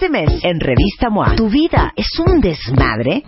[0.00, 3.22] Este mes en Revista MOA, ¿tu vida es un desmadre?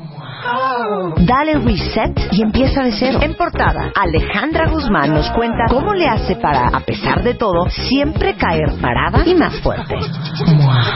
[1.18, 3.18] Dale reset y empieza de cero.
[3.20, 8.36] En portada, Alejandra Guzmán nos cuenta cómo le hace para, a pesar de todo, siempre
[8.36, 9.96] caer parada y más fuerte.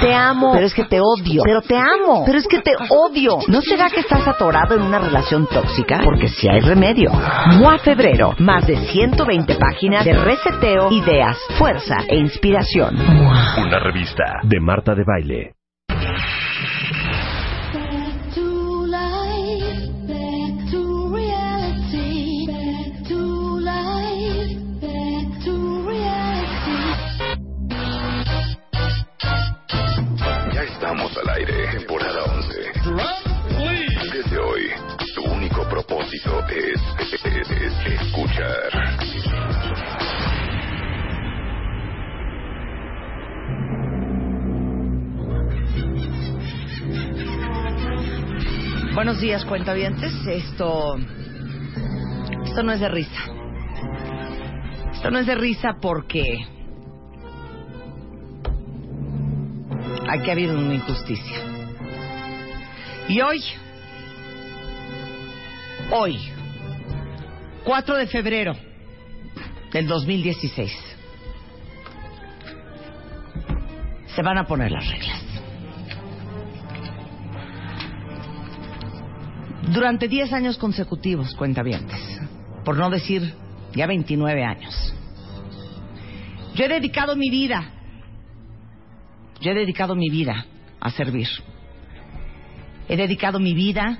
[0.01, 1.43] Te amo, pero es que te odio.
[1.45, 3.41] Pero te amo, pero es que te odio.
[3.47, 6.01] ¿No será que estás atorado en una relación tóxica?
[6.03, 7.13] Porque si hay remedio.
[7.59, 12.97] MOA Febrero, más de 120 páginas de reseteo, ideas, fuerza e inspiración.
[12.99, 15.57] Una revista de Marta de Baile.
[36.27, 38.71] Es escuchar.
[48.95, 50.13] Buenos días, cuentavientes.
[50.27, 50.97] Esto.
[52.45, 53.21] Esto no es de risa.
[54.93, 56.47] Esto no es de risa porque.
[60.09, 61.39] Aquí ha habido una injusticia.
[63.09, 63.43] Y hoy.
[65.91, 66.19] Hoy.
[67.65, 68.57] 4 de febrero
[69.73, 70.73] del 2016.
[74.09, 75.23] Se van a poner las reglas.
[79.73, 82.01] Durante 10 años consecutivos, cuentavientes,
[82.65, 83.35] por no decir
[83.75, 84.95] ya 29 años,
[86.55, 87.71] yo he dedicado mi vida,
[89.41, 90.47] yo he dedicado mi vida
[90.81, 91.29] a servir.
[92.89, 93.99] He dedicado mi vida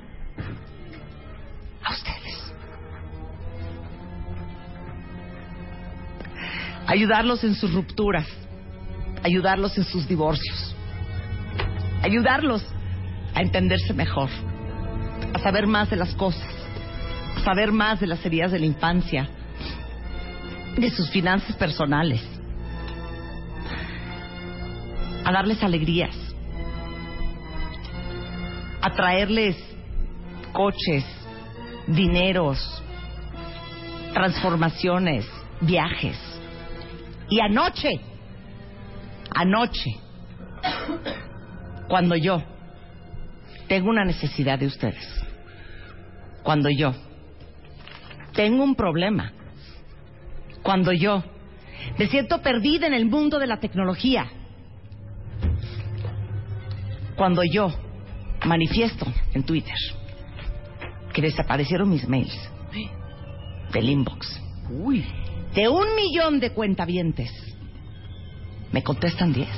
[1.87, 2.53] a ustedes.
[6.87, 8.27] Ayudarlos en sus rupturas,
[9.23, 10.75] ayudarlos en sus divorcios,
[12.03, 12.65] ayudarlos
[13.35, 14.31] a entenderse mejor.
[15.35, 16.49] A saber más de las cosas,
[17.37, 19.29] a saber más de las heridas de la infancia,
[20.77, 22.23] de sus finanzas personales,
[25.25, 26.15] a darles alegrías,
[28.81, 29.57] a traerles
[30.53, 31.05] coches,
[31.87, 32.83] dineros,
[34.13, 35.27] transformaciones,
[35.61, 36.17] viajes.
[37.29, 37.91] Y anoche,
[39.31, 39.97] anoche,
[41.89, 42.43] cuando yo
[43.69, 45.25] tengo una necesidad de ustedes.
[46.43, 46.95] Cuando yo
[48.33, 49.33] tengo un problema.
[50.63, 51.23] Cuando yo
[51.99, 54.29] me siento perdida en el mundo de la tecnología.
[57.17, 57.73] Cuando yo
[58.45, 59.75] manifiesto en Twitter
[61.17, 62.39] que desaparecieron mis mails
[63.73, 64.39] del inbox.
[65.55, 67.31] De un millón de cuentavientes.
[68.71, 69.49] Me contestan diez.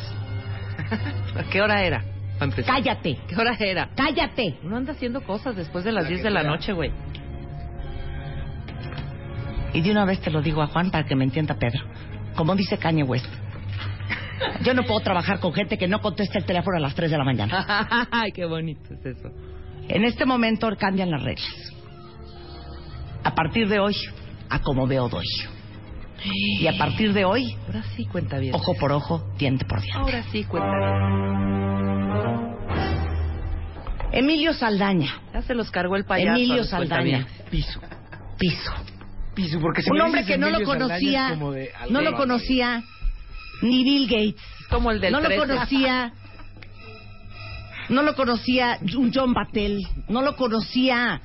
[1.36, 2.04] ¿A qué hora era?
[2.34, 2.76] para empezar?
[2.76, 3.18] Cállate.
[3.26, 3.90] ¿Qué hora era?
[3.96, 4.56] Cállate.
[4.62, 6.92] Uno anda haciendo cosas después de las 10 de la noche, güey.
[9.72, 11.84] Y de una vez te lo digo a Juan para que me entienda Pedro.
[12.36, 13.26] Como dice Kanye West.
[14.62, 17.18] Yo no puedo trabajar con gente que no contesta el teléfono a las 3 de
[17.18, 18.06] la mañana.
[18.12, 19.32] Ay, qué bonito es eso.
[19.88, 21.48] En este momento cambian las reglas.
[23.24, 23.96] A partir de hoy,
[24.48, 25.26] a como veo doy.
[26.24, 28.54] Y a partir de hoy, Ahora sí cuenta bien.
[28.54, 29.98] ojo por ojo, diente por diente.
[30.00, 31.18] Ahora sí cuenta bien.
[34.12, 35.20] Emilio Saldaña.
[35.32, 36.36] Ya se los cargó el payaso.
[36.36, 37.26] Emilio Saldaña.
[37.50, 37.80] Piso.
[38.38, 38.72] Piso.
[39.34, 41.36] Piso, porque si Un hombre que no lo conocía,
[41.90, 42.82] no lo conocía
[43.62, 44.42] ni Bill Gates.
[44.70, 45.46] Como el del no lo 13.
[45.46, 46.12] conocía.
[47.88, 49.86] No lo conocía un John Battelle.
[50.08, 51.20] No lo conocía.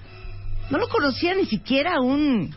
[0.69, 2.53] No lo conocía ni siquiera un.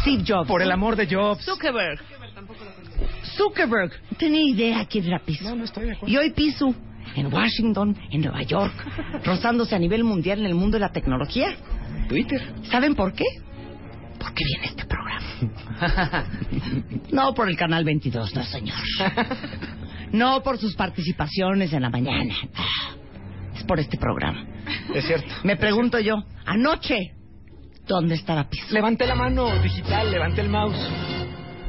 [0.00, 0.48] Steve Jobs.
[0.48, 1.44] Por el amor de Jobs.
[1.44, 2.00] Zuckerberg.
[3.36, 3.92] Zuckerberg.
[4.10, 5.44] No tenía idea quién era Piso.
[5.44, 6.12] No, no estoy de acuerdo.
[6.12, 6.74] Y hoy Piso,
[7.14, 8.72] en Washington, en Nueva York,
[9.24, 11.56] rozándose a nivel mundial en el mundo de la tecnología.
[12.08, 12.40] Twitter.
[12.70, 13.24] ¿Saben por qué?
[14.18, 15.26] Porque viene este programa.
[17.12, 18.76] No por el canal 22, no señor.
[20.12, 22.34] No por sus participaciones en la mañana.
[23.56, 24.44] Es por este programa.
[24.94, 25.28] Es cierto.
[25.44, 26.16] Me pregunto yo,
[26.46, 27.14] anoche,
[27.86, 28.66] ¿dónde estaba Piso?
[28.72, 30.76] Levanté la mano digital, levanté el mouse.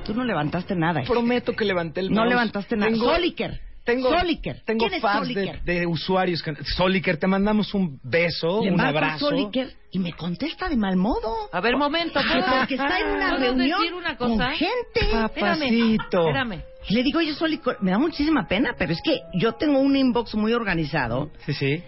[0.06, 1.04] Tú no levantaste nada.
[1.04, 2.30] Prometo que levanté el No mouse.
[2.30, 2.92] levantaste nada.
[2.92, 3.60] Tengo- Soliker.
[3.84, 4.62] Tengo, Soliker.
[4.66, 5.62] Tengo ¿Quién es fans de, Soliker?
[5.64, 6.44] de usuarios.
[6.44, 9.30] que- Soliker, te mandamos un beso, Le un marco abrazo.
[9.30, 11.50] Soliker y me contesta de mal modo.
[11.52, 12.20] A ver, momento.
[12.22, 14.52] ¿puedo- porque está en una ¿puedo reunión decir una con cosa?
[14.52, 15.00] gente.
[15.12, 16.20] Papacito.
[16.28, 16.62] Espérame.
[16.88, 19.96] Y le digo, oye, Soliker, me da muchísima pena, pero es que yo tengo un
[19.96, 21.84] inbox muy organizado Sí, sí.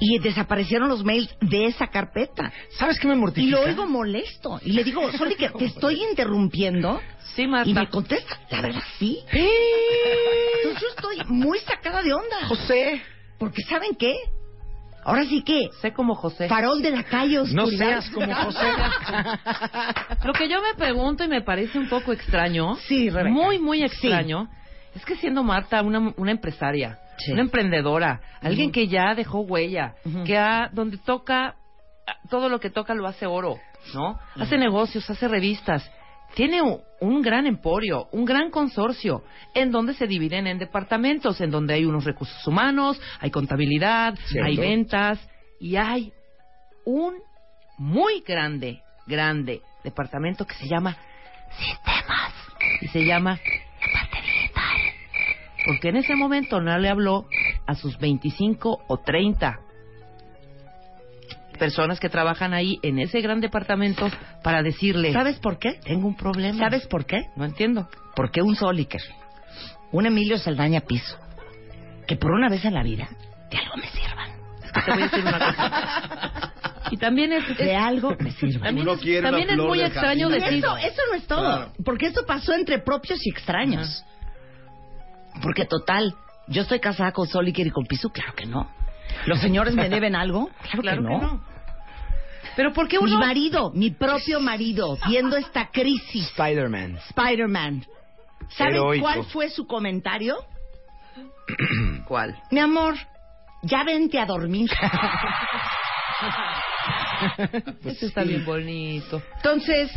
[0.00, 2.50] Y desaparecieron los mails de esa carpeta.
[2.70, 3.56] ¿Sabes qué me Y mortifica?
[3.58, 4.58] lo oigo molesto.
[4.64, 7.00] Y le digo, Soliker, te estoy interrumpiendo.
[7.36, 7.70] Sí, Y Marta.
[7.72, 9.18] me contesta, la verdad, sí.
[9.30, 12.46] Entonces yo estoy muy sacada de onda.
[12.48, 13.02] José.
[13.38, 14.14] Porque ¿saben qué?
[15.02, 16.46] Ahora sí que, Sé como José.
[16.48, 17.86] farol de la calle, No oscuridad.
[17.88, 18.66] seas como José.
[20.24, 23.30] Lo que yo me pregunto y me parece un poco extraño, Sí, Rebeca.
[23.30, 24.48] muy, muy extraño,
[24.94, 27.32] es que siendo Marta una, una empresaria, Sí.
[27.32, 29.94] una emprendedora, alguien que ya dejó huella,
[30.24, 31.56] que ha, donde toca,
[32.28, 33.58] todo lo que toca lo hace oro,
[33.94, 34.18] ¿no?
[34.36, 35.90] Hace negocios, hace revistas.
[36.34, 39.24] Tiene un, un gran emporio, un gran consorcio,
[39.54, 44.46] en donde se dividen en departamentos, en donde hay unos recursos humanos, hay contabilidad, Cierto.
[44.46, 45.18] hay ventas
[45.58, 46.12] y hay
[46.84, 47.14] un
[47.78, 50.96] muy grande, grande departamento que se llama
[51.58, 52.32] sistemas
[52.82, 54.49] y se llama la parte.
[55.66, 57.26] Porque en ese momento no le habló
[57.66, 59.60] a sus 25 o 30
[61.58, 64.08] personas que trabajan ahí en ese gran departamento
[64.42, 65.74] para decirle, ¿Sabes por qué?
[65.84, 66.58] Tengo un problema.
[66.58, 67.26] ¿Sabes por qué?
[67.36, 67.88] No entiendo.
[68.16, 69.02] Porque un Soliker,
[69.92, 71.18] un Emilio Saldaña Piso,
[72.06, 73.08] que por una vez en la vida
[73.50, 74.30] de algo me sirvan.
[74.72, 76.52] Te voy a decir una cosa.
[76.92, 78.62] Y también es, De es- algo me sirvan.
[78.64, 81.72] también, Uno es, también es muy extraño decir, eso, eso no es todo, Claro.
[81.84, 84.04] porque esto pasó entre propios y extraños.
[85.42, 86.14] Porque total,
[86.48, 88.70] yo estoy casada con Soliker y con Piso, claro que no.
[89.26, 90.50] ¿Los señores me deben algo?
[90.62, 91.20] Claro, claro que, que no.
[91.20, 91.44] no.
[92.56, 96.98] Pero ¿por qué Mi uno marido, mi propio marido, viendo esta crisis, Spider-Man.
[97.08, 97.86] Spider-Man,
[98.48, 99.04] ¿saben Heroico.
[99.04, 100.36] cuál fue su comentario?
[102.06, 102.36] ¿Cuál?
[102.50, 102.96] Mi amor,
[103.62, 104.70] ya vente a dormir.
[107.84, 109.22] Eso está bien bonito.
[109.36, 109.90] Entonces,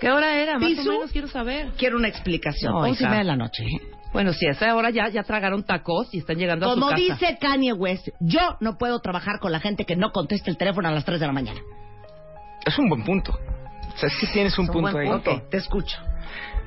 [0.00, 0.58] ¿Qué hora era?
[0.58, 1.70] Más o menos quiero saber.
[1.78, 2.72] quiero una explicación.
[2.72, 3.62] No, Once y media de la noche.
[3.62, 3.80] ¿eh?
[4.12, 6.96] Bueno, sí, a esa hora ya, ya tragaron tacos y están llegando a Como su
[6.96, 7.02] casa.
[7.02, 10.88] dice Kanye West, yo no puedo trabajar con la gente que no contesta el teléfono
[10.88, 11.60] a las 3 de la mañana.
[12.66, 13.32] Es un buen punto.
[13.32, 15.12] O sea, es que tienes un Es un punto buen ahí.
[15.12, 15.30] punto.
[15.32, 15.96] Ok, te escucho.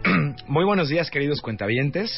[0.48, 2.18] Muy buenos días, queridos cuentavientes.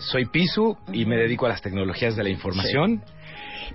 [0.00, 3.02] Soy Pisu y me dedico a las tecnologías de la información.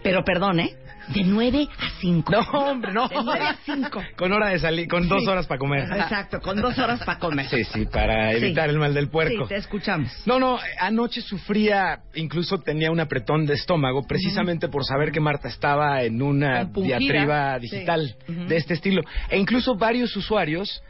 [0.04, 0.76] Pero perdón, ¿eh?
[1.14, 2.32] De 9 a 5.
[2.32, 3.08] No, hombre, no.
[3.08, 4.04] De 9 a 5.
[4.18, 5.84] Con hora de salir, con dos horas para comer.
[5.84, 7.48] Exacto, con dos horas para comer.
[7.48, 8.38] Sí, sí, para Sí.
[8.38, 9.44] evitar el mal del puerco.
[9.44, 10.12] Sí, te escuchamos.
[10.26, 15.48] No, no, anoche sufría, incluso tenía un apretón de estómago, precisamente por saber que Marta
[15.48, 18.32] estaba en una diatriba digital Sí.
[18.34, 18.46] Ujú.
[18.48, 19.02] de este estilo.
[19.30, 20.82] E incluso varios usuarios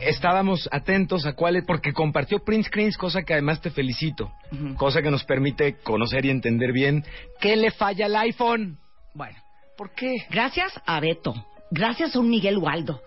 [0.00, 4.30] estábamos atentos a cuáles, porque compartió print screens, cosa que además te felicito,
[4.76, 7.02] cosa que nos permite conocer y entender bien
[7.40, 8.78] qué le falla al iPhone.
[9.14, 9.38] Bueno,
[9.76, 10.16] ¿Por qué?
[10.30, 11.34] gracias a Beto,
[11.70, 13.00] gracias a un Miguel Waldo.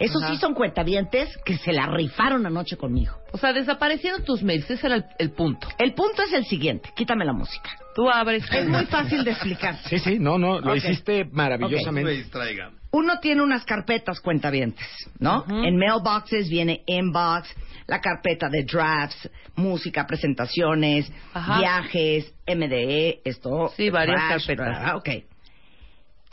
[0.00, 0.32] Esos Ajá.
[0.34, 3.14] sí son cuentavientes que se la rifaron anoche conmigo.
[3.32, 5.68] O sea, desaparecieron tus mails, ese era el, el punto.
[5.78, 7.70] El punto es el siguiente, quítame la música.
[7.94, 8.44] Tú abres.
[8.52, 9.76] Es muy fácil de explicar.
[9.88, 12.10] Sí, sí, no, no, lo hiciste maravillosamente.
[12.10, 12.72] me distraigan.
[12.90, 14.86] Uno tiene unas carpetas cuentavientes,
[15.20, 15.42] ¿no?
[15.42, 15.62] Ujú.
[15.64, 17.48] En mailboxes viene inbox,
[17.86, 21.58] la carpeta de drafts, música, presentaciones, Ajá.
[21.60, 23.72] viajes, MDE, esto.
[23.76, 24.78] Sí, varias carpetas.
[24.80, 25.08] ah, ok.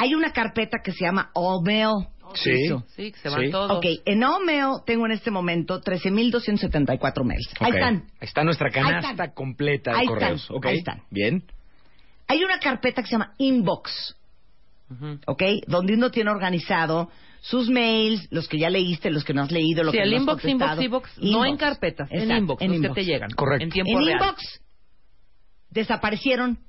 [0.02, 2.08] Hay una carpeta que se llama All Mail.
[2.34, 2.50] Sí.
[2.66, 2.84] Eso.
[2.96, 3.52] Sí, que se van Sí.
[3.52, 3.72] todos.
[3.78, 7.50] Ok, en All Mail tengo en este momento 13.274 mails.
[7.60, 7.96] Ahí están.
[8.20, 9.32] Ahí está nuestra canasta están.
[9.32, 10.42] completa de Ahí correos.
[10.42, 11.04] están, Ok, ahí están.
[11.10, 11.44] Bien.
[12.28, 14.16] Hay una carpeta que se llama Inbox.
[15.28, 15.44] ¿ok?
[15.68, 17.10] Donde uno tiene organizado
[17.42, 20.10] sus mails, los que ya leíste, los que no has leído, lo Sí, que el
[20.12, 20.82] no has inbox, inbox, contestado.
[20.84, 23.30] inbox, no en carpetas, en inbox, los que te llegan.
[23.32, 23.64] Correcto.
[23.64, 24.20] En tiempo En real.
[24.22, 24.62] inbox
[25.70, 26.60] desaparecieron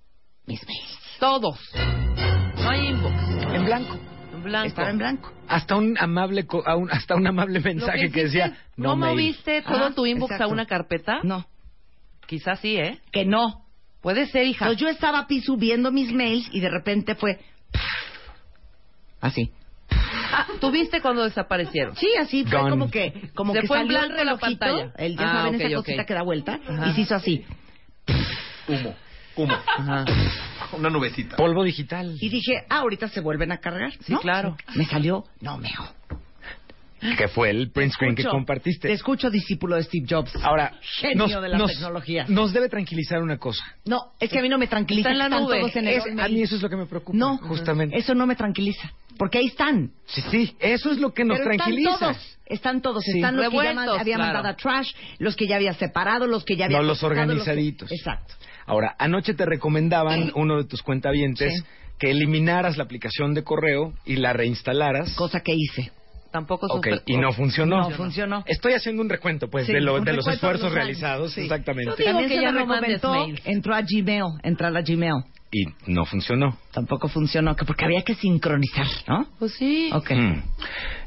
[0.47, 0.99] mis mails.
[1.19, 1.59] Todos.
[1.75, 3.22] No hay inbox.
[3.52, 3.99] En blanco.
[4.35, 4.68] En blanco.
[4.68, 5.32] Estaba en blanco.
[5.49, 9.12] Hasta un amable co- a un- hasta un amable mensaje que, hiciste, decía ¿No, mail".
[9.12, 10.44] moviste todo Ajá, tu inbox exacto.
[10.44, 11.21] a una carpeta?
[11.23, 11.47] No,
[12.26, 12.99] Quizás sí, ¿eh?
[13.12, 13.66] que no.
[14.00, 14.64] Puede ser, hija.
[14.64, 17.38] Entonces yo estaba pi subiendo mis mails y de repente fue
[19.21, 19.50] así.
[19.90, 21.94] Ah, ¿Tuviste cuando desaparecieron?
[21.97, 22.71] Sí, así fue Gone.
[22.71, 24.92] como que como Se que fue en salió el blanco la relojito, pantalla.
[24.97, 25.85] el ya Ah, saben ok, esa ok.
[25.85, 26.88] cosita que da vuelta Ajá.
[26.88, 27.44] y se hizo así.
[28.68, 28.94] Humo.
[29.37, 29.55] Humo.
[29.79, 30.05] Ajá.
[30.77, 31.37] Una nubecita.
[31.37, 32.17] Polvo digital.
[32.21, 33.93] Y dije, ah, ahorita se vuelven a cargar.
[33.93, 34.21] Sí, ¿no?
[34.21, 34.57] claro.
[34.75, 35.93] Me salió, no meo.
[37.19, 38.87] Que fue el print screen que Escucho- compartiste.
[38.87, 40.37] Te escucho, discípulo de Steve Jobs.
[40.37, 42.27] Ahora, Genio nos, de la nos- tecnología.
[42.29, 43.65] nos debe tranquilizar una cosa.
[43.85, 45.11] No, es que a mí no me tranquiliza.
[45.11, 45.59] Está en la que están nube.
[45.61, 47.19] todos en el Es- a mí eso es lo que me preocupa.
[47.19, 47.99] No, justamente.
[47.99, 48.93] Eso no me tranquiliza.
[49.19, 49.91] porque ahí están.
[50.07, 51.91] Sí, sí, eso es lo que nos Pero tranquiliza.
[51.93, 53.05] Están todos, están todos.
[53.05, 53.12] Sí.
[53.19, 54.33] Están los que ya Revueltos, había claro.
[54.35, 57.15] mandado a trash, los que ya había separado, los que ya había No, los cortado,
[57.27, 57.91] que- organizaditos.
[57.93, 58.35] Exacto.
[58.66, 61.64] Ahora, anoche te recomendaban, uno de tus cuentavientes, Sí.
[61.99, 65.14] que eliminaras la aplicación de correo y la reinstalaras.
[65.14, 65.92] Cosa que hice.
[66.33, 67.89] Tampoco Ok, super- y no funcionó.
[67.89, 68.43] No funcionó.
[68.47, 70.73] Estoy haciendo un recuento, pues, Sí, de, lo- un de los recuento de esfuerzos los
[70.75, 71.43] realizados, Sí.
[71.43, 71.91] exactamente.
[71.91, 73.43] Yo digo También que se ya no recomendó, mails.
[73.45, 75.25] entró a Gmail, entrar a Gmail.
[75.55, 76.57] Y no funcionó.
[76.73, 79.27] Tampoco funcionó, que porque había que sincronizar, ¿no?
[79.39, 79.91] Pues sí.
[79.93, 80.11] Ok.
[80.12, 80.43] Mm.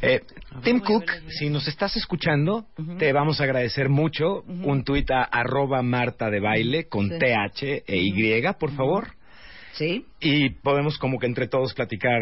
[0.04, 0.22] Eh,
[0.64, 2.66] Tim Cook, si nos estás escuchando,
[3.00, 4.44] te vamos a agradecer mucho.
[4.44, 7.18] Un tuit a arroba Marta de Baile con Sí.
[7.18, 9.08] TH e Y, por favor.
[9.74, 10.06] ¿Sí?
[10.22, 12.22] Y podemos como que entre todos platicar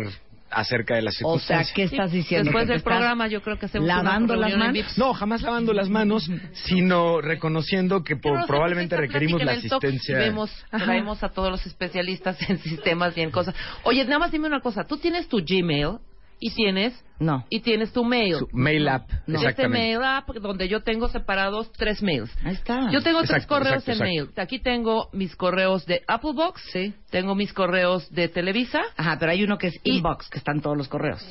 [0.53, 1.75] acerca de las O sea, circunstancias.
[1.75, 2.45] ¿qué estás diciendo?
[2.45, 4.97] Después ¿Que te del programa yo creo que hacemos lavando una las manos?
[4.97, 6.29] No, jamás lavando las manos,
[6.65, 10.17] sino reconociendo que probablemente por esta requerimos la asistencia.
[10.17, 13.55] Vemos, traemos a todos los especialistas en sistemas y en cosas.
[13.83, 14.85] Oye, nada más dime una cosa.
[14.85, 15.97] Tú tienes tu Gmail
[16.39, 17.45] y tienes No.
[17.49, 18.35] y tienes tu mail.
[18.39, 19.69] Su mail app, Este exactamente.
[19.77, 22.31] mail app donde yo tengo separados tres mails.
[22.43, 22.89] Ahí está.
[22.91, 24.31] Yo tengo tres Exacto, correos exacto, en exacto.
[24.35, 24.43] mail.
[24.45, 26.93] Aquí tengo mis correos de Apple Box, Sí.
[27.11, 28.81] tengo mis correos de Televisa.
[28.97, 31.21] Ajá, pero hay uno que es Y- inbox, que están todos los correos.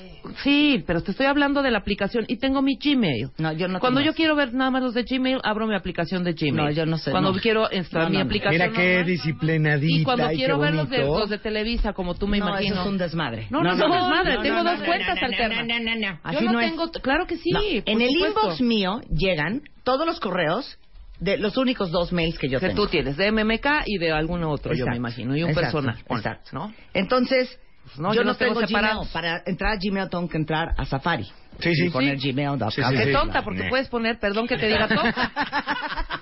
[0.42, 3.30] Sí, pero te estoy hablando de la aplicación y tengo mi Gmail.
[3.38, 4.16] No, yo no Cuando tengo yo eso.
[4.16, 6.54] quiero ver nada más los de Gmail, abro mi aplicación de Gmail.
[6.54, 7.38] No, yo no sé, Cuando no.
[7.38, 8.28] quiero instalar No, mi no, no.
[8.28, 8.52] aplicación.
[8.70, 9.06] Mira qué normal.
[9.06, 12.48] disciplinadita Y cuando y quiero ver los de, los de Televisa, como tú me no,
[12.48, 12.74] imagino.
[12.74, 13.46] eso es un desmadre.
[13.50, 15.71] No, no, es un desmadre, tengo dos cuentas alternas.
[15.80, 16.70] Yo Así no no es.
[16.70, 17.50] tengo, claro que sí.
[17.50, 18.40] No, En el supuesto.
[18.40, 20.78] inbox mío llegan todos los correos
[21.20, 22.82] de los únicos dos mails que yo que tengo.
[22.84, 26.04] tú tienes, de MMK y de algún otro, yo me imagino, y un exacto, personal.
[26.08, 26.50] Exacto.
[26.52, 26.74] ¿no?
[26.94, 29.08] Entonces, Pues no, yo, yo no tengo tengo Gmail.
[29.12, 31.24] Para entrar a Gmail tengo que entrar a Safari.
[31.60, 31.86] Sí, sí.
[31.86, 32.32] Y poner Sí.
[32.32, 32.70] gmail.com.
[32.70, 33.12] Sí, sí, Qué sí.
[33.12, 35.30] tonta, porque puedes poner, perdón que te diga tonta.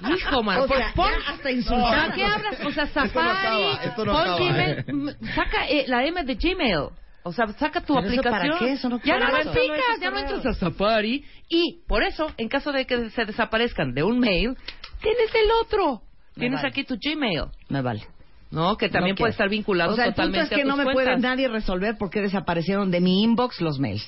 [0.17, 0.59] Hijo, man.
[0.61, 2.11] O pon- sea, pon- ya hasta insultar.
[2.11, 2.61] ¿A qué hablas?
[2.67, 4.39] O sea, Safari, Esto no acaba, esto no pon acaba.
[4.39, 6.89] Gmail, saca eh, la M de Gmail.
[7.23, 8.49] O sea, saca tu ¿Pero eso aplicación.
[8.51, 8.73] para qué?
[8.73, 11.25] Eso no ya no picas, ya no entras a Safari.
[11.49, 14.57] Y por eso, en caso de que se desaparezcan de un mail,
[15.03, 16.01] tienes el otro.
[16.37, 16.69] Me Tienes vale.
[16.69, 17.45] aquí tu Gmail.
[17.69, 18.07] Me vale.
[18.51, 18.77] ¿No?
[18.77, 20.69] Que también No puede estar vinculado O sea, el punto totalmente es que a tus
[20.71, 21.05] no me cuentas.
[21.05, 24.07] puede nadie resolver por qué desaparecieron de mi inbox los mails.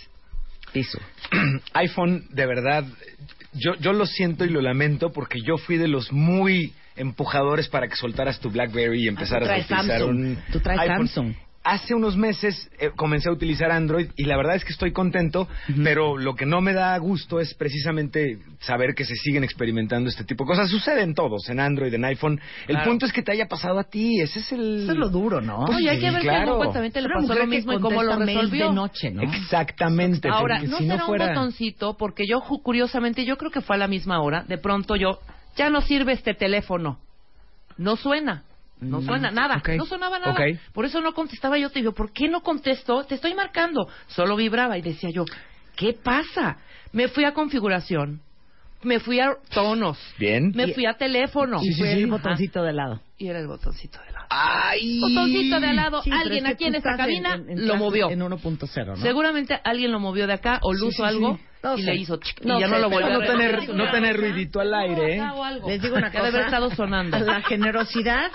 [0.72, 0.98] Piso.
[1.74, 2.84] iPhone, de verdad,
[3.52, 7.88] yo, yo lo siento y lo lamento porque yo fui de los muy empujadores para
[7.88, 10.16] que soltaras tu BlackBerry y empezaras a Ah, traes utilizar Samsung.
[10.20, 11.08] un Tú traes iPhone.
[11.08, 11.34] Samsung.
[11.64, 15.46] Hace unos meses eh, comencé a utilizar Android y la verdad es que estoy contento,
[15.84, 20.24] pero lo que no me da gusto es precisamente saber que se siguen experimentando este
[20.24, 20.68] tipo de cosas.
[20.68, 22.40] Suceden todos, en Android, en iPhone.
[22.66, 22.90] El Claro.
[22.90, 24.82] punto es que te haya pasado a ti, ese es el...
[24.82, 25.64] Eso es lo duro, ¿no?
[25.66, 26.38] Pues Oye, hay sí, que ver claro.
[26.38, 28.68] que algún cuentamente le pasó lo mismo y cómo lo resolvió.
[28.68, 29.22] de noche, ¿no?
[29.22, 30.28] Exactamente.
[30.32, 31.26] Ahora, no si será no fuera...
[31.28, 34.58] un botoncito, porque yo, ju- curiosamente, yo creo que fue a la misma hora, de
[34.58, 35.20] pronto yo,
[35.56, 36.98] ya no sirve este teléfono.
[37.78, 38.42] No suena.
[38.82, 39.62] No Mm, suena nada.
[39.76, 40.34] No sonaba nada.
[40.72, 41.70] Por eso no contestaba yo.
[41.70, 43.04] Te digo, ¿por qué no contesto?
[43.04, 43.88] Te estoy marcando.
[44.08, 45.24] Solo vibraba y decía yo,
[45.76, 46.58] ¿qué pasa?
[46.92, 48.20] Me fui a configuración.
[48.82, 49.96] Me fui a tonos.
[50.18, 50.50] Bien.
[50.56, 51.58] Me fui a teléfono.
[51.62, 52.00] Y Sí, sí, fue sí.
[52.00, 53.00] el botoncito de lado.
[53.16, 54.26] Y era el botoncito de lado.
[54.28, 54.98] ¡Ay!
[55.00, 56.02] Botoncito de lado.
[56.10, 58.10] Alguien es que aquí en esta cabina en- en lo movió.
[58.10, 58.96] En 1.0, ¿no?
[58.96, 61.42] Seguramente alguien lo movió de acá o lo Sí, hizo sí, algo sí.
[61.62, 61.90] No y sé.
[61.92, 64.58] le hizo chic, y ya sé, no lo volvió a no tener- no tener ruidito
[64.58, 65.22] al aire, ¿eh?
[65.32, 65.68] o.
[65.68, 66.24] Les digo una cosa.
[66.24, 67.16] debe haber estado sonando.
[67.20, 68.32] La generosidad,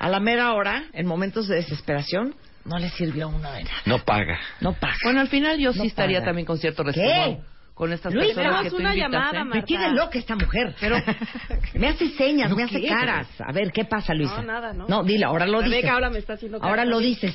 [0.00, 3.76] a la mera hora, en momentos de desesperación, no le sirvió a uno de nada.
[3.86, 4.38] No paga.
[4.60, 4.96] No pasa.
[5.04, 6.26] Bueno, al final yo No sí estaría paga.
[6.30, 6.90] también con cierto ¿Qué?
[6.92, 9.44] respeto con estas Luis, personas que tú una invitas, llamada, ¿eh?
[9.44, 9.54] Marta.
[9.56, 10.74] Me tiene loca esta mujer.
[10.80, 10.96] Pero
[11.74, 13.26] me hace señas, me hace caras.
[13.40, 14.36] A ver, ¿qué pasa, Luisa?
[14.36, 14.86] No, nada, ¿no?
[14.86, 15.84] No, dile, ahora lo dices.
[15.88, 17.34] ahora me está haciendo Ahora lo dices.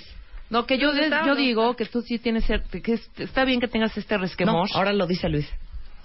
[0.51, 1.35] No, que yo, ¿Dónde está, yo no?
[1.35, 4.69] digo que tú sí tienes que es- está bien que tengas este No, resquemor.
[4.75, 5.47] ahora lo dice Luis.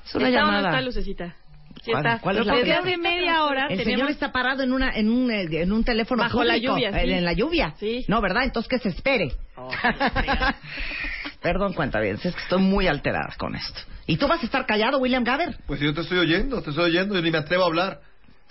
[0.06, 0.68] es una ¿Está o no llamada.
[0.70, 1.36] está Lucecita?
[1.82, 2.18] Sí ¿Cuál- está.
[2.20, 3.84] cuál es la Desde hace media hora El tenemos...
[3.86, 7.06] señor está parado en una en un eh, en un teléfono Bajo la lluvia, eh,
[7.06, 7.12] sí.
[7.12, 7.74] en la lluvia.
[7.78, 8.04] Sí.
[8.08, 8.44] No, ¿verdad?
[8.44, 9.32] Entonces que se espere.
[11.42, 13.80] Perdón, cuenta bien, es que estoy muy alterada con esto.
[14.06, 15.56] ¿Y tú vas a estar callado, William Gaber?
[15.66, 18.00] Pues yo te estoy oyendo, te estoy oyendo y ni me atrevo a hablar.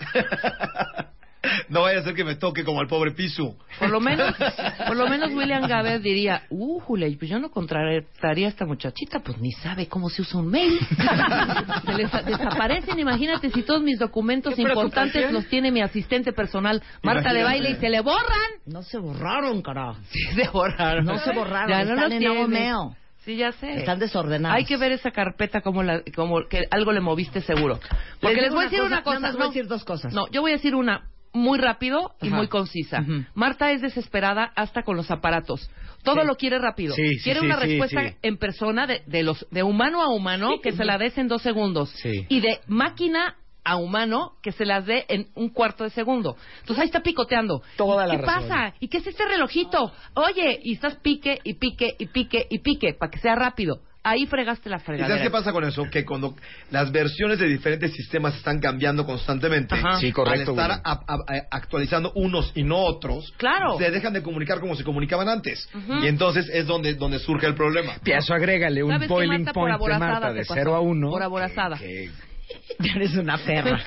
[1.68, 3.56] no vaya a ser que me toque como al pobre Pisu.
[3.78, 4.34] Por lo menos,
[4.86, 9.20] por lo menos William Gaber diría, uh, Julia, pues yo no contrataría a esta muchachita,
[9.20, 10.78] pues ni sabe cómo se usa un mail.
[11.86, 17.32] se les desaparecen, imagínate si todos mis documentos importantes los tiene mi asistente personal, Marta
[17.32, 17.40] de.
[17.40, 18.50] Baile, y se le borran.
[18.66, 19.98] No se borraron, carajo.
[20.10, 21.04] Sí, se borraron.
[21.04, 22.44] No se borraron, Ya no están los en.
[22.44, 22.96] Omeo.
[23.24, 23.78] Sí, ya sé.
[23.78, 24.56] Están desordenados.
[24.56, 27.78] Hay que ver esa carpeta como, la, como que algo le moviste seguro.
[28.20, 29.20] Porque les, voy a decir una cosa.
[29.20, 30.12] más voy a decir dos cosas.
[30.12, 32.36] No, yo voy a decir una muy rápido y Ajá.
[32.36, 33.04] muy concisa.
[33.34, 35.70] Marta es desesperada hasta con los aparatos.
[36.02, 36.26] Todo Sí.
[36.26, 36.94] lo quiere rápido.
[36.94, 40.72] Sí, sí, quiere una respuesta en persona de, de los de humano a humano que
[40.72, 41.94] se la des en dos segundos.
[42.28, 46.36] Y de máquina a humano que se las dé en un cuarto de segundo.
[46.60, 47.62] Entonces ahí está picoteando.
[47.76, 48.48] Toda la ¿Qué razón.
[48.48, 48.74] pasa?
[48.80, 49.92] ¿Y qué es este relojito?
[50.14, 53.82] Oye, y estás pique y pique y pique y pique para que sea rápido.
[54.02, 55.08] Ahí fregaste la ¿Y fregadera.
[55.18, 55.84] sabes qué pasa con eso?
[55.90, 56.34] Que cuando
[56.70, 60.00] las versiones de diferentes sistemas están cambiando constantemente, Ajá.
[60.00, 63.76] Sí, correcto, al estar a- a- a- actualizando unos y no otros, Claro.
[63.76, 65.68] se dejan de comunicar como se comunicaban antes.
[66.02, 67.92] Y entonces es donde, donde surge el problema.
[68.02, 70.54] Piazo, agrégale un ¿Sabes qué, boiling point de aborazada Marta de pasó.
[70.54, 71.10] 0 a 1.
[71.10, 71.78] Por aborazada.
[72.78, 73.80] Eres una perra.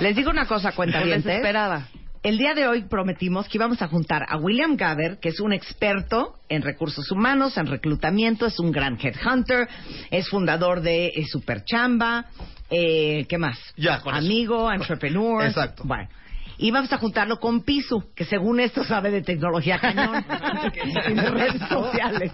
[0.00, 1.24] Les digo una cosa, Por cuentavientes.
[1.24, 1.88] desesperada.
[2.22, 5.52] El día de hoy prometimos que íbamos a juntar a William Gaber, que es un
[5.52, 9.68] experto en recursos humanos, en reclutamiento, es un gran headhunter,
[10.08, 12.26] es fundador de eh, Superchamba,
[12.70, 13.58] eh, ¿qué más?
[13.76, 14.24] Ya, con eso.
[14.24, 15.44] Amigo, entrepreneur.
[15.44, 15.82] Exacto.
[15.84, 16.08] Bueno.
[16.58, 20.24] Y vamos a juntarlo con Pisu, que según esto sabe de tecnología cañón
[21.10, 22.30] y de redes sociales.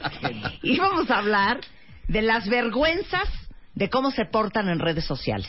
[0.62, 1.60] Y vamos a hablar
[2.08, 3.26] de las vergüenzas
[3.74, 5.48] de cómo se portan en redes sociales.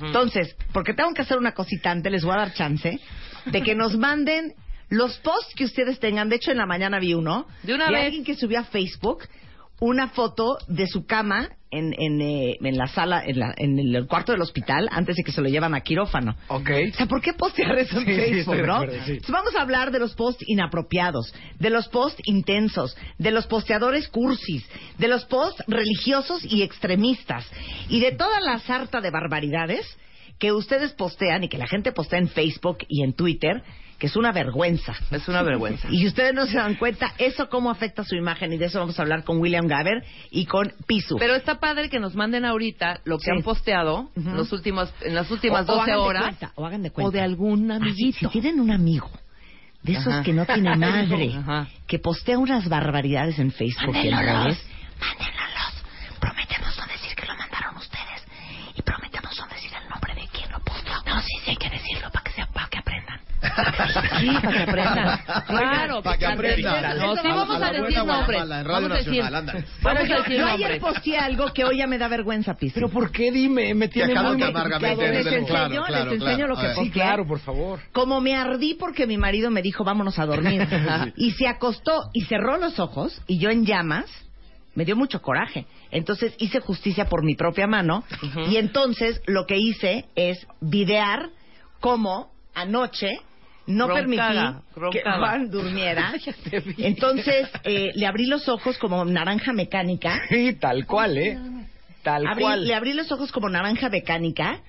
[0.00, 2.98] Entonces, porque tengo que hacer una cosita antes, les voy a dar chance
[3.46, 4.54] de que nos manden
[4.88, 6.28] los posts que ustedes tengan.
[6.28, 8.04] De hecho, en la mañana vi uno De una vez.
[8.06, 9.24] alguien que subió a Facebook
[9.80, 14.06] una foto de su cama en, en, eh, en la sala, en, la- en el
[14.06, 16.36] cuarto del hospital, antes de que se lo llevan a quirófano.
[16.46, 16.70] Ok.
[16.92, 18.74] O sea, ¿por qué postear eso en Sí, sí, Facebook, de no?
[18.74, 19.10] acuerdo, sí.
[19.14, 24.06] Entonces, vamos a hablar de los posts inapropiados, de los posts intensos, de los posteadores
[24.08, 24.64] cursis,
[24.98, 27.44] de los posts religiosos y extremistas,
[27.88, 29.84] y de toda la sarta de barbaridades
[30.38, 33.62] que ustedes postean y que la gente postea en Facebook y en Twitter,
[33.98, 34.92] que es una vergüenza.
[35.12, 35.88] Es una vergüenza.
[35.90, 38.80] Y si ustedes no se dan cuenta, eso cómo afecta su imagen, y de eso
[38.80, 41.16] vamos a hablar con William Gaber y con Pisu.
[41.18, 43.30] Pero está padre que nos manden ahorita lo que Sí.
[43.30, 46.22] han posteado en, los últimos, en las últimas O- o 12 hagan de horas.
[46.24, 47.08] cuenta, o hagan de cuenta.
[47.08, 48.18] o de algún Ah, amiguito.
[48.18, 49.10] si tienen un amigo
[49.84, 50.22] de esos Ajá.
[50.24, 51.68] que no tiene madre, Ajá.
[51.86, 54.66] que postea unas barbaridades en Facebook y en redes,
[54.98, 55.84] mándenlos.
[56.20, 58.24] Prometemos no decir que lo mandaron ustedes
[58.76, 60.94] y prometemos no decir el nombre de quien lo posteó.
[61.06, 63.20] No, sí, sí hay que decirlo para que, sea, para que aprendan.
[64.20, 65.20] Sí, para que aprendan.
[65.46, 66.98] Claro, Para que aprendan.
[66.98, 68.38] No, sí, vamos a decir nombres.
[68.40, 69.22] mala, en Radio vamos a decir,
[69.82, 72.74] vamos a yo, decir yo ayer posteé algo que hoy ya me da vergüenza, Pisu.
[72.74, 73.30] Pero ¿por qué?
[73.30, 76.48] Dime, me tiene muy amargamente les desde- enseño, claro, claro, les enseño claro.
[76.48, 76.74] lo que A ver.
[76.74, 77.02] Sí, posteé.
[77.02, 77.80] claro, por favor.
[77.92, 80.66] Como me ardí porque mi marido me dijo vámonos a dormir
[81.16, 84.06] y se acostó y cerró los ojos y yo en llamas
[84.74, 85.66] me dio mucho coraje.
[85.92, 88.02] Entonces hice justicia por mi propia mano
[88.48, 91.28] y entonces lo que hice es videar
[91.80, 93.20] cómo anoche
[93.66, 94.22] no permití
[94.92, 95.02] que.
[95.02, 96.12] Juan durmiera.
[96.78, 100.20] Entonces eh, le abrí los ojos como naranja mecánica.
[100.28, 101.38] Sí, tal cual, ¿eh?
[102.02, 102.66] Tal Abrí- cual.
[102.66, 104.60] le abrí los ojos como naranja mecánica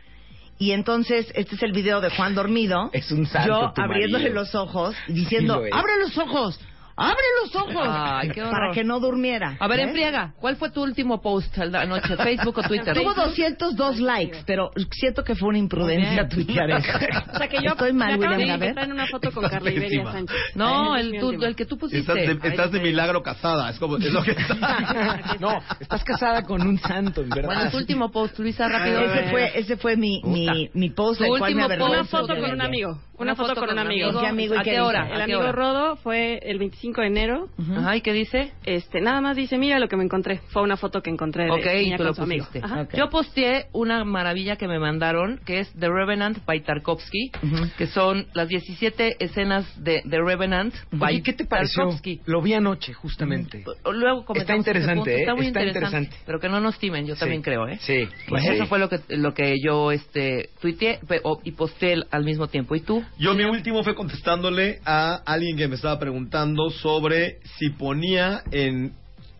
[0.57, 2.89] y entonces este es el video de Juan dormido.
[2.93, 4.41] Es un santo Yo tu abriéndole marido.
[4.41, 6.59] los ojos y diciendo, Sí abre los ojos,
[6.97, 8.51] abre los ojos, Ay, qué horror.
[8.51, 9.57] para que no durmiera.
[9.59, 10.33] A ver, enfriega.
[10.39, 12.15] ¿Cuál fue tu último post anoche?
[12.23, 12.95] ¿Facebook o Twitter?
[12.95, 16.91] Tuvo 202 likes, pero siento que fue una imprudencia tuitear eso.
[17.33, 18.63] O sea que yo Estoy mal, William de Gaber.
[18.69, 20.03] etiquetar en una foto con Carla Iberia.
[20.11, 20.35] Sánchez.
[20.55, 21.99] No, el, tu- el que tú pusiste.
[21.99, 25.35] Estás de, estás milagro casada, es como es lo que está.
[25.39, 27.45] No, estás casada con un santo, en verdad.
[27.55, 29.01] Bueno, tu último post, Luisa, rápido.
[29.01, 32.27] Ese fue, ese fue mi, mi, mi post, Tu el cual me último avergüenzo Una
[32.27, 32.99] foto con un amigo.
[33.17, 34.09] Una, foto, con un amigo.
[34.09, 34.81] ¿Y qué amigo y ¿A qué qué dice?
[34.81, 35.07] hora?
[35.07, 35.51] El ¿A qué amigo hora?
[35.51, 37.49] Rodo fue el 25 de enero.
[37.77, 38.51] Ajá, ¿y qué dice?
[38.65, 40.39] Este, nada más dice, mira lo que me encontré.
[40.49, 42.45] Fue una foto que encontré de Ok, ella tú lo con su amigo.
[42.45, 42.65] pusiste.
[42.65, 42.81] Ajá.
[42.81, 42.93] Ok.
[42.95, 47.69] Yo posteé una maravilla que me mandaron, que es The Revenant by Tarkovsky, Ujú.
[47.77, 51.83] que son las 17 escenas de The Revenant by Oye, ¿qué te pareció?
[51.83, 52.21] Tarkovsky.
[52.25, 53.63] Lo vi anoche, justamente.
[53.85, 55.15] Luego comentamos Está ese interesante.
[55.15, 55.19] ¿eh?
[55.21, 56.23] Está muy Está interesante, interesante.
[56.25, 57.45] Pero que no nos timen, yo también Sí.
[57.45, 57.77] creo, ¿eh?
[57.81, 58.07] Sí.
[58.27, 58.49] Pues sí.
[58.49, 60.99] eso fue lo que lo que yo este tuiteé
[61.43, 62.75] y posteé al mismo tiempo.
[62.75, 63.03] ¿Y tú?
[63.17, 68.93] Yo mi último fue contestándole a alguien que me estaba preguntando sobre si ponía en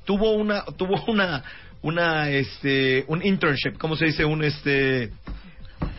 [0.06, 1.44] tuvo una tuvo una
[1.82, 4.24] una este un internship, ¿cómo se dice?
[4.26, 5.12] Un este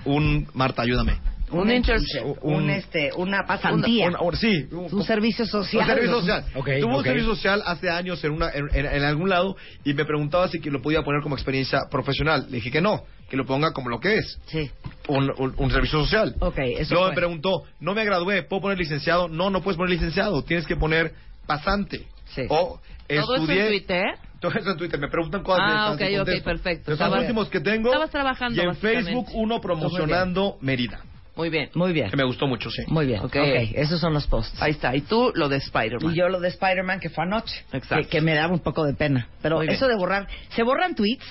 [0.05, 1.19] un Marta, ayúdame.
[1.51, 2.23] Un internship.
[2.43, 5.83] un, Un- este, una pasantía, Una- una- sí, un servicio social.
[5.83, 6.45] Un servicio social.
[6.57, 9.95] Ok, Tuvo un servicio social hace años en, una, en, en- en algún lado y
[9.95, 12.47] me preguntaba si que lo podía poner como experiencia profesional.
[12.49, 14.71] Le dije que no, que lo ponga como lo que es, Sí,
[15.09, 16.35] un, un- un servicio social.
[16.41, 17.11] ok, eso Luego fue.
[17.11, 19.29] me preguntó, no me gradué, ¿puedo poner licenciado?
[19.29, 21.13] No, no puedes poner licenciado, tienes que poner
[21.47, 22.07] pasante.
[22.35, 22.43] Sí.
[22.49, 24.05] O ¿Todo eso en Twitter?
[24.41, 26.91] Todo eso en Twitter, me preguntan cosas de Ah, ok, ok, perfecto.
[26.91, 27.89] Los los últimos que tengo.
[27.89, 28.75] estabas trabajando, Y en.
[28.77, 31.01] Facebook uno promocionando Mérida,
[31.37, 31.71] Muy bien.
[31.75, 32.83] Muy bien, que me gustó mucho, sí.
[32.89, 33.21] muy bien.
[33.21, 33.37] Ok.
[33.37, 34.61] ok, esos son los posts.
[34.61, 34.95] Ahí está.
[34.97, 36.13] Y tú lo de Spider-Man.
[36.13, 37.65] Y yo lo de Spider-Man que fue anoche.
[37.73, 37.97] Exacto.
[37.97, 39.29] Que, que me daba un poco de pena.
[39.43, 39.77] Pero Muy bien.
[39.77, 40.27] eso de borrar.
[40.51, 41.25] Se borran tweets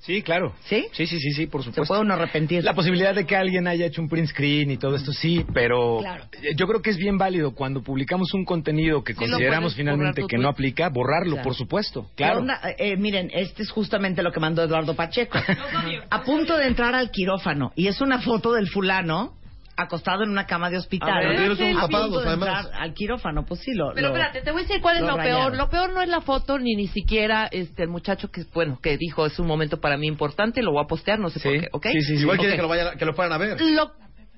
[0.00, 0.54] Sí, claro.
[0.64, 0.86] ¿Sí?
[0.92, 1.88] Sí, sí, sí, sí, por Se supuesto.
[1.92, 2.64] puede uno arrepentir.
[2.64, 5.98] La posibilidad de que alguien haya hecho un print screen y todo esto sí, pero
[6.00, 6.24] Claro.
[6.42, 10.22] eh, yo creo que es bien válido cuando publicamos un contenido que Sí, consideramos finalmente
[10.26, 11.44] que no aplica, borrarlo, Claro.
[11.44, 12.06] por supuesto.
[12.16, 12.40] ¿Qué Claro.
[12.40, 12.60] onda?
[12.78, 15.38] Eh, miren, este es justamente lo que mandó Eduardo Pacheco.
[16.10, 19.34] A punto de entrar al quirófano y es una foto del fulano
[19.82, 21.10] acostado en una cama de hospital.
[21.10, 22.68] A ver, Pero son a punto tapados, de además.
[22.72, 23.92] al quirófano, pues sí lo.
[23.94, 25.56] Pero lo- espérate, te voy a decir cuál es lo peor.
[25.56, 28.96] Lo peor no es la foto ni ni siquiera este el muchacho que bueno que
[28.96, 31.60] dijo es un momento para mí importante, lo voy a postear, no sé Sí, por
[31.60, 31.86] qué, ¿ok?
[31.92, 32.22] sí, sí, sí.
[32.22, 32.40] Igual Ok.
[32.40, 33.60] quieren que lo, vayan, que lo fueran a ver.
[33.60, 33.92] Lo,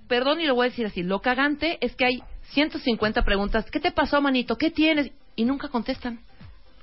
[0.08, 3.70] perdón y lo voy a decir así, lo cagante es que hay 150 preguntas.
[3.70, 4.56] ¿Qué te pasó, manito?
[4.56, 5.10] ¿Qué tienes?
[5.36, 6.20] Y nunca contestan.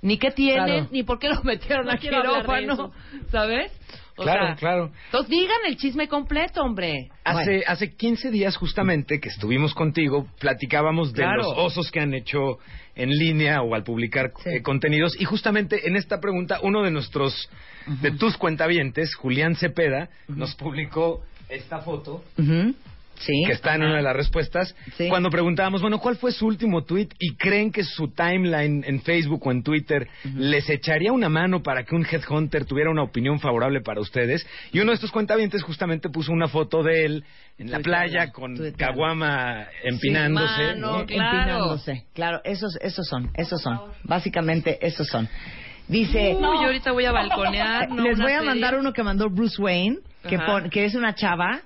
[0.02, 0.88] Ni qué tienen, Claro.
[0.92, 2.92] ni por qué lo metieron No a quirófano,
[3.32, 3.72] ¿sabes?
[4.20, 4.92] O Claro, sea, claro.
[5.06, 7.10] Entonces digan el chisme completo, hombre.
[7.24, 7.64] Hace, Bueno.
[7.68, 11.44] hace 15 días justamente que estuvimos contigo, platicábamos de Claro.
[11.44, 12.58] los osos que han hecho
[12.96, 14.50] en línea o al publicar Sí.
[14.50, 17.50] eh, contenidos y justamente en esta pregunta uno de nuestros,
[17.88, 22.76] de tus cuentavientes, Julián Cepeda, nos publicó esta foto Ujú.
[23.20, 23.44] Sí.
[23.46, 25.08] que está en una de las respuestas, Sí.
[25.10, 27.10] cuando preguntábamos, bueno, ¿cuál fue su último tweet?
[27.20, 31.84] Y creen que su timeline en Facebook o en Twitter les echaría una mano para
[31.84, 34.46] que un headhunter tuviera una opinión favorable para ustedes.
[34.72, 37.24] Y uno de estos cuentavientes justamente puso una foto de él
[37.58, 40.64] en la playa con caguama empinándose.
[40.76, 41.06] mano, ¿no?
[41.06, 41.38] claro.
[41.40, 42.06] Empinándose.
[42.14, 43.80] Claro, esos, esos son, esos son.
[44.04, 45.28] Básicamente, esos son.
[45.88, 46.36] Dice.
[46.36, 47.90] Uy, yo ahorita voy a balconear.
[47.90, 48.46] no Les voy a serie.
[48.50, 50.46] mandar uno que mandó Bruce Wayne, que, Ajá.
[50.46, 51.62] pon- que es una chava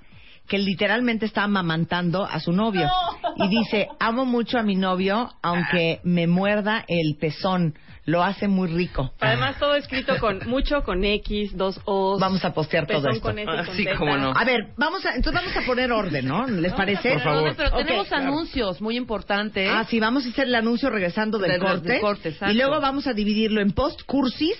[0.48, 2.88] que literalmente está amamantando a su novio.
[3.36, 7.74] Y dice, amo mucho a mi novio, aunque me muerda el pezón.
[8.06, 9.12] Lo hace muy rico.
[9.18, 12.20] Además, todo escrito con mucho con X, dos O's.
[12.20, 13.22] Vamos a postear todo esto.
[13.22, 13.96] con S y con Ah, sí, Z.
[13.96, 14.34] cómo no.
[14.36, 16.46] A ver, vamos a, entonces vamos a poner orden, ¿no?
[16.46, 17.12] ¿Les parece?
[17.12, 17.54] Por favor.
[17.56, 19.70] Pero tenemos anuncios muy importantes.
[19.72, 22.00] Ah, sí, vamos a hacer el anuncio regresando del Del- del corte.
[22.00, 24.54] corte, y luego vamos a dividirlo en post cursis,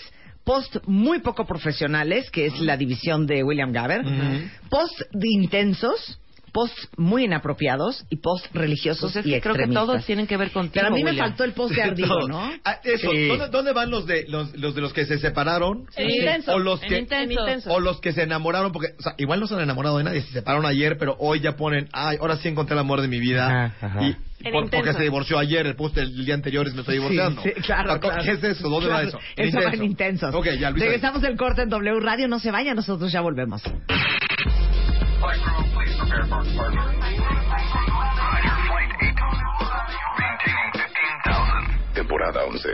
[0.45, 4.03] post muy poco profesionales, que es la división de William Gaber,
[4.69, 6.19] post de intensos,
[6.55, 10.37] post muy inapropiados y post religiosos Pues es y que creo que todos tienen que
[10.37, 10.75] ver contigo.
[10.83, 12.29] Pero a mí me faltó el post de ardido.
[12.29, 12.49] ¿no?
[12.65, 13.11] Ah, eso.
[13.11, 13.27] Sí.
[13.27, 15.87] ¿Dónde, dónde van los de los, los de los que se separaron?
[15.97, 16.55] En intenso.
[16.55, 17.25] O los En que intenso.
[17.25, 17.73] En intenso.
[17.73, 20.23] o los que se enamoraron porque o sea, igual no se han enamorado de nadie,
[20.23, 23.19] se separaron ayer, pero hoy ya ponen, ay, ahora sí encontré el amor de mi
[23.19, 23.47] vida.
[23.67, 24.03] Ajá, ajá.
[24.05, 24.17] Y
[24.53, 27.43] por- porque se divorció ayer, el post del día anterior es me estoy divorciando.
[27.43, 27.99] Sí, sí, claro.
[27.99, 28.69] ¿Qué es eso?
[28.69, 29.19] ¿Dónde va eso?
[29.19, 30.35] Va en intensos.
[30.35, 30.85] Ok, ya, Luis.
[30.85, 32.29] Regresamos del corte en W Radio.
[32.29, 33.63] No se vaya, nosotros ya volvemos.
[36.15, 37.24] fair partner.
[41.95, 42.69] Temporada 11.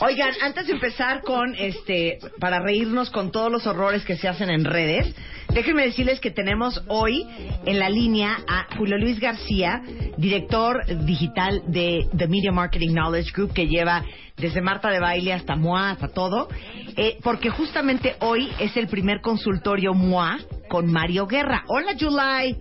[0.00, 4.50] Oigan, antes de empezar con este, para reírnos con todos los horrores que se hacen
[4.50, 5.14] en redes,
[5.52, 7.26] déjenme decirles que tenemos hoy
[7.64, 9.80] en la línea a Julio Luis García,
[10.16, 14.04] director digital de The Media Marketing Knowledge Group, que lleva
[14.36, 16.48] desde Marta de Baile hasta MOA, hasta todo,
[16.96, 21.64] eh, porque justamente hoy es el primer consultorio MOA con Mario Guerra.
[21.68, 22.56] Hola, July.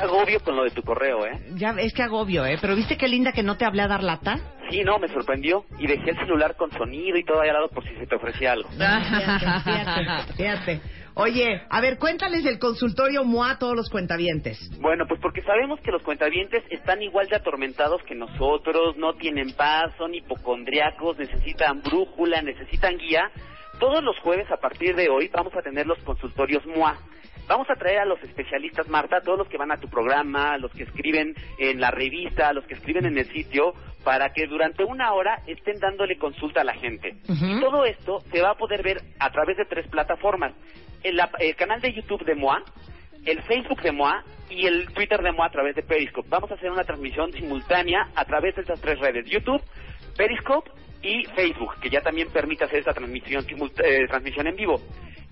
[0.00, 1.38] Agobio con lo de tu correo, ¿eh?
[1.54, 2.58] Ya es que agobio, ¿eh?
[2.60, 4.38] Pero viste qué linda que no te hablé a dar lata.
[4.70, 5.64] Sí, no, me sorprendió.
[5.78, 8.16] Y dejé el celular con sonido y todo ahí al lado por si se te
[8.16, 8.68] ofrecía algo.
[8.78, 10.80] Fíjate, fíjate, fíjate.
[11.20, 14.70] Oye, a ver, cuéntales el consultorio MOA a todos los cuentavientes.
[14.78, 19.52] Bueno, pues porque sabemos que los cuentavientes están igual de atormentados que nosotros, no tienen
[19.54, 23.32] paz, son hipocondriacos, necesitan brújula, necesitan guía.
[23.80, 26.96] Todos los jueves a partir de hoy vamos a tener los consultorios MOA.
[27.48, 30.70] Vamos a traer a los especialistas, Marta, todos los que van a tu programa, los
[30.72, 33.72] que escriben en la revista, los que escriben en el sitio,
[34.04, 37.16] para que durante una hora estén dándole consulta a la gente.
[37.58, 40.52] Y todo esto se va a poder ver a través de tres plataformas.
[41.02, 42.62] El, la- el canal de YouTube de MOA,
[43.24, 46.28] el Facebook de MOA y el Twitter de MOA a través de Periscope.
[46.28, 49.62] Vamos a hacer una transmisión simultánea a través de estas tres redes, YouTube,
[50.16, 50.70] Periscope
[51.02, 53.44] y Facebook, que ya también permite hacer esta transmisión,
[53.84, 54.80] eh, transmisión en vivo.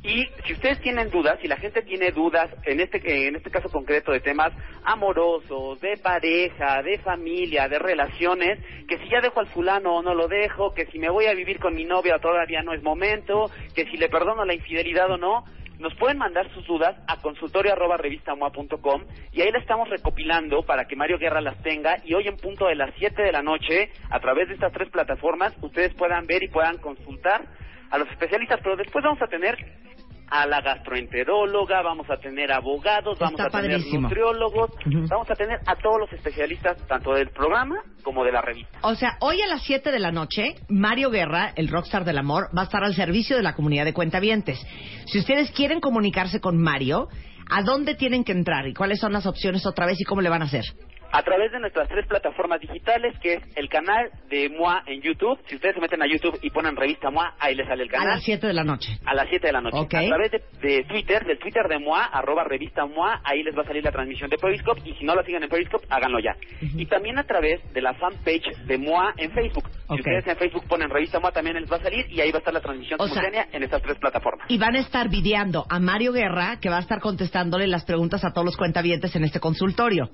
[0.03, 3.69] Y si ustedes tienen dudas, si la gente tiene dudas, en este, en este caso
[3.69, 4.53] concreto de temas
[4.85, 10.15] amorosos, de pareja, de familia, de relaciones, que si ya dejo al fulano o no
[10.15, 13.51] lo dejo, que si me voy a vivir con mi novia todavía no es momento,
[13.75, 15.45] que si le perdono la infidelidad o no,
[15.79, 20.87] nos pueden mandar sus dudas a consultorio arroba revistamoa.com y ahí la estamos recopilando para
[20.87, 23.91] que Mario Guerra las tenga y hoy en punto de las 7 de la noche,
[24.11, 27.43] a través de estas tres plataformas, ustedes puedan ver y puedan consultar
[27.91, 29.57] a los especialistas, pero después vamos a tener
[30.29, 34.03] a la gastroenteróloga, vamos a tener abogados, vamos Está a tener padrísimo.
[34.09, 34.71] nutriólogos,
[35.09, 38.79] vamos a tener a todos los especialistas, tanto del programa como de la revista.
[38.83, 42.49] O sea, hoy a las 7 de la noche, Mario Guerra, el rockstar del amor,
[42.57, 44.59] va a estar al servicio de la comunidad de cuentavientes.
[45.07, 47.09] Si ustedes quieren comunicarse con Mario,
[47.51, 50.29] ¿a dónde tienen que entrar y cuáles son las opciones otra vez y cómo le
[50.29, 50.65] van a hacer?
[51.19, 55.39] A través de nuestras tres plataformas digitales, que es el canal de MOA en YouTube.
[55.47, 57.93] Si ustedes se meten a YouTube y ponen revista MOA, ahí les sale el A
[57.93, 58.09] canal.
[58.17, 58.99] las 7 de la noche.
[59.07, 59.79] A las 7 de la noche.
[59.79, 63.63] A través de, de Twitter, del Twitter de MOA, arroba revista MOA, ahí les va
[63.63, 64.83] a salir la transmisión de Periscope.
[64.85, 66.37] Y si no la siguen en Periscope, háganlo ya.
[66.61, 69.71] Y también a través de la fanpage de MOA en Facebook.
[69.89, 72.37] Si ustedes en Facebook ponen revista MOA, también les va a salir y ahí va
[72.37, 74.51] a estar la transmisión O sea- simultánea en estas tres plataformas.
[74.51, 78.23] Y van a estar videando a Mario Guerra, que va a estar contestándole las preguntas
[78.23, 80.11] a todos los cuentavientes en este consultorio.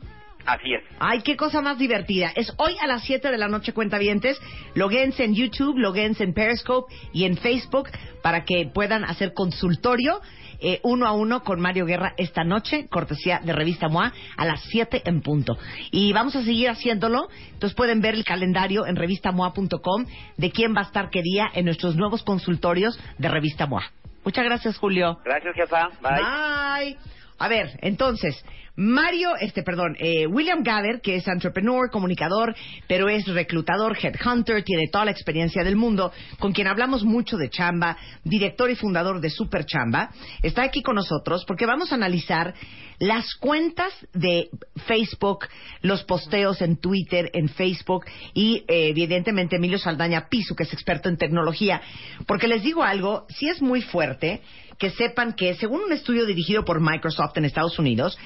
[0.47, 0.83] Así es.
[0.99, 2.33] Ay, qué cosa más divertida.
[2.35, 4.41] Es hoy a las 7 de la noche, cuentavientes.
[4.75, 7.89] Loguense en YouTube, loguense en Periscope y en Facebook
[8.23, 10.21] para que puedan hacer consultorio
[10.65, 14.63] eh, uno a uno con Mario Guerra esta noche, cortesía de Revista MOA, a las
[14.71, 15.59] 7 en punto.
[15.91, 17.29] Y vamos a seguir haciéndolo.
[17.53, 21.65] Entonces pueden ver el calendario en revistamoa.com de quién va a estar qué día en
[21.65, 23.83] nuestros nuevos consultorios de Revista MOA.
[24.25, 25.19] Muchas gracias, Julio.
[25.25, 25.89] Gracias, jefa.
[26.01, 26.95] Bye.
[26.95, 26.99] Bye.
[27.39, 28.45] A ver, entonces,
[28.77, 32.55] Mario, este, perdón, eh, William Galler, que es entrepreneur, comunicador,
[32.89, 37.51] pero es reclutador, headhunter, tiene toda la experiencia del mundo, con quien hablamos mucho de
[37.51, 40.11] chamba, director y fundador de Super Chamba,
[40.43, 42.55] está aquí con nosotros porque vamos a analizar
[42.99, 44.49] las cuentas de
[44.87, 45.49] Facebook,
[45.81, 51.09] los posteos en Twitter, en Facebook y eh, evidentemente Emilio Saldaña Piso, que es experto
[51.09, 51.83] en tecnología.
[52.27, 54.41] Porque les digo algo, sí es muy fuerte
[54.83, 58.19] que sepan que según un estudio dirigido por Microsoft en Estados Unidos,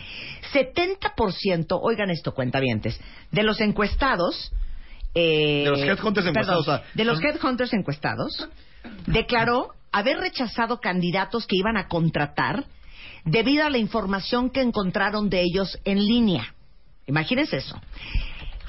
[0.54, 2.98] 70%, oigan esto, cuentavientes,
[3.30, 4.50] de los encuestados...
[5.14, 8.48] eh, De los headhunters perdón, encuestados, sea, de los headhunters encuestados,
[9.06, 12.64] declaró haber rechazado candidatos que iban a contratar
[13.26, 16.54] debido a la información que encontraron de ellos en línea.
[17.06, 17.78] Imagínense eso.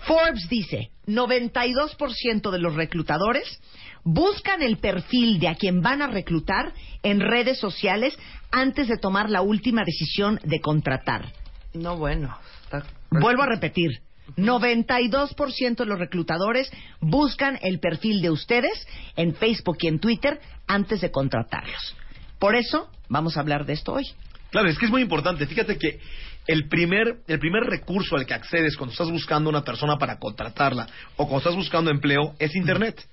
[0.01, 3.61] Forbes dice, 92% de los reclutadores
[4.09, 6.71] buscan el perfil de a quien van a reclutar
[7.03, 8.17] en redes sociales
[8.51, 11.33] antes de tomar la última decisión de contratar.
[11.73, 12.33] No, bueno.
[12.63, 13.99] está- Vuelvo a repetir.
[14.37, 21.01] 92% de los reclutadores buscan el perfil de ustedes en Facebook y en Twitter antes
[21.01, 21.95] de contratarlos.
[22.39, 24.05] Por eso vamos a hablar de esto hoy.
[24.51, 25.45] Claro, es que es muy importante.
[25.47, 25.99] Fíjate que
[26.47, 30.87] el primer, el primer recurso al que accedes cuando estás buscando una persona para contratarla
[31.17, 33.05] o cuando estás buscando empleo es Internet.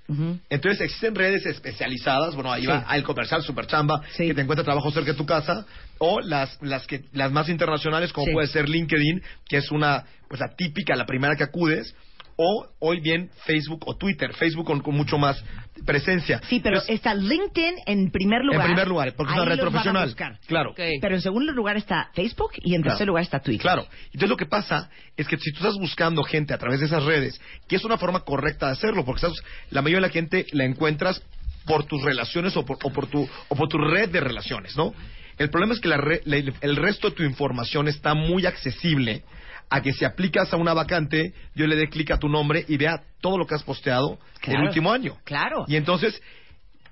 [0.49, 2.69] Entonces existen redes especializadas, bueno, ahí Sí.
[2.69, 4.29] va el comercial Superchamba, Sí.
[4.29, 5.67] que te encuentra trabajo cerca de tu casa,
[5.99, 8.33] o las, las, que, las más internacionales, como Sí.
[8.33, 11.95] puede ser LinkedIn, que es una, pues la típica, la primera que acudes,
[12.37, 15.43] o hoy bien Facebook o Twitter, Facebook con, con mucho más
[15.85, 16.41] presencia.
[16.49, 18.61] Sí, pero Entonces, está LinkedIn en primer lugar.
[18.63, 20.15] en primer lugar, porque es una red profesional.
[20.47, 20.75] Claro.
[20.77, 22.95] Pero en segundo lugar está Facebook y en Claro.
[22.95, 23.63] tercer lugar está Twitter.
[23.63, 23.87] Claro.
[24.07, 27.05] Entonces lo que pasa es que si tú estás buscando gente a través de esas
[27.05, 30.47] redes, que es una forma correcta de hacerlo, porque estás, la mayoría de la gente
[30.53, 31.23] la encuentras
[31.67, 34.93] por tus relaciones o por, o por tu o por tu red de relaciones, ¿no?
[35.39, 39.23] El problema es que la re- la- el resto de tu información está muy accesible
[39.71, 42.77] a que si aplicas a una vacante, yo le dé clic a tu nombre y
[42.77, 44.61] vea todo lo que has posteado Claro.
[44.61, 45.17] el último año.
[45.25, 45.65] Claro.
[45.67, 46.21] Y entonces,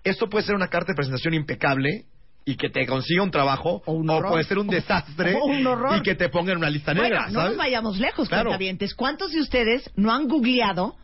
[0.05, 2.07] esto puede ser una carta de presentación impecable
[2.45, 4.33] y que te consiga un trabajo, O un o horror.
[4.33, 5.99] puede ser un desastre O un horror.
[5.99, 8.45] y que te ponga en una lista Bueno, negra, no nos vayamos lejos, Claro.
[8.51, 8.95] cuentavientes.
[8.95, 10.97] ¿Cuántos de ustedes no han googleado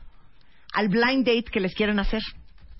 [0.75, 2.23] al blind date que les quieren hacer?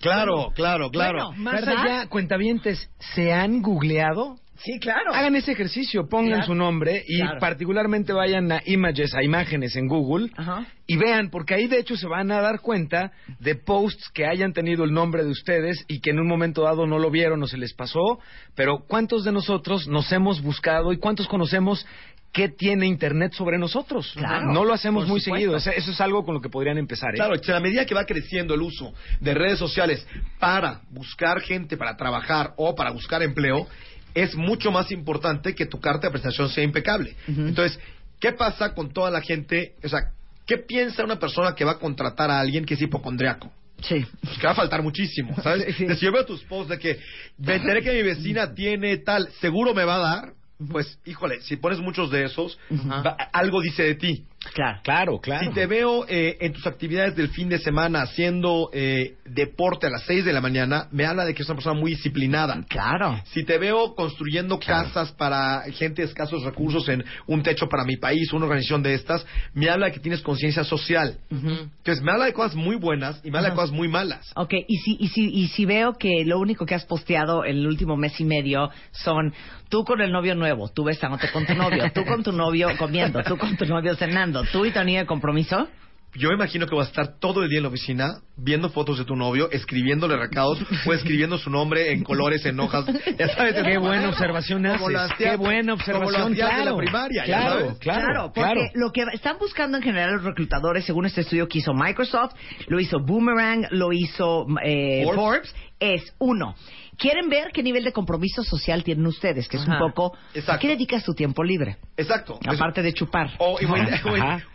[0.01, 1.27] Claro, claro, claro.
[1.27, 1.77] Bueno, Más ¿verdad?
[1.85, 4.37] allá, cuentavientes, ¿se han googleado?
[4.63, 5.13] Sí, claro.
[5.13, 6.45] Hagan ese ejercicio, pongan Claro.
[6.47, 7.39] su nombre y Claro.
[7.39, 10.65] particularmente vayan a images, a imágenes en Google Ajá.
[10.85, 14.53] y vean, porque ahí de hecho se van a dar cuenta de posts que hayan
[14.53, 17.47] tenido el nombre de ustedes y que en un momento dado no lo vieron o
[17.47, 18.19] se les pasó,
[18.55, 21.85] pero ¿cuántos de nosotros nos hemos buscado y cuántos conocemos
[22.31, 24.13] qué tiene Internet sobre nosotros?
[24.15, 24.51] Claro.
[24.53, 25.57] No lo hacemos muy supuesto.
[25.57, 27.09] seguido, eso es algo con lo que podrían empezar.
[27.11, 27.15] ¿eh?
[27.17, 30.05] Claro, a medida que va creciendo el uso de redes sociales
[30.39, 33.67] para buscar gente para trabajar o para buscar empleo,
[34.13, 37.15] es mucho más importante que tu carta de presentación sea impecable.
[37.27, 37.79] Entonces,
[38.19, 39.73] ¿qué pasa con toda la gente?
[39.83, 40.11] O sea,
[40.45, 43.51] ¿qué piensa una persona que va a contratar a alguien que es hipocondriaco?
[43.81, 44.05] Sí.
[44.21, 45.73] Pues que va a faltar muchísimo, ¿sabes?
[45.77, 46.99] Sí, Si yo veo tus posts de que
[47.37, 50.33] me enteré que mi vecina tiene tal, seguro me va a dar,
[50.69, 52.59] pues, híjole, si pones muchos de esos,
[53.05, 54.25] va- algo dice de ti.
[54.53, 54.79] Claro.
[54.83, 55.45] Claro, claro.
[55.45, 59.89] Si te veo eh, en tus actividades del fin de semana haciendo eh, deporte a
[59.89, 62.63] las 6 de la mañana, me habla de que es una persona muy disciplinada.
[62.69, 63.21] Claro.
[63.25, 67.97] Si te veo construyendo casas para gente de escasos recursos en un techo para mi
[67.97, 71.17] país, una organización de estas, me habla de que tienes conciencia social.
[71.29, 74.31] Entonces, me habla de cosas muy buenas y me habla de cosas muy malas.
[74.35, 77.57] Ok, y si, y, si, y si veo que lo único que has posteado en
[77.57, 79.33] el último mes y medio son
[79.69, 83.23] tú con el novio nuevo, tú besándote con tu novio, tú con tu novio comiendo,
[83.23, 85.67] tú con tu novio cenando, tú y tu anillo de compromiso,
[86.15, 88.97] Yo me imagino que voy a estar todo el día en la oficina viendo fotos
[88.97, 92.85] de tu novio, escribiéndole recados o escribiendo su nombre en colores, en hojas.
[93.19, 94.91] Ya sabes, Qué buena observación Como haces.
[94.93, 96.31] las Qué buena como observación.
[96.31, 97.77] las tías de la claro, primaria, ya claro, sabes.
[97.77, 98.71] claro, Claro, porque claro.
[98.73, 102.33] lo que están buscando en general los reclutadores, según este estudio que hizo Microsoft,
[102.67, 105.15] lo hizo Boomerang, lo hizo eh, Forbes.
[105.21, 105.55] Forbes.
[105.79, 106.55] es uno.
[106.99, 110.51] Quieren ver qué nivel de compromiso social tienen ustedes, que es un poco Exacto.
[110.51, 112.37] a qué dedicas tu tiempo libre, Exacto.
[112.45, 113.31] aparte de chupar.
[113.37, 113.57] O,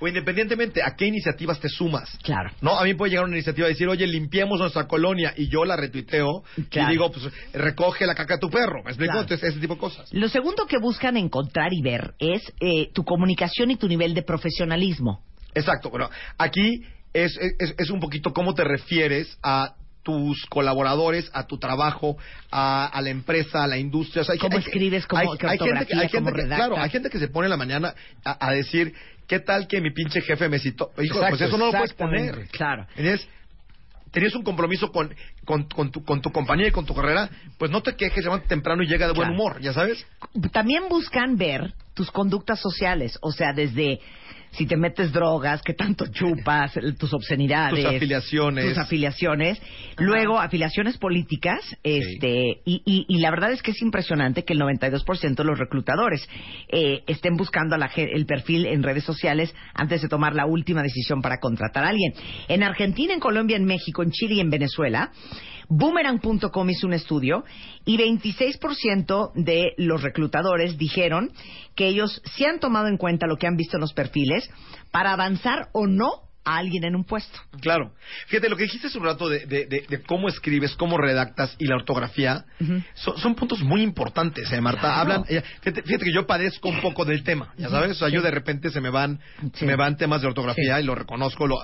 [0.07, 2.19] independientemente, ¿a qué iniciativas te sumas?
[2.23, 2.51] Claro.
[2.61, 5.65] No, a mí puede llegar una iniciativa y decir, oye, limpiemos nuestra colonia y yo
[5.65, 6.89] la retuiteo Claro.
[6.89, 8.83] y digo, pues recoge la caca de tu perro.
[8.85, 9.13] ¿Me explico?
[9.13, 9.21] Claro.
[9.23, 10.13] Entonces, ese tipo de cosas.
[10.13, 14.23] Lo segundo que buscan encontrar y ver es eh, tu comunicación y tu nivel de
[14.23, 15.23] profesionalismo.
[15.55, 15.89] Exacto.
[15.89, 16.83] Bueno, aquí
[17.15, 22.17] es, es, es un poquito cómo te refieres a tus colaboradores, a tu trabajo,
[22.53, 24.23] a, a la empresa, a la industria.
[24.23, 25.07] O sea, hay- ¿Cómo hay- escribes?
[25.07, 26.47] ¿Cómo- hay- hay gente que- hay gente ¿Cómo que-?
[26.47, 28.95] Claro, hay gente que se pone en la mañana a, a decir,
[29.27, 30.91] ¿qué tal que mi pinche jefe me citó?
[31.03, 32.47] Hijo, Exacto, pues eso no lo puedes poner.
[32.53, 32.87] Claro.
[32.91, 33.27] ¿Entiendes?
[34.13, 35.13] Tenías un compromiso con,
[35.45, 38.47] con, con tu, con tu compañía y con tu carrera, pues no te quejes, levanta
[38.47, 39.35] temprano y llega de buen Claro.
[39.43, 40.07] humor, ¿ya sabes?
[40.53, 43.99] También buscan ver tus conductas sociales, o sea, desde
[44.57, 48.69] si te metes drogas, qué tanto chupas, tus obscenidades, Tus afiliaciones.
[48.69, 49.61] tus afiliaciones,
[49.99, 54.61] luego afiliaciones políticas, este, y, y- y la verdad es que es impresionante que el
[54.61, 56.27] 92% de los reclutadores
[56.69, 60.83] eh, estén buscando a la el perfil en redes sociales antes de tomar la última
[60.83, 62.13] decisión para contratar a alguien.
[62.49, 65.11] En Argentina, en Colombia, en México, en Chile y en Venezuela,
[65.69, 67.45] Boomerang.com hizo un estudio
[67.87, 71.31] y 26% de los reclutadores dijeron
[71.75, 74.44] que ellos sí han tomado en cuenta lo que han visto en los perfiles
[74.91, 76.11] para avanzar o no
[76.47, 77.39] a alguien en un puesto.
[77.63, 77.95] Claro.
[78.27, 81.57] Fíjate, lo que dijiste hace un rato de, de- de- de cómo escribes, cómo redactas
[81.59, 82.45] y la ortografía,
[82.95, 84.81] son, son puntos muy importantes, ¿eh, Marta?
[84.83, 84.97] Claro.
[85.01, 87.93] Hablan, eh, fíjate, fíjate que yo padezco un poco del tema, ¿ya sabes?
[87.93, 89.51] O sea, yo de repente se me van, Sí.
[89.61, 91.57] se me van temas de ortografía y lo reconozco, lo,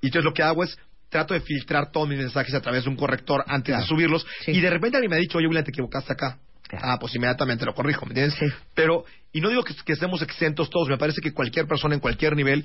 [0.00, 2.90] y entonces lo que hago es trato de filtrar todos mis mensajes a través de
[2.90, 3.82] un corrector antes Claro.
[3.82, 6.38] de subirlos, y de repente alguien me ha dicho, oye, William, te equivocaste acá.
[6.72, 6.86] Claro.
[6.88, 8.34] Ah, pues inmediatamente lo corrijo, ¿me entiendes?
[8.38, 8.46] Sí.
[8.74, 12.00] Pero, y no digo que, que estemos exentos todos, me parece que cualquier persona en
[12.00, 12.64] cualquier nivel,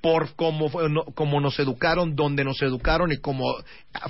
[0.00, 3.44] por cómo, no- cómo nos educaron, donde nos educaron y cómo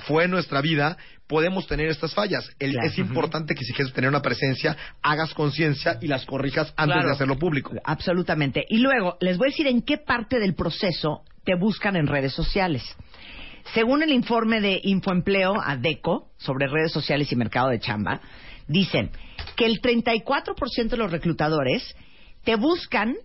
[0.05, 2.47] fue nuestra vida, podemos tener estas fallas.
[2.59, 2.87] El- Claro.
[2.87, 7.07] Es importante que si quieres tener una presencia, hagas conciencia y las corrijas antes Claro.
[7.07, 7.71] de hacerlo público.
[7.83, 8.63] Absolutamente.
[8.69, 12.33] Y luego, les voy a decir en qué parte del proceso te buscan en redes
[12.33, 12.83] sociales.
[13.73, 18.21] Según el informe de Infoempleo ADECO sobre redes sociales y mercado de chamba,
[18.67, 19.09] dicen
[19.55, 21.95] que el 34% de los reclutadores
[22.43, 23.15] te buscan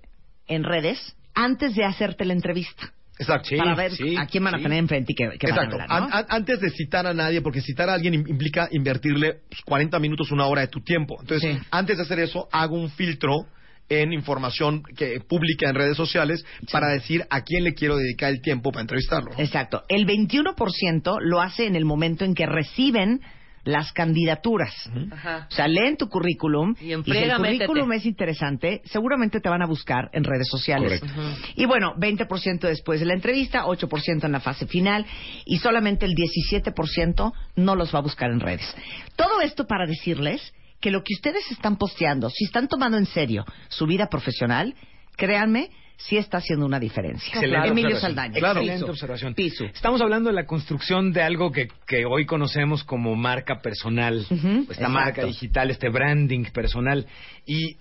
[0.47, 2.93] en redes antes de hacerte la entrevista.
[3.19, 3.49] Exacto.
[3.57, 4.65] para ver sí, a quién van a sí.
[4.65, 5.83] tener enfrente y qué, qué van a Exacto.
[5.83, 6.07] hablar, ¿no?
[6.07, 9.63] An- an- antes de citar a nadie, porque citar a alguien im- implica invertirle pues,
[9.65, 11.17] 40 minutos, una hora de tu tiempo.
[11.23, 13.47] Entonces, antes de hacer eso, hago un filtro
[13.89, 18.43] en información que pública en redes sociales para decir a quién le quiero dedicar el
[18.43, 19.31] tiempo para entrevistarlo.
[19.39, 19.85] Exacto.
[19.89, 23.21] El 21% lo hace en el momento en que reciben
[23.67, 24.73] las candidaturas.
[25.11, 25.49] Ajá.
[25.51, 29.67] O sea, leen tu currículum Y si el currículum es interesante, seguramente te van a
[29.67, 31.01] buscar en redes sociales.
[31.01, 31.21] Correcto.
[31.57, 35.05] Y bueno, 20% después de la entrevista, 8% en la fase final
[35.45, 38.75] y solamente el 17% no los va a buscar en redes.
[39.17, 43.45] Todo esto para decirles que lo que ustedes están posteando, si están tomando en serio
[43.69, 44.75] su vida profesional,
[45.17, 47.33] créanme, sí está haciendo una diferencia.
[47.35, 47.97] Excelente Emilio.
[47.97, 48.39] Saldaña.
[48.39, 48.87] Excelente Piso.
[48.91, 49.35] observación.
[49.35, 49.65] Piso.
[49.65, 54.21] Estamos hablando de la construcción de algo que, que hoy conocemos como marca personal.
[54.21, 54.89] Esta exacto.
[54.89, 57.07] marca digital, este branding personal.
[57.47, 57.77] Y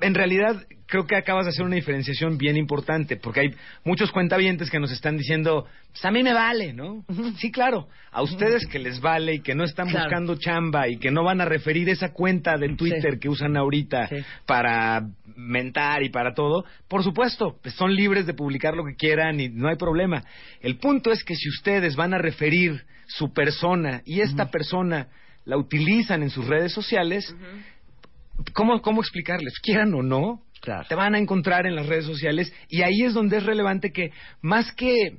[0.00, 4.70] en realidad creo que acabas de hacer una diferenciación bien importante, porque hay muchos cuentavientes
[4.70, 7.04] que nos están diciendo, pues a mí me vale, ¿no?
[7.38, 10.04] Sí, claro, a ustedes que les vale y que no están Claro.
[10.04, 13.18] buscando chamba y que no van a referir esa cuenta de Twitter Sí.
[13.20, 14.16] que usan ahorita Sí.
[14.46, 19.40] para mentar y para todo, por supuesto, pues son libres de publicar lo que quieran
[19.40, 20.24] y no hay problema.
[20.60, 25.08] El punto es que si ustedes van a referir su persona y esta persona
[25.44, 27.34] la utilizan en sus redes sociales,
[28.52, 29.58] ¿cómo, ¿cómo explicarles?
[29.60, 30.86] Quieran o no, Claro.
[30.88, 34.10] te van a encontrar en las redes sociales y ahí es donde es relevante que
[34.40, 35.18] más que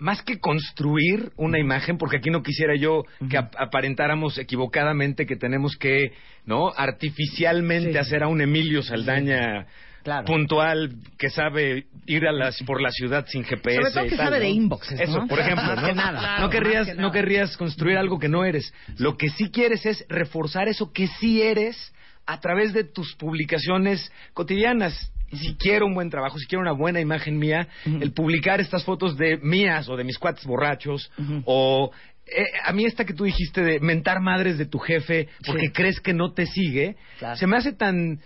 [0.00, 5.34] más que construir una imagen, porque aquí no quisiera yo que ap- aparentáramos equivocadamente que
[5.34, 6.12] tenemos que,
[6.46, 6.68] ¿no?
[6.76, 7.98] Artificialmente Sí.
[7.98, 9.66] hacer a un Emilio Saldaña
[10.08, 10.24] Claro.
[10.26, 13.76] puntual que sabe ir a las, por la ciudad sin GPS.
[13.76, 14.42] Sobre todo y que tal, sabe ¿no?
[14.44, 15.04] de inboxes, ¿no?
[15.04, 15.86] Eso, por ejemplo, Más ¿no?
[15.88, 16.18] que nada.
[16.18, 18.72] Claro, no querrías, no querrías construir algo que no eres.
[18.96, 21.92] Lo que sí quieres es reforzar eso que sí eres
[22.26, 25.12] a través de tus publicaciones cotidianas.
[25.32, 29.16] Si quiero un buen trabajo, si quiero una buena imagen mía, el publicar estas fotos
[29.18, 31.10] de mías o de mis cuates borrachos
[31.44, 31.90] o
[32.26, 35.72] eh, a mí esta que tú dijiste de mentar madres de tu jefe porque Sí.
[35.72, 37.36] crees que no te sigue, Claro.
[37.36, 38.20] se me hace tan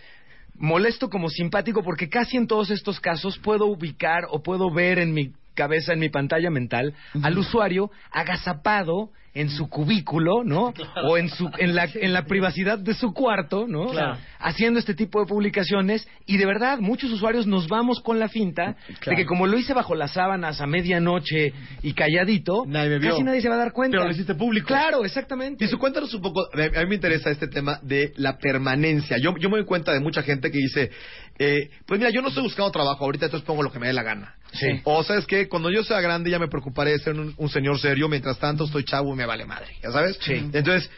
[0.63, 5.13] molesto como simpático porque casi en todos estos casos puedo ubicar o puedo ver en
[5.13, 10.75] mi cabeza, en mi pantalla mental, al usuario agazapado en su cubículo, ¿no?
[11.05, 13.89] O en su en la en la privacidad de su cuarto, ¿no?
[13.89, 14.19] Claro.
[14.39, 18.77] Haciendo este tipo de publicaciones y de verdad muchos usuarios nos vamos con la finta
[19.07, 21.53] de que como lo hice bajo las sábanas a medianoche
[21.83, 23.97] y calladito, Nadie casi nadie se va a dar cuenta.
[23.97, 24.67] Pero lo hiciste público.
[24.67, 25.65] Claro, exactamente.
[25.65, 28.39] Y eso, cuéntanos un poco, a mí a mí me interesa este tema de la
[28.39, 29.17] permanencia.
[29.19, 30.91] Yo, yo me doy cuenta de mucha gente que dice,
[31.39, 33.93] eh, pues mira, yo no estoy buscando trabajo ahorita, entonces pongo lo que me dé
[33.93, 34.37] la gana.
[34.53, 34.81] Sí.
[34.85, 37.79] O sabes que cuando yo sea grande ya me preocuparé de ser un, un señor
[37.79, 40.19] serio, mientras tanto estoy chavo y me vale madre, ¿ya sabes?
[40.21, 40.35] Sí.
[40.53, 40.91] Entonces,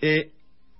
[0.00, 0.30] eh,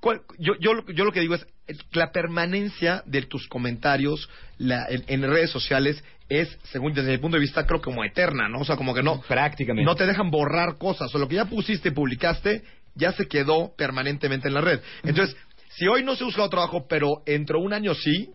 [0.00, 1.46] ¿cuál- yo, yo, lo- yo lo que digo es,
[1.92, 4.28] la permanencia de tus comentarios
[4.58, 8.48] la- en, en redes sociales es, según desde mi punto de vista, creo como eterna,
[8.48, 8.60] ¿no?
[8.60, 9.84] O sea, como que no, prácticamente.
[9.84, 11.14] no te dejan borrar cosas.
[11.14, 12.62] O lo que ya pusiste y publicaste
[12.94, 14.80] ya se quedó permanentemente en la red.
[15.02, 15.36] Entonces,
[15.76, 18.30] si hoy no se ha buscado trabajo, pero dentro de un año sí,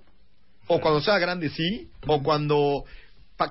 [0.68, 2.84] o cuando sea grande sí, o cuando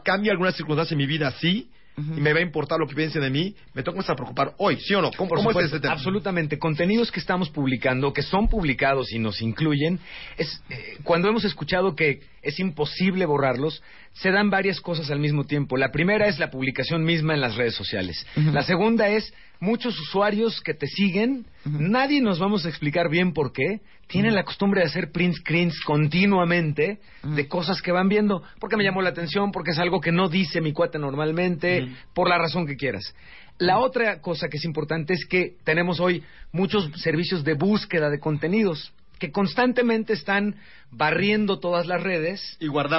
[0.04, 3.22] cambie alguna circunstancia en mi vida sí, y me va a importar lo que piensen
[3.22, 5.10] de mí, me tengo que a preocupar hoy, ¿sí o no?
[5.16, 5.94] ¿Cómo, cómo es supuesto, ese tema?
[5.94, 6.58] Absolutamente.
[6.58, 9.98] Contenidos que estamos publicando, que son publicados y nos incluyen,
[10.36, 13.82] es eh, cuando hemos escuchado que es imposible borrarlos,
[14.12, 15.78] se dan varias cosas al mismo tiempo.
[15.78, 18.26] La primera es la publicación misma en las redes sociales.
[18.36, 23.52] La segunda es muchos usuarios que te siguen, nadie nos vamos a explicar bien por
[23.52, 28.76] qué, tienen la costumbre de hacer print screens continuamente de cosas que van viendo, porque
[28.76, 32.38] me llamó la atención, porque es algo que no dice mi cuate normalmente, por la
[32.38, 33.14] razón que quieras.
[33.58, 38.20] La otra cosa que es importante es que tenemos hoy muchos servicios de búsqueda de
[38.20, 40.56] contenidos que constantemente están
[40.90, 42.56] barriendo todas las redes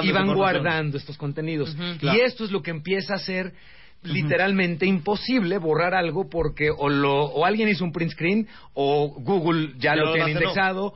[0.08, 1.76] Y van guardando estos contenidos.
[2.00, 2.18] Claro.
[2.18, 3.54] Y esto es lo que empieza a ser
[4.02, 9.74] literalmente imposible borrar algo porque o, lo, o alguien hizo un print screen o Google
[9.78, 10.94] ya, Ya lo lo tiene indexado,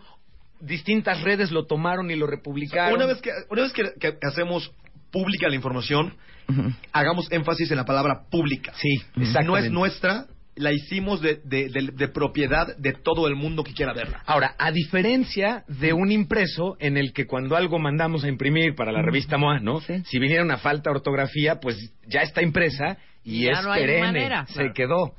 [0.61, 2.94] distintas redes lo tomaron y lo republicaron.
[2.94, 4.72] Una vez que, una vez que, que hacemos
[5.11, 6.14] pública la información,
[6.92, 8.72] hagamos énfasis en la palabra pública.
[8.76, 9.66] Sí, No exactamente.
[9.66, 13.92] es nuestra, la hicimos de, de- de- de propiedad de todo el mundo que quiera
[13.94, 14.22] verla.
[14.26, 18.92] Ahora, a diferencia de un impreso en el que cuando algo mandamos a imprimir para
[18.92, 19.80] la revista MOA, ¿no?
[19.80, 21.76] Si viniera una falta de ortografía, pues
[22.07, 24.46] ya está impresa y Ya es no hay perenne, manera.
[24.46, 24.72] se Claro.
[24.74, 25.14] quedó.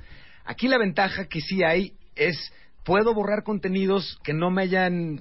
[0.45, 2.53] Aquí la ventaja que sí hay es
[2.86, 5.19] puedo borrar contenidos que no me hayan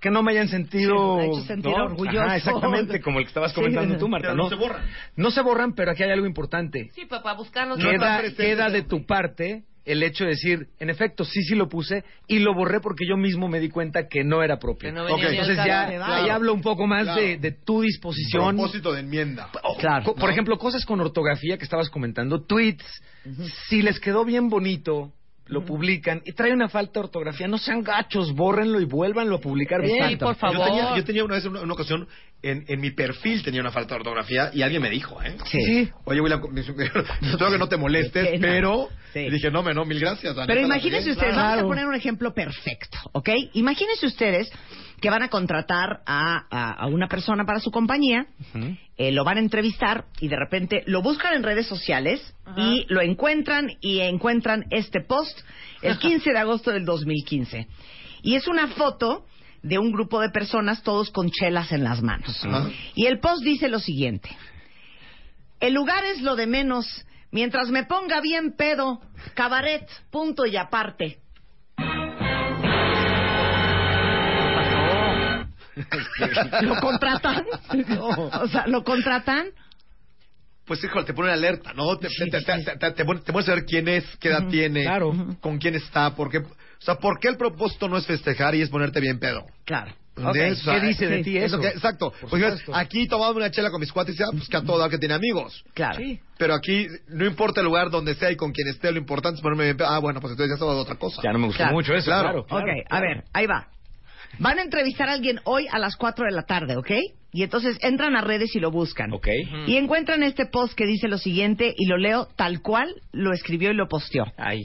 [0.00, 1.84] que no me hayan sentido Sí, me hecho sentir ¿no?
[1.84, 2.20] orgulloso.
[2.20, 3.56] Ajá, exactamente como el que estabas Sí.
[3.56, 4.82] comentando tú Marta Pero no no se borran.
[5.16, 7.78] no se borran pero aquí hay algo importante Sí, pues para buscarlos.
[7.78, 11.68] No queda, queda de tu parte el hecho de decir, en efecto, sí, sí lo
[11.68, 14.92] puse y lo borré porque yo mismo me di cuenta que no era propio.
[14.92, 15.20] No venía Ok.
[15.20, 17.20] ni al Entonces ya ahí hablo un poco más Claro.
[17.20, 18.56] de, de tu disposición.
[18.56, 19.48] Propósito de enmienda.
[19.62, 20.12] O- Claro.
[20.16, 22.84] Por ejemplo, cosas con ortografía que estabas comentando, tweets,
[23.68, 25.12] si les quedó bien bonito,
[25.48, 29.40] lo publican y trae una falta de ortografía, no sean gachos, bórrenlo y vuélvanlo a
[29.40, 30.08] publicar bien.
[30.10, 30.66] Sí, por Yo favor.
[30.66, 32.08] tenía, yo tenía una vez, una, una ocasión,
[32.42, 35.36] en, en mi perfil tenía una falta de ortografía y alguien me dijo, ¿eh?
[35.50, 35.88] Sí.
[36.04, 38.88] Oye, William, espero que no te molestes, pero...
[39.12, 39.20] Sí.
[39.20, 40.36] Y dije, no, me, no, mil gracias.
[40.46, 41.68] Pero imagínense ustedes, vamos a Claro.
[41.68, 43.30] poner un ejemplo perfecto, ¿ok?
[43.54, 44.50] Imagínense ustedes
[45.00, 48.26] que van a contratar a, a- a una persona para su compañía,
[48.96, 53.00] eh, lo van a entrevistar y de repente lo buscan en redes sociales y lo
[53.02, 55.38] encuentran y encuentran este post
[55.82, 57.66] el 15 de agosto del 2015.
[58.22, 59.26] Y es una foto
[59.62, 62.40] de un grupo de personas todos con chelas en las manos.
[62.94, 64.30] Y el post dice lo siguiente.
[65.60, 66.86] El lugar es lo de menos.
[67.32, 69.00] Mientras me ponga bien pedo,
[69.34, 71.18] cabaret, punto y aparte.
[76.62, 77.44] ¿Lo contratan?
[78.40, 79.46] O sea, ¿lo contratan?
[80.64, 81.96] Pues, híjole, te pone alerta, ¿no?
[81.96, 85.12] Te, te, te, te, te, te pone- a saber quién es, qué edad tiene, claro.
[85.40, 86.38] con quién está, por qué...
[86.38, 89.44] O sea, ¿por qué el propósito no es festejar y es ponerte bien pedo?
[89.64, 89.92] Claro.
[90.34, 91.56] ¿qué dice de ti es eso?
[91.56, 92.12] lo que- exacto.
[92.28, 94.98] Porque aquí tomando una chela con mis cuates y ah, pues que a todo que
[94.98, 95.62] tiene amigos.
[95.74, 95.98] Claro.
[96.38, 99.42] Pero aquí, no importa el lugar donde sea y con quien esté, lo importante es
[99.42, 99.88] ponerme bien pedo.
[99.88, 101.20] Ah, bueno, pues entonces ya estaba de otra cosa.
[101.22, 101.72] Ya no me gustó Claro.
[101.74, 102.44] mucho eso, Claro.
[102.46, 102.64] claro.
[102.64, 103.68] ok, a ver, ahí va.
[104.38, 106.90] Van a entrevistar a alguien hoy a las 4 de la tarde, ¿ok?
[107.32, 109.12] Y entonces entran a redes y lo buscan.
[109.12, 109.28] Ok.
[109.66, 113.70] Y encuentran este post que dice lo siguiente y lo leo tal cual lo escribió
[113.70, 114.24] y lo posteó.
[114.38, 114.62] Ay.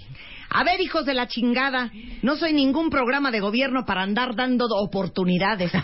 [0.50, 1.92] A ver, hijos de la chingada,
[2.22, 5.72] no soy ningún programa de gobierno para andar dando oportunidades.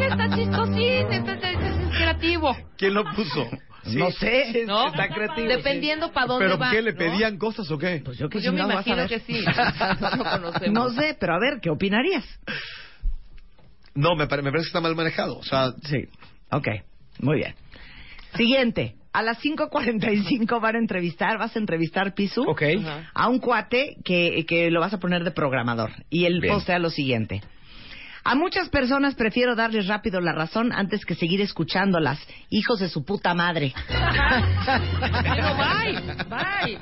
[0.00, 2.56] Está chistosín, está, está- está creativo.
[2.76, 3.48] ¿Quién lo puso?
[3.94, 4.64] No sé.
[4.66, 4.86] ¿No?
[4.88, 6.70] Está creativo, Dependiendo para dónde ¿Pero va.
[6.70, 6.82] qué?
[6.82, 6.98] ¿Le ¿no?
[6.98, 8.00] pedían cosas o qué?
[8.04, 9.44] Pues yo, Pues yo me imagino que sí.
[10.00, 10.70] No conocemos.
[10.72, 12.24] No sé, pero a ver, ¿qué opinarías?
[13.94, 15.38] No, me, pare- me parece que está mal manejado.
[15.38, 16.04] O sea, Sí.
[16.50, 16.68] Ok,
[17.20, 17.54] muy bien.
[18.36, 18.94] Siguiente.
[19.12, 22.62] A las 5.45 van a entrevistar, vas a entrevistar, Pisu, Ok.
[23.14, 25.90] a un cuate que, que lo vas a poner de programador.
[26.10, 26.52] Y el Bien.
[26.54, 27.40] postea lo siguiente.
[28.28, 32.18] A muchas personas prefiero darles rápido la razón antes que seguir escuchándolas.
[32.50, 33.72] Hijos de su puta madre.
[33.88, 36.78] Pero bye, bye.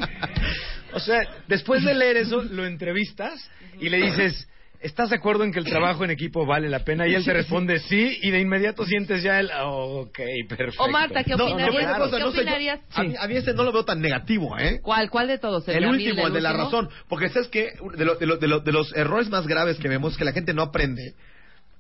[0.94, 4.48] O sea, después de leer eso, lo entrevistas y le dices,
[4.80, 7.06] ¿estás de acuerdo en que el trabajo en equipo vale la pena?
[7.06, 10.18] Y él te responde sí, y de inmediato sientes ya el, ok,
[10.48, 10.82] perfecto.
[10.82, 11.94] O Marta, ¿qué opinarías?
[11.94, 12.80] ¿Qué no sé, yo- opinarías?
[12.94, 14.80] a, mí, a mí este no lo veo tan negativo, ¿eh?
[14.82, 15.68] ¿Cuál, ¿Cuál de todos?
[15.68, 16.88] El último, el de la razón.
[17.08, 19.88] Porque sabes que de, lo- de lo- de lo- de los errores más graves que
[19.88, 21.14] vemos es que la gente no aprende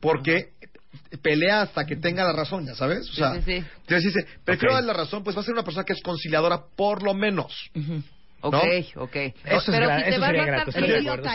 [0.04, 0.50] porque
[1.22, 3.00] pelea hasta que tenga la razón, ya sabes.
[3.08, 3.52] O Sí, sea, sí, sí.
[3.80, 7.02] entonces dice, prefiero la razón, pues va a ser una persona que es conciliadora por
[7.02, 7.70] lo menos.
[8.40, 8.54] Ok,
[8.96, 9.16] ok.
[9.16, 10.18] Eso es Pero gra- si te a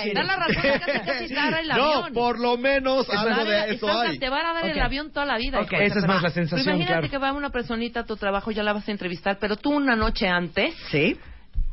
[0.03, 0.11] sí.
[0.13, 3.99] da la razón, casi casi te el No, por lo menos Te algo de eso
[3.99, 4.19] hay.
[4.19, 5.59] Te van a dar el avión toda la vida.
[5.59, 5.71] Ok.
[5.73, 7.09] hijo de Esa es más la Pero sensación, imagínate claro.
[7.09, 9.95] que va una personita a tu trabajo, ya la vas a entrevistar, pero tú una
[9.95, 11.17] noche antes ¿Sí?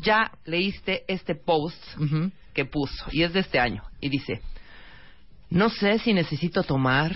[0.00, 1.82] ya leíste este post
[2.54, 4.40] que puso, y es de este año, y dice,
[5.50, 7.12] no sé si necesito tomar,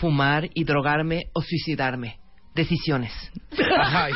[0.00, 2.18] fumar y drogarme o suicidarme.
[2.54, 3.12] Decisiones.
[3.84, 4.12] Ay.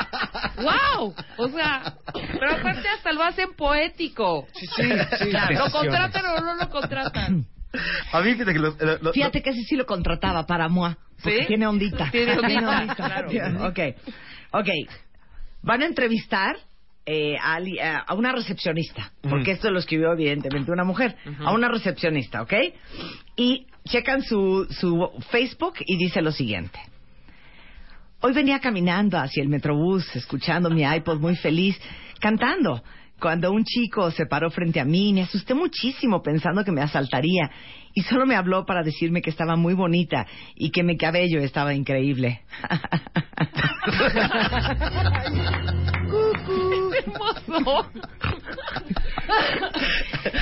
[0.56, 1.14] ¡Wow!
[1.36, 4.46] O sea, pero aparte hasta lo hacen poético.
[4.54, 4.82] Sí, sí,
[5.18, 5.30] sí.
[5.54, 7.44] Lo contratan o no lo contratan.
[8.12, 10.94] A mí, fíjate que lo- lo- lo- Fíjate que ese sí lo contrataba para moi.
[11.22, 11.46] Porque ¿Sí?
[11.46, 12.08] tiene ondita.
[12.10, 13.66] Tiene ondita, claro.
[13.68, 13.78] Ok.
[14.52, 14.68] Ok.
[15.62, 16.56] Van a entrevistar
[17.04, 19.12] eh, a, una recepcionista.
[19.22, 21.16] Porque esto lo escribió evidentemente una mujer.
[21.40, 22.52] A una recepcionista, ¿ok?
[23.36, 26.78] Y checan su, su Facebook y dice lo siguiente.
[28.20, 31.76] Hoy venía caminando hacia el metrobús, escuchando mi iPod muy feliz,
[32.20, 32.84] cantando.
[33.18, 37.50] Cuando un chico se paró frente a mí, me asusté muchísimo pensando que me asaltaría.
[37.94, 41.74] Y solo me habló para decirme que estaba muy bonita y que mi cabello estaba
[41.74, 42.42] increíble.
[47.06, 47.90] Hermoso.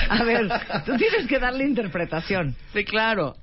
[0.09, 0.47] A ver,
[0.85, 2.55] tú tienes que darle interpretación.
[2.73, 3.35] Sí, claro.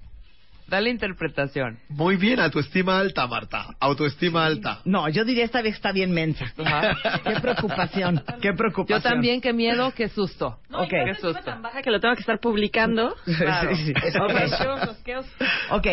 [0.66, 1.78] Dale interpretación.
[1.88, 3.68] Muy bien, autoestima alta, Marta.
[3.80, 4.82] Autoestima alta.
[4.84, 6.52] No, yo diría esta vez está bien mensa.
[6.62, 6.94] Ajá.
[7.24, 9.00] Qué preocupación, qué preocupación.
[9.00, 10.58] Yo también, qué miedo, qué susto.
[10.68, 10.92] No, Ok.
[10.92, 11.42] y Qué susto.
[11.42, 13.14] tan baja que lo tengo que estar publicando.
[13.38, 13.74] Claro.
[13.76, 13.92] Sí, sí.
[13.94, 14.30] Qué Ok.
[14.82, 15.32] osos, qué osos.
[15.70, 15.86] Ok.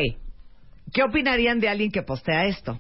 [0.91, 2.77] ¿Qué opinarían de alguien que postea esto?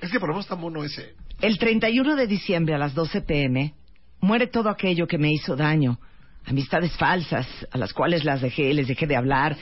[0.00, 1.14] Es que por lo menos está mono ese.
[1.42, 3.74] El 31 de diciembre a las 12 pm
[4.20, 5.98] muere todo aquello que me hizo daño.
[6.46, 9.56] Amistades falsas a las cuales las dejé, les dejé de hablar.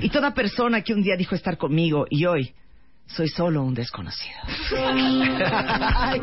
[0.00, 2.54] Y toda persona que un día dijo estar conmigo y hoy
[3.06, 4.36] soy solo un desconocido.
[4.74, 6.20] Ay,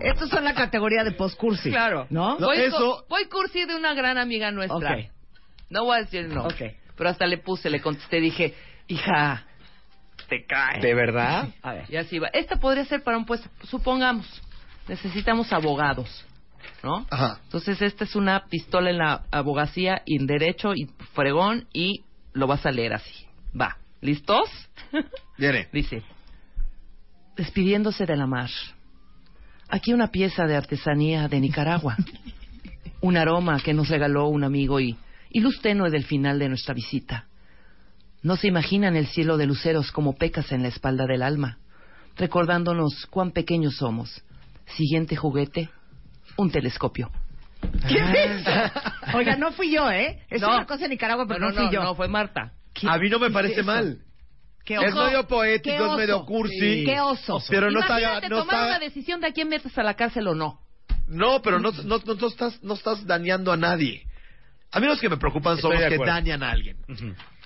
[0.00, 1.70] Estos son la categoría de postcursi.
[1.70, 2.06] Claro.
[2.10, 2.38] ¿No?
[2.38, 4.76] No, voy, eso- voy cursi de una gran amiga nuestra.
[4.96, 5.10] Ok.
[5.70, 6.44] No voy a decir no.
[6.46, 6.62] Ok.
[6.96, 8.54] Pero hasta le puse, le contesté, dije,
[8.88, 9.44] hija,
[10.28, 10.80] te cae.
[10.80, 11.48] ¿De verdad?
[11.62, 11.84] A ver.
[11.88, 12.28] Y así va.
[12.28, 14.26] Esta podría ser para un puesto, supongamos,
[14.88, 16.24] necesitamos abogados,
[16.82, 17.06] ¿no?
[17.10, 17.40] Ajá.
[17.44, 22.46] Entonces esta es una pistola en la abogacía y en derecho y fregón y lo
[22.46, 23.26] vas a leer así.
[23.58, 23.76] Va.
[24.00, 24.48] ¿Listos?
[25.38, 25.68] Viene.
[25.72, 26.02] Dice,
[27.36, 28.50] despidiéndose de la mar.
[29.68, 31.96] Aquí una pieza de artesanía de Nicaragua.
[33.00, 34.96] Un aroma que nos regaló un amigo y,
[35.30, 37.26] y luz tenue del final de nuestra visita.
[38.26, 41.58] No se imaginan el cielo de luceros como pecas en la espalda del alma,
[42.16, 44.20] recordándonos cuán pequeños somos.
[44.76, 45.70] Siguiente juguete,
[46.36, 47.08] un telescopio.
[47.86, 48.50] ¿Qué es eso?
[49.14, 50.24] Oiga, no fui yo, ¿eh?
[50.28, 50.48] Es No.
[50.48, 51.80] una cosa de Nicaragua, pero no, fui yo.
[51.84, 52.50] no, fue Marta.
[52.74, 53.98] ¿Qué- A mí no me qué parece mal.
[54.64, 55.04] ¿Qué Es oso?
[55.04, 56.26] medio poético, ¿Qué es medio oso?
[56.26, 56.82] cursi.
[56.84, 57.40] ¿Qué oso?
[57.48, 59.94] Pero no está, Imagínate no tomar está- una decisión de a quién metes a la
[59.94, 60.58] cárcel o no.
[61.06, 64.02] No, pero no, no, no, no estás, no estás dañando a nadie.
[64.72, 66.76] A mí los que me preocupan son los que dañan a alguien.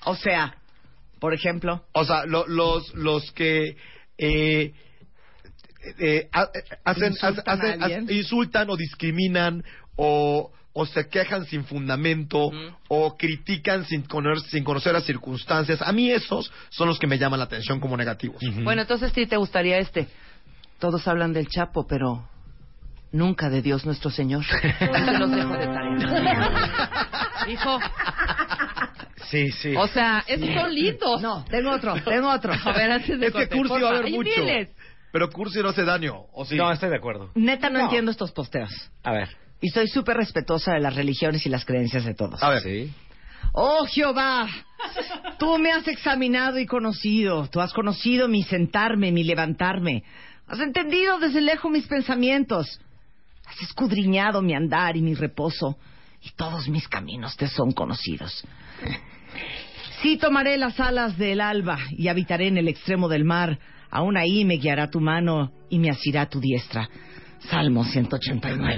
[0.07, 0.55] O sea,
[1.21, 3.77] por ejemplo, O sea, lo- los, los que
[4.18, 4.73] eh,
[5.99, 9.62] eh, ha- eh, hacen, ¿Insultan hacen- hacen- insultan o discriminan
[9.97, 12.51] o, o se quejan sin fundamento
[12.89, 15.83] o critican sin conocer, sin conocer las circunstancias.
[15.83, 18.41] A mí esos son los que me llaman la atención como negativos.
[18.62, 20.09] Bueno, entonces sí te gustaría este.
[20.79, 22.30] Todos hablan del Chapo, pero
[23.12, 24.44] nunca de Dios nuestro Señor.
[24.78, 26.88] Se los dejo de tarea.
[27.48, 27.78] Hijo,
[29.30, 29.74] Sí, sí.
[29.76, 31.22] o sea, esos son lindos.
[31.22, 32.52] no, tengo otro, tengo otro.
[32.52, 33.84] A ver, antes de Es que corte, Cursi porfa.
[33.84, 34.30] va a haber mucho.
[34.40, 34.68] diles.
[35.12, 36.56] Pero Cursi no hace daño, ¿o sí?
[36.56, 37.30] No, estoy de acuerdo.
[37.34, 37.84] Neta, no, No.
[37.86, 38.70] entiendo estos posteos.
[39.04, 39.28] A ver.
[39.61, 42.42] Y soy súper respetuosa de las religiones y las creencias de todos.
[42.42, 42.62] A ver.
[42.62, 42.92] Sí.
[43.52, 44.46] Oh Jehová,
[45.38, 50.04] tú me has examinado y conocido, tú has conocido mi sentarme, mi levantarme,
[50.46, 52.80] has entendido desde lejos mis pensamientos,
[53.51, 55.76] has escudriñado mi andar y mi reposo,
[56.22, 58.44] y todos mis caminos te son conocidos.
[60.03, 63.59] Sí tomaré las alas del alba y habitaré en el extremo del mar,
[63.90, 66.88] aún ahí me guiará tu mano y me asirá tu diestra.
[67.51, 68.76] Salmo 189.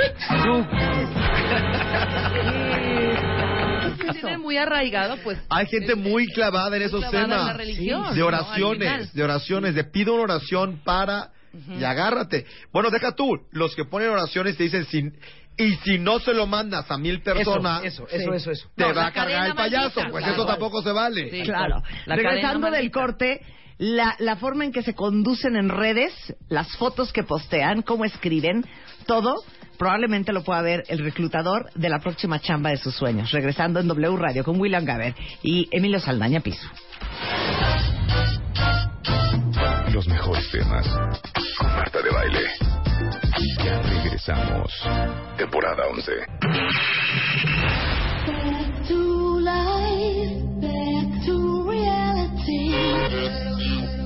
[3.99, 5.39] que tienen muy arraigado, pues.
[5.51, 7.47] Hay gente muy clavada en muy esos clavada en temas.
[7.47, 11.31] la religión, de oraciones, de oraciones, de pido una oración para
[11.79, 12.47] y agárrate.
[12.73, 15.15] Bueno, deja tú, los que ponen oraciones te dicen sin
[15.57, 18.69] y si no se lo mandas a mil personas, eso, eso, eso, eso.
[18.75, 20.33] te No, va a cargar el payaso, maldita, pues claro.
[20.35, 21.31] eso tampoco se vale.
[21.31, 21.43] Sí.
[21.43, 21.83] Claro.
[22.07, 23.01] La Regresando del maldita.
[23.01, 23.41] corte,
[23.77, 26.15] la, la forma en que se conducen en redes,
[26.49, 28.65] las fotos que postean, cómo escriben,
[29.07, 29.35] todo,
[29.79, 33.31] probablemente lo pueda ver el reclutador de la próxima chamba de sus sueños.
[33.31, 36.67] Regresando en W Radio con William Gaber y Emilio Saldaña Piso.
[39.93, 40.87] Los mejores temas.
[41.59, 42.49] Con Marta de Baile.
[43.65, 44.73] Ya regresamos.
[45.37, 46.13] Temporada 11.
[48.27, 52.71] Back to life, back to reality.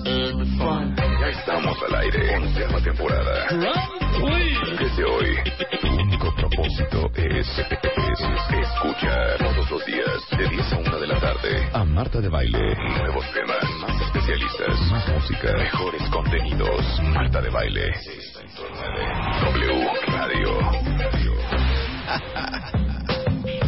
[0.05, 0.96] Ya
[1.31, 2.37] estamos al aire.
[2.37, 3.47] Onceava temporada.
[4.79, 5.37] Desde hoy,
[5.81, 8.21] tu único propósito es, es
[8.51, 12.77] escuchar todos los días de 10 a 1 de la tarde a Marta de Baile.
[12.99, 17.01] Nuevos temas, más especialistas, más música, mejores contenidos.
[17.03, 17.93] Marta de Baile.
[19.43, 20.59] W Radio.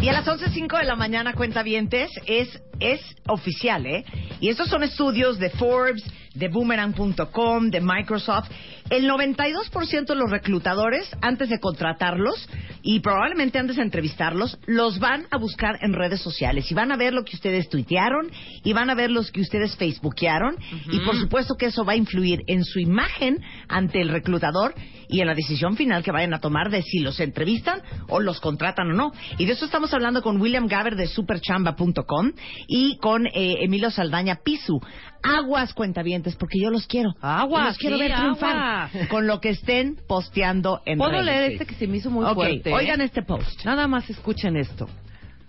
[0.01, 4.05] Y a las 11.05 de la mañana, cuentavientes, es, es oficial, ¿eh?
[4.41, 8.49] Y estos son estudios de Forbes, de Boomerang.com, de Microsoft.
[8.91, 12.49] El 92% de los reclutadores, antes de contratarlos
[12.83, 16.97] y probablemente antes de entrevistarlos, los van a buscar en redes sociales y van a
[16.97, 18.31] ver lo que ustedes tuitearon
[18.63, 20.57] y van a ver los que ustedes facebookearon
[20.91, 24.75] y por supuesto que eso va a influir en su imagen ante el reclutador
[25.09, 28.41] y en la decisión final que vayan a tomar de si los entrevistan o los
[28.41, 29.13] contratan o no.
[29.39, 32.33] Y de eso estamos hablando con William Gaber de superchamba.com
[32.67, 34.81] y con eh, Emilio Saldaña Pisu.
[35.23, 37.11] Aguas cuentavientes, porque yo los quiero.
[37.21, 41.25] Aguas, los quiero sí, ver triunfar con lo que estén posteando en Puedo redes.
[41.27, 42.71] leer este que se me hizo muy fuerte.
[42.71, 42.73] ¿eh?
[42.75, 43.65] oigan este post.
[43.65, 44.89] Nada más escuchen esto.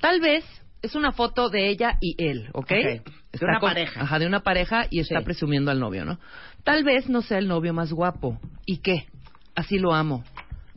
[0.02, 0.44] Tal vez
[0.82, 2.64] es una foto de ella y él, ¿ok?
[2.64, 3.02] Ok, de
[3.34, 4.02] Está una con- pareja.
[4.02, 5.26] Ajá, de una pareja y está Sí.
[5.26, 6.20] presumiendo al novio, ¿no?
[6.64, 8.40] Tal vez no sea el novio más guapo.
[8.66, 9.06] ¿Y qué?
[9.56, 10.24] Así lo amo.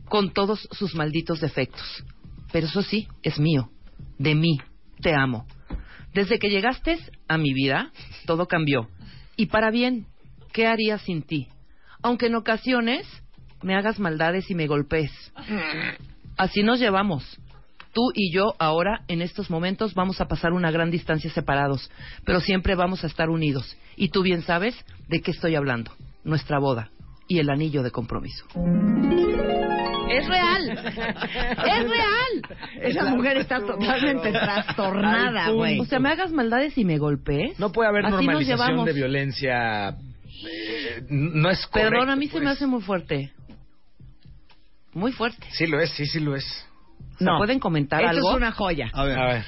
[0.05, 2.03] Con todos sus malditos defectos.
[2.51, 3.69] Pero eso sí, es mío.
[4.17, 4.57] De mí.
[5.01, 5.45] Te amo.
[6.13, 7.91] Desde que llegaste a mi vida,
[8.25, 8.87] todo cambió.
[9.35, 10.05] Y para bien,
[10.51, 11.47] ¿qué haría sin ti?
[12.03, 13.07] Aunque en ocasiones
[13.63, 15.11] me hagas maldades y me golpees.
[16.37, 17.39] Así nos llevamos.
[17.93, 21.91] Tú y yo ahora, en estos momentos, vamos a pasar una gran distancia separados,
[22.25, 23.77] pero siempre vamos a estar unidos.
[23.95, 24.75] Y tú bien sabes
[25.07, 25.91] de qué estoy hablando.
[26.23, 26.89] Nuestra boda
[27.33, 28.45] y el anillo de compromiso.
[30.09, 30.69] Es real.
[30.69, 32.59] Es real.
[32.81, 35.79] Esa mujer está totalmente trastornada, güey.
[35.79, 37.59] O sea, me hagas maldades y me golpees.
[37.59, 39.89] No puede haber Así normalización de violencia.
[39.89, 41.89] eh, no es correcto.
[41.91, 42.55] Perdón, a mí se me pues.
[42.57, 43.31] hace muy fuerte.
[44.93, 45.47] Muy fuerte.
[45.51, 46.45] Sí lo es, sí, sí lo es.
[47.15, 48.29] O sea, ¿Pueden comentar Esto algo?
[48.31, 48.89] es una joya.
[48.93, 49.17] A ver.
[49.19, 49.45] A ver.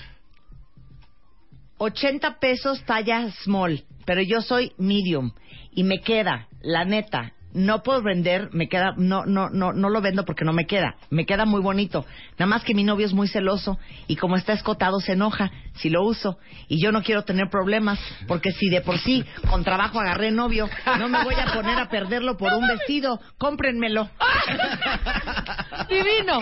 [1.78, 5.32] 80 pesos talla small, pero yo soy medium
[5.72, 10.02] y me queda, la neta, no puedo vender, me queda, no, no, no, no lo
[10.02, 12.06] vendo porque no me queda, me queda muy bonito.
[12.34, 15.90] Nada más que mi novio es muy celoso y como está escotado se enoja si
[15.90, 16.38] lo uso
[16.68, 17.98] y yo no quiero tener problemas
[18.28, 21.88] porque si de por sí con trabajo agarré novio, no me voy a poner a
[21.88, 24.10] perderlo por un vestido, cómprenmelo.
[25.90, 26.42] Divino.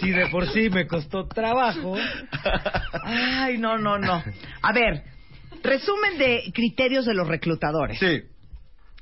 [0.00, 1.96] Si de por sí me costó trabajo.
[3.04, 4.22] Ay, no, no, no.
[4.62, 5.04] A ver,
[5.62, 7.98] resumen de criterios de los reclutadores.
[7.98, 8.22] Sí.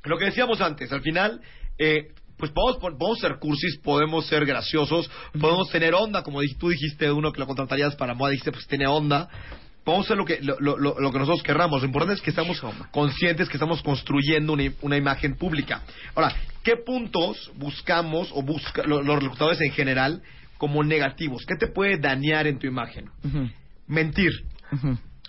[0.03, 1.41] Lo que decíamos antes, al final,
[1.77, 7.11] eh, pues podemos, podemos ser cursis, podemos ser graciosos, podemos tener onda, como tú dijiste,
[7.11, 9.27] uno que lo contratarías para moda, dijiste, pues tiene onda.
[9.83, 11.81] Podemos hacer lo que, lo, lo- lo- que nosotros querramos.
[11.81, 15.81] Lo importante es que estamos conscientes que estamos construyendo una, una imagen pública.
[16.13, 20.21] Ahora, ¿qué puntos buscamos o busca lo- los reclutadores en general
[20.57, 21.45] como negativos?
[21.47, 23.09] ¿Qué te puede dañar en tu imagen?
[23.23, 23.49] Ujú,
[23.87, 24.31] Mentir.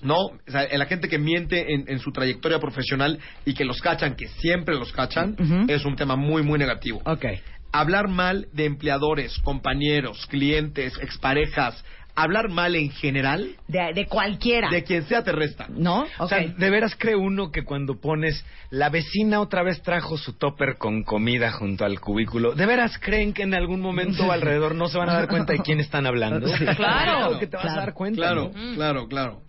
[0.03, 0.17] ¿No?
[0.17, 4.15] O sea, la gente que miente en, en su trayectoria profesional y que los cachan,
[4.17, 5.37] que siempre los cachan,
[5.69, 7.01] es un tema muy, muy negativo.
[7.05, 7.25] Ok.
[7.73, 11.85] Hablar mal de empleadores, compañeros, clientes, exparejas,
[12.15, 14.71] hablar mal en general, De, de cualquiera.
[14.71, 15.67] de quien sea te resta.
[15.69, 16.05] ¿No?
[16.19, 20.33] O sea, de veras cree uno que cuando pones la vecina otra vez trajo su
[20.33, 24.89] topper con comida junto al cubículo, ¿de veras creen que en algún momento alrededor no
[24.89, 26.49] se van a dar cuenta de quién están hablando?
[26.77, 27.39] Claro.
[27.39, 27.81] que te vas Claro.
[27.81, 28.17] a dar cuenta.
[28.23, 28.75] Claro, ¿no?
[28.75, 29.43] claro, claro.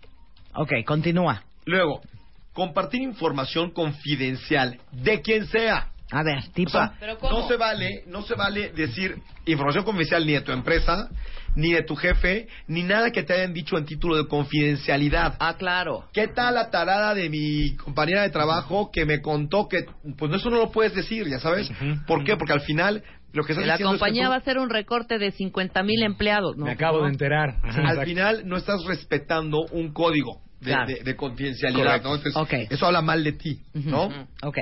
[0.54, 1.42] Ok, continúa.
[1.64, 2.00] Luego,
[2.52, 5.88] compartir información confidencial de quien sea.
[6.12, 6.70] A ver, O tipo.
[6.70, 6.92] sea,
[7.22, 11.08] no se vale, no se vale decir información confidencial ni de tu empresa,
[11.54, 15.36] ni de tu jefe, ni nada que te hayan dicho en título de confidencialidad.
[15.38, 16.06] Ah, claro.
[16.12, 19.84] ¿Qué tal la tarada de mi compañera de trabajo que me contó que,
[20.18, 21.70] pues eso no lo puedes decir, ya sabes?
[22.08, 22.36] ¿Por qué?
[22.36, 24.58] Porque al final lo que estás la diciendo es que compañía tú- va a hacer
[24.58, 26.56] un recorte de 50 mil empleados.
[26.56, 26.64] ¿no?
[26.66, 27.56] Me acabo de enterar.
[27.62, 28.02] Ajá, al exacto.
[28.04, 30.86] final no estás respetando un código de, Claro.
[30.88, 32.02] de- de confidencialidad.
[32.02, 32.14] ¿no?
[32.14, 32.52] Entonces, Ok.
[32.70, 34.06] eso habla mal de ti, ¿no?
[34.06, 34.26] Ujú.
[34.42, 34.58] Ok.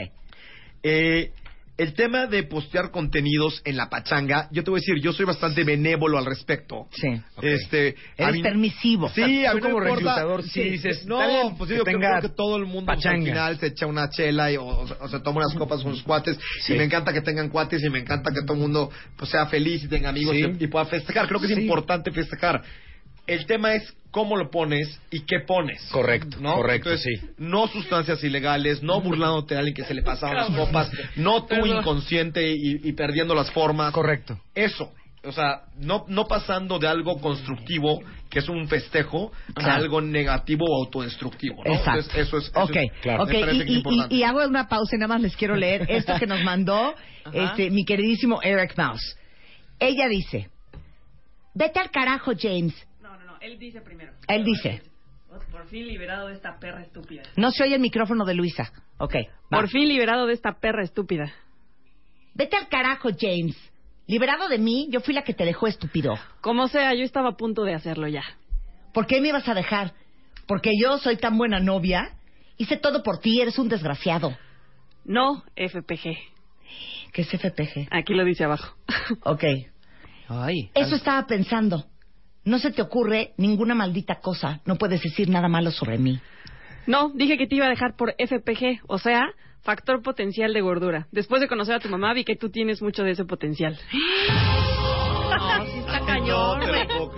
[0.83, 1.33] Eh,
[1.79, 5.25] el tema de postear contenidos en la pachanga, yo te voy a decir, yo soy
[5.25, 6.89] bastante benévolo al respecto.
[6.91, 7.09] Sí.
[7.41, 9.09] Este, a Eres mí- permisivo.
[9.09, 12.29] Sí, a mí no como reclutador, sí dices, no, bien, pues que yo creo que
[12.31, 13.25] todo el mundo pues, al pachanga.
[13.25, 16.39] final se echa una chela y, o, o se toma unas copas con sus cuates.
[16.63, 16.75] Sí.
[16.75, 19.47] Y me encanta que tengan cuates y me encanta que todo el mundo pues, sea
[19.47, 20.45] feliz y tenga amigos Sí.
[20.59, 21.29] y, y pueda festejar.
[21.29, 22.63] Creo que es importante festejar.
[23.29, 25.83] El tema es cómo lo pones y qué pones.
[25.93, 26.55] Correcto, ¿no?
[26.57, 27.31] correcto, Entonces, sí.
[27.39, 31.49] No sustancias ilegales, no burlándote de alguien que se le pasaban las copas, no tú
[31.57, 31.79] Perdón.
[31.79, 33.93] inconsciente y, y perdiendo las formas.
[33.93, 34.41] Correcto.
[34.55, 34.93] Eso.
[35.25, 38.01] O sea, no, no pasando de algo constructivo,
[38.31, 41.63] que es un festejo, a algo negativo o autodestructivo.
[41.65, 41.73] ¿no?
[41.73, 42.01] Exacto.
[42.01, 42.45] Entonces, eso es.
[42.49, 43.23] eso ok, es- claro.
[43.25, 46.15] ok, me parece y, que hago una pausa y nada más les quiero leer esto
[46.19, 46.95] que nos mandó
[47.33, 49.17] este, mi queridísimo Eric Mouse.
[49.81, 50.49] Ella dice,
[51.55, 52.75] vete al carajo, James.
[53.41, 54.13] Él dice primero.
[54.29, 54.83] Él dice,
[55.51, 57.23] Por fin liberado de esta perra estúpida.
[57.37, 58.73] no se oye el micrófono de Luisa.
[58.99, 59.15] Ok,
[59.53, 59.59] va.
[59.59, 61.33] Por fin liberado de esta perra estúpida.
[62.35, 63.57] Vete al carajo, James.
[64.07, 66.15] Liberado de mí, yo fui la que te dejó estúpido.
[66.41, 68.23] Como sea, yo estaba a punto de hacerlo ya.
[68.95, 69.93] ¿Por qué me ibas a dejar?
[70.47, 72.15] Porque yo soy tan buena novia.
[72.57, 74.37] Hice todo por ti, eres un desgraciado.
[75.05, 76.17] No, FPG.
[77.13, 77.89] ¿Qué es FPG?
[77.91, 78.77] Aquí lo dice abajo.
[79.25, 79.45] Ok.
[80.29, 80.71] Ay.
[80.75, 81.87] Eso estaba pensando.
[82.49, 84.63] No se te ocurre ninguna maldita cosa.
[84.65, 86.19] No puedes decir nada malo sobre mí.
[86.87, 89.27] No, dije que te iba a dejar por FPG, o sea,
[89.61, 91.09] factor potencial de gordura.
[91.13, 93.79] Después de conocer a tu mamá vi que tú tienes mucho de ese potencial.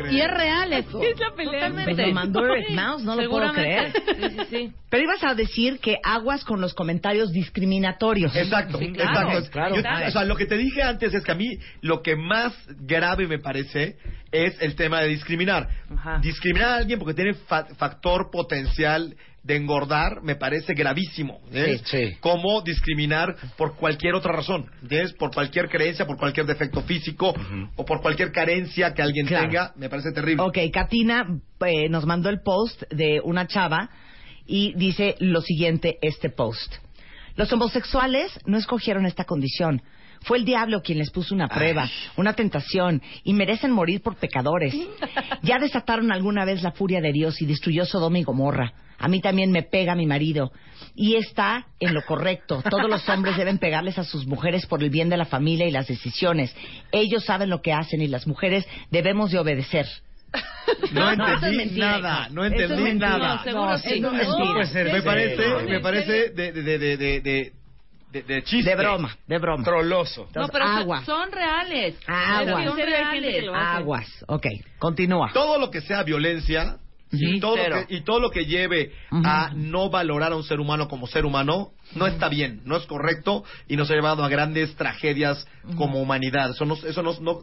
[0.02, 0.14] creer.
[0.14, 1.02] Y es real eso.
[1.10, 1.52] Es la pelea.
[1.52, 1.94] Totalmente.
[1.94, 3.92] Pues lo mandó Eric Mouse, no lo puedo creer.
[3.92, 4.36] Seguramente.
[4.36, 4.72] Sí, sí, sí.
[4.90, 8.34] Pero ibas a decir que aguas con los comentarios discriminatorios.
[8.34, 9.50] Exacto, Sí, claro, exacto.
[9.50, 9.76] claro.
[9.76, 10.08] Yo- Claro.
[10.08, 13.26] o sea, lo que te dije antes es que a mí lo que más grave
[13.28, 13.96] me parece
[14.32, 15.68] es el tema de discriminar.
[15.96, 16.18] Ajá.
[16.20, 21.40] Discriminar a alguien porque tiene fa- factor potencial de engordar me parece gravísimo.
[21.46, 21.82] ¿entiendes?
[21.86, 22.16] Sí, sí.
[22.20, 24.70] Como discriminar por cualquier otra razón.
[24.82, 25.12] ¿entiendes?
[25.14, 27.34] Por cualquier creencia, por cualquier defecto físico
[27.76, 29.46] o por cualquier carencia que alguien Claro.
[29.48, 30.42] tenga, me parece terrible.
[30.42, 31.26] Ok, Katina
[31.66, 33.90] eh, nos mandó el post de una chava
[34.46, 36.74] y dice lo siguiente este post.
[37.36, 39.82] Los homosexuales no escogieron esta condición.
[40.22, 44.74] Fue el diablo quien les puso una prueba, una tentación, y merecen morir por pecadores.
[45.42, 48.74] Ya desataron alguna vez la furia de Dios y destruyó Sodoma y Gomorra.
[48.98, 50.52] A mí también me pega mi marido.
[50.94, 52.62] Y está en lo correcto.
[52.68, 55.70] Todos los hombres deben pegarles a sus mujeres por el bien de la familia y
[55.70, 56.54] las decisiones.
[56.92, 59.86] Ellos saben lo que hacen y las mujeres debemos de obedecer.
[60.92, 63.08] No, No, es entendí mentira, nada, no es entendí mentira.
[63.18, 63.36] nada.
[63.36, 64.52] No, seguro No, sí.
[64.52, 64.92] puede ser.
[64.92, 67.52] Me parece, me parece de, de, de, de,
[68.10, 68.70] de, de, chiste.
[68.70, 69.64] De broma, de broma.
[69.64, 70.28] Troloso.
[70.34, 71.04] No, pero son- Aguas.
[71.04, 71.96] son reales.
[72.06, 72.64] Aguas.
[72.66, 73.44] Son reales.
[73.52, 74.24] Aguas.
[74.26, 74.46] Ok,
[74.78, 75.30] continúa.
[75.32, 76.76] todo lo que sea violencia
[77.12, 80.44] Sí, y, todo lo que, y todo lo que lleve a no valorar a un
[80.44, 84.22] ser humano como ser humano no está bien, no es correcto y nos ha llevado
[84.22, 85.44] a grandes tragedias
[85.76, 86.50] como humanidad.
[86.50, 87.40] Eso no, eso no, no,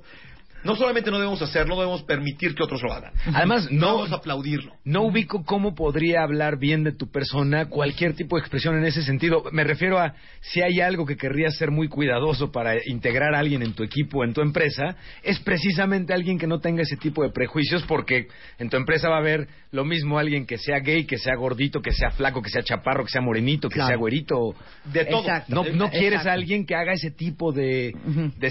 [0.63, 3.13] no solamente no debemos hacerlo, no debemos permitir que otros lo hagan.
[3.33, 4.73] Además, no no, debemos aplaudirlo.
[4.83, 9.01] no ubico cómo podría hablar bien de tu persona cualquier tipo de expresión en ese
[9.03, 9.43] sentido.
[9.51, 13.61] Me refiero a si hay algo que querrías ser muy cuidadoso para integrar a alguien
[13.61, 17.29] en tu equipo, en tu empresa, es precisamente alguien que no tenga ese tipo de
[17.29, 18.27] prejuicios porque
[18.59, 21.81] en tu empresa va a haber lo mismo alguien que sea gay, que sea gordito,
[21.81, 23.89] que sea flaco, que sea chaparro, que sea morenito, que Claro.
[23.89, 24.55] sea güerito.
[24.85, 25.21] De todo.
[25.21, 25.53] Exacto.
[25.53, 27.93] No, no quieres a alguien que haga ese tipo de,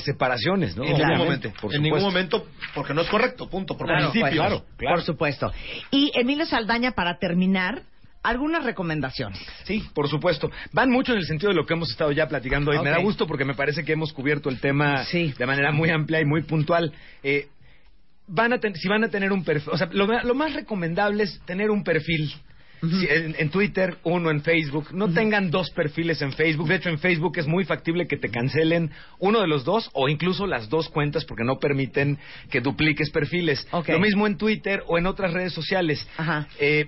[0.05, 0.85] separaciones, ¿no?
[0.85, 2.39] Obviamente, por ningún supuesto.
[2.39, 4.63] momento, porque no es correcto, punto, por Claro, principio.
[4.77, 5.53] pues, Por supuesto.
[5.91, 7.83] Y Emilio Saldaña, para terminar,
[8.23, 9.39] algunas recomendaciones.
[9.65, 10.51] Sí, por supuesto.
[10.73, 12.83] Van mucho en el sentido de lo que hemos estado ya platicando y Ok.
[12.85, 15.33] me da gusto porque me parece que hemos cubierto el tema Sí.
[15.39, 16.93] de manera muy amplia y muy puntual.
[17.23, 17.49] Eh,
[18.27, 21.23] van a ten- si van a tener un perfil, o sea, lo, lo más recomendable
[21.23, 22.33] es tener un perfil.
[22.81, 24.93] Si- en, en Twitter, uno en Facebook.
[24.93, 26.69] No tengan dos perfiles en Facebook.
[26.69, 30.09] De hecho, en Facebook es muy factible que te cancelen uno de los dos o
[30.09, 32.19] incluso las dos cuentas porque no permiten
[32.51, 33.67] que dupliques perfiles.
[33.93, 36.07] Lo mismo en Twitter o en otras redes sociales.
[36.17, 36.47] Ajá.
[36.59, 36.87] Eh,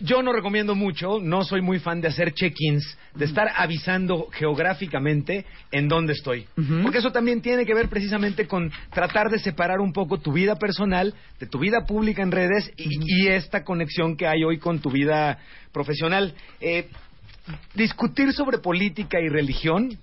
[0.00, 5.44] yo no recomiendo mucho, no soy muy fan de hacer check-ins, de estar avisando geográficamente
[5.70, 6.46] en dónde estoy.
[6.82, 10.56] Porque eso también tiene que ver precisamente con tratar de separar un poco tu vida
[10.56, 14.80] personal de tu vida pública en redes y, y esta conexión que hay hoy con
[14.80, 15.38] tu vida
[15.72, 16.34] profesional.
[16.60, 16.88] Eh,
[17.74, 19.98] discutir sobre política y religión.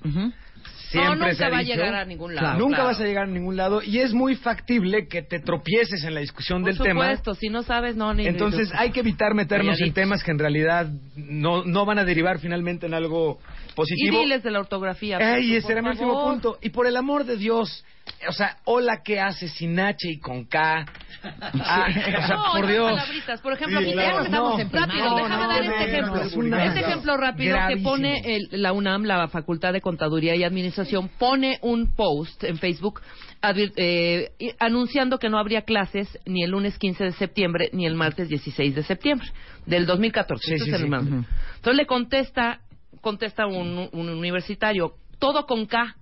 [0.92, 1.74] Siempre nunca se ha va a dicho.
[1.74, 2.90] llegar a ningún lado, Nunca claro.
[2.90, 6.20] vas a llegar a ningún lado y es muy factible que te tropieces en la
[6.20, 7.06] discusión Por del tema.
[7.06, 8.28] supuesto, si no sabes, no, ni...
[8.28, 12.04] Entonces ni- hay que evitar meternos en temas que en realidad no, no van a
[12.04, 13.40] derivar finalmente en algo
[13.70, 14.20] Y positivo.
[14.20, 15.18] diles de la ortografía.
[15.18, 16.58] Ey, por ese era mi último punto.
[16.62, 17.86] Y por el amor de Dios,
[18.28, 20.86] o sea, hola, ¿qué haces sin H y con K?
[21.24, 22.92] Ah, o sea, no, por Dios.
[22.92, 23.42] palabritas.
[23.42, 26.22] Por ejemplo, Sí, aquí estamos No, en rápido, no, déjame no, dar este no, ejemplo.
[26.22, 27.78] es una- este ejemplo rápido gravísimo.
[27.78, 32.58] que pone el- la UNAM, la Facultad de Contaduría y Administración, pone un post en
[32.58, 33.02] Facebook
[33.42, 37.96] advir- eh, anunciando que no habría clases ni el lunes 15 de septiembre ni el
[37.96, 39.28] martes 16 de septiembre
[39.66, 40.46] del 2014.
[40.48, 41.28] Sí, Esto sí, es el sí.
[41.56, 42.60] Entonces le contesta,
[43.02, 45.96] contesta un, un universitario, todo con K,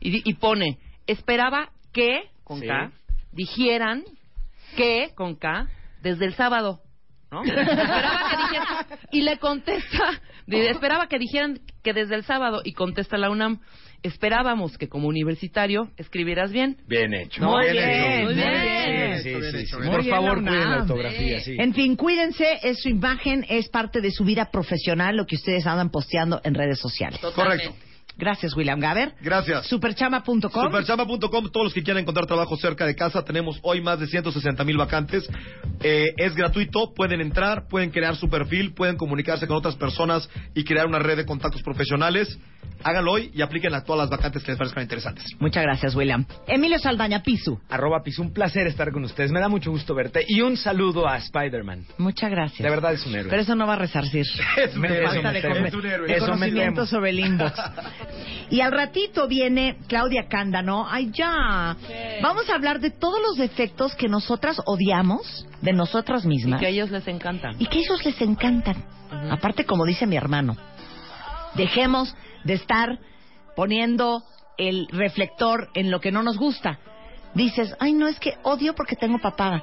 [0.00, 2.66] y, di- y pone, esperaba que, con Sí.
[2.66, 2.92] K,
[3.32, 4.04] dijeran
[4.76, 5.68] que, con K,
[6.02, 6.80] desde el sábado.
[7.30, 7.42] ¿no?
[7.44, 13.16] esperaba que dijeran, y le contesta, esperaba que dijeran que desde el sábado, y contesta
[13.16, 13.60] la UNAM,
[14.02, 16.76] esperábamos que como universitario escribieras bien.
[16.86, 17.42] Bien hecho.
[17.42, 18.24] Muy bien, bien, hecho.
[18.24, 19.22] muy bien.
[19.22, 19.76] Sí, sí, sí, sí.
[19.76, 21.56] Muy Por bien, favor, cuiden la ortografía, sí.
[21.58, 25.66] En fin, cuídense, es su imagen, es parte de su vida profesional, lo que ustedes
[25.66, 27.18] andan posteando en redes sociales.
[27.34, 27.74] Correcto.
[28.16, 29.14] Gracias, William Gaber.
[29.20, 29.66] Gracias.
[29.66, 30.50] Superchama.com.
[30.50, 34.64] Superchamba.com, todos los que quieran encontrar trabajo cerca de casa, tenemos hoy más de 160
[34.64, 35.28] mil vacantes.
[35.82, 40.64] Eh, es gratuito, pueden entrar, pueden crear su perfil, pueden comunicarse con otras personas y
[40.64, 42.38] crear una red de contactos profesionales.
[42.82, 45.24] Háganlo hoy y apliquen a todas las vacantes que les parezcan interesantes.
[45.38, 46.26] Muchas gracias, William.
[46.46, 47.58] Emilio Saldaña Pisu.
[47.70, 49.30] Arroba Piso, un placer estar con ustedes.
[49.32, 50.24] Me da mucho gusto verte.
[50.26, 51.84] Y un saludo a Spider-Man.
[51.98, 52.60] Muchas gracias.
[52.62, 53.30] De verdad es un héroe.
[53.30, 54.26] Pero eso no va a resarcir.
[54.56, 55.06] Es un Me héroe.
[55.06, 55.38] falta de.
[55.38, 56.06] Es un héroe.
[56.08, 57.52] de Eso me conocimiento sobre el inbox.
[58.50, 60.86] Y al ratito viene Claudia Cándano.
[60.88, 61.76] Ay, ya.
[62.22, 66.60] Vamos a hablar de todos los defectos que nosotras odiamos de nosotras Y mismas.
[66.60, 67.56] que a ellos les encantan.
[67.58, 68.84] y que ellos les encantan.
[69.30, 70.56] Aparte, como dice mi hermano,
[71.54, 72.98] dejemos de estar
[73.56, 74.22] poniendo
[74.58, 76.78] el reflector en lo que no nos gusta.
[77.34, 79.62] Dices, ay, no, es que odio porque tengo papada.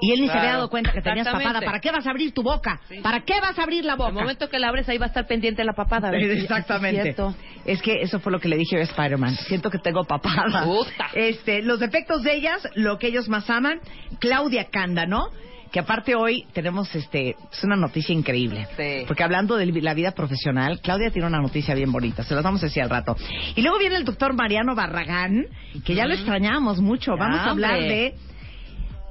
[0.00, 1.60] Y él ni se había dado cuenta que tenías papada.
[1.60, 2.80] ¿Para qué vas a abrir tu boca?
[3.02, 4.10] ¿Para qué vas a abrir la boca?
[4.10, 6.10] El momento que la abres ahí va a estar pendiente la papada.
[6.10, 6.22] ¿ves?
[6.42, 7.10] Exactamente.
[7.10, 7.16] Es.
[7.64, 9.36] Es que eso fue lo que le dije a Spider-Man.
[9.48, 10.64] Siento que tengo papada.
[10.64, 11.08] Puta.
[11.14, 13.80] Este, los defectos de ellas, lo que ellos más aman.
[14.18, 15.30] Claudia Cándano,
[15.74, 18.68] que aparte hoy tenemos este, es una noticia increíble.
[18.76, 19.04] Sí.
[19.06, 22.22] Porque hablando de la vida profesional, Claudia tiene una noticia bien bonita.
[22.22, 23.16] Se las vamos a decir al rato.
[23.56, 25.46] Y luego viene el doctor Mariano Barragán,
[25.84, 27.16] que ya lo extrañábamos mucho.
[27.16, 27.88] Vamos a hablar hombre.
[27.88, 28.14] de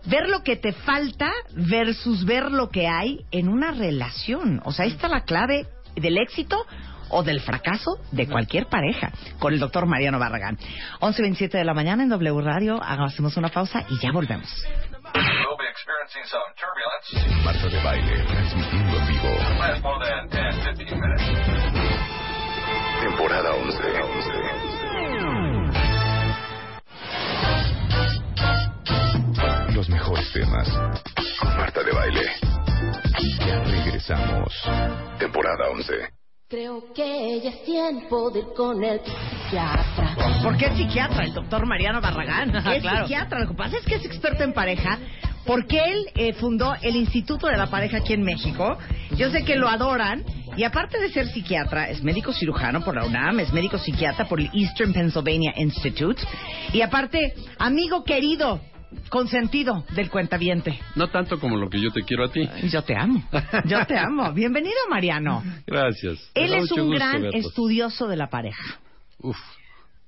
[0.06, 4.62] ver lo que te falta versus ver lo que hay en una relación.
[4.66, 6.66] O sea, ahí está la clave del éxito
[7.10, 10.58] o del fracaso de cualquier pareja con el doctor Mariano Barragán.
[11.00, 12.82] 11.27 de la mañana en W Radio.
[12.82, 14.50] Hacemos una pausa y ya volvemos.
[15.14, 17.14] We'll be experiencing some turbulence.
[17.44, 19.30] Marta de baile, transmitiendo en vivo.
[19.60, 21.24] Last more than 10, 15 minutes.
[23.02, 23.84] Temporada 11.
[29.84, 30.70] Los mejores temas.
[31.42, 32.22] Con Marta de baile.
[33.46, 34.54] Ya regresamos.
[35.20, 35.94] Temporada 11.
[36.48, 40.16] Creo que ya es tiempo de ir con el psiquiatra.
[40.42, 42.56] ¿Por qué psiquiatra el doctor Mariano Barragán?
[42.66, 43.02] Es Claro.
[43.08, 43.42] psiquiatra.
[43.42, 45.00] Lo que pasa es que es experto en pareja
[45.46, 48.78] porque él eh, fundó el Instituto de la Pareja aquí en México.
[49.18, 50.24] Yo sé que lo adoran.
[50.56, 54.40] Y aparte de ser psiquiatra, es médico cirujano por la UNAM, es médico psiquiatra por
[54.40, 56.22] el Eastern Pennsylvania Institute.
[56.72, 58.62] Y aparte, amigo querido,
[59.10, 60.80] consentido del cuentaviente.
[60.96, 62.48] No tanto como lo que yo te quiero a ti.
[62.72, 63.24] Yo te amo.
[63.66, 64.32] Yo te amo.
[64.34, 65.44] Bienvenido, Mariano.
[65.68, 66.32] Gracias.
[66.34, 67.46] Él es un gran verlos.
[67.46, 68.80] estudioso de la pareja.
[69.20, 69.38] Uf,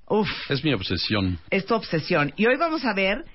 [0.08, 0.30] Uf.
[0.50, 1.40] es mi obsesión.
[1.50, 2.34] es tu obsesión.
[2.36, 3.26] Y hoy vamos a ver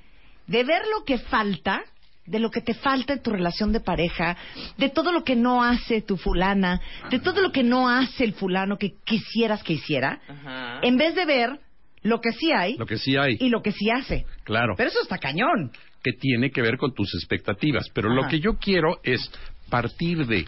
[0.47, 1.83] de ver lo que falta,
[2.27, 4.37] de lo que te falta en tu relación de pareja,
[4.77, 6.81] de todo lo que no hace tu fulana,
[7.11, 10.81] de todo lo que no hace el fulano que quisieras que hiciera, Ajá.
[10.83, 11.61] en vez de ver
[12.03, 14.25] lo que sí hay Lo que sí hay, y lo que sí hace.
[14.45, 15.71] claro, Pero eso está cañón.
[16.03, 17.87] que tiene que ver con tus expectativas.
[17.95, 19.31] Pero lo que yo quiero es
[19.69, 20.47] partir de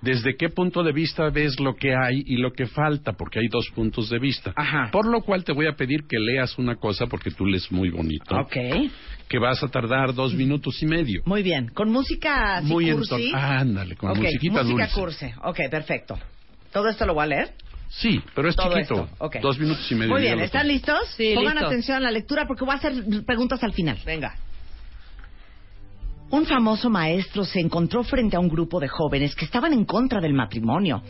[0.00, 3.48] desde qué punto de vista ves lo que hay y lo que falta, porque hay
[3.48, 4.52] dos puntos de vista.
[4.56, 4.90] Ajá.
[4.92, 7.88] Por lo cual te voy a pedir que leas una cosa, porque tú lees muy
[7.90, 8.56] bonito, Ok.
[9.28, 11.22] que vas a tardar dos minutos y medio.
[11.24, 11.68] Muy bien.
[11.68, 13.30] Con música así Muy cursi?
[13.30, 15.00] enton- Ándale, con Ok, musiquita música dulce.
[15.00, 15.26] cursi.
[15.42, 16.18] Ok, perfecto.
[16.72, 17.48] ¿Todo esto lo voy a leer?
[17.96, 19.08] Sí, pero es Todo chiquito.
[19.40, 20.12] Dos minutos y medio.
[20.12, 20.98] Muy bien, ¿están listos?
[21.16, 21.70] Sí, Pongan listos.
[21.70, 22.92] atención a la lectura porque voy a hacer
[23.24, 23.98] preguntas al final.
[24.04, 24.34] Venga.
[26.30, 30.20] Un famoso maestro se encontró frente a un grupo de jóvenes que estaban en contra
[30.20, 31.02] del matrimonio.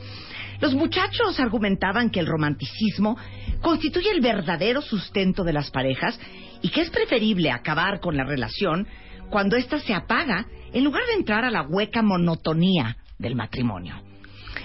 [0.60, 3.16] Los muchachos argumentaban que el romanticismo
[3.62, 6.20] constituye el verdadero sustento de las parejas
[6.60, 8.86] y que es preferible acabar con la relación
[9.30, 14.03] cuando ésta se apaga en lugar de entrar a la hueca monotonía del matrimonio.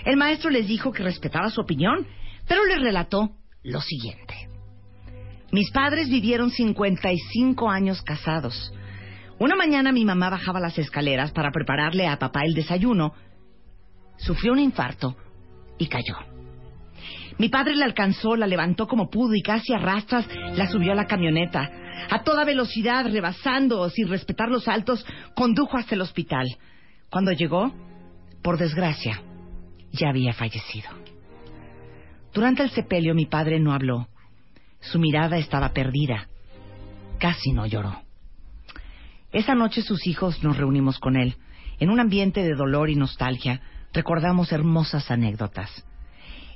[0.06, 2.06] El maestro les dijo que respetaba su opinión,
[2.48, 3.32] pero les relató
[3.64, 4.50] lo siguiente.
[5.52, 8.72] Mis padres vivieron 55 años casados.
[9.40, 13.14] Una mañana mi mamá bajaba las escaleras para prepararle a papá el desayuno.
[14.18, 15.16] Sufrió un infarto
[15.78, 16.18] y cayó.
[17.38, 20.96] Mi padre la alcanzó, la levantó como pudo y casi a rastras la subió a
[20.96, 21.72] la camioneta.
[22.10, 26.46] A toda velocidad, rebasando, sin respetar los altos, condujo hasta el hospital.
[27.10, 27.74] Cuando llegó,
[28.44, 29.22] por desgracia,
[29.92, 30.90] ya había fallecido.
[32.34, 34.08] Durante el sepelio mi padre no habló.
[34.80, 36.28] Su mirada estaba perdida.
[37.18, 38.02] Casi no lloró.
[39.32, 41.36] Esa noche sus hijos nos reunimos con él.
[41.80, 43.62] En un ambiente de dolor y nostalgia,
[43.94, 45.86] recordamos hermosas anécdotas.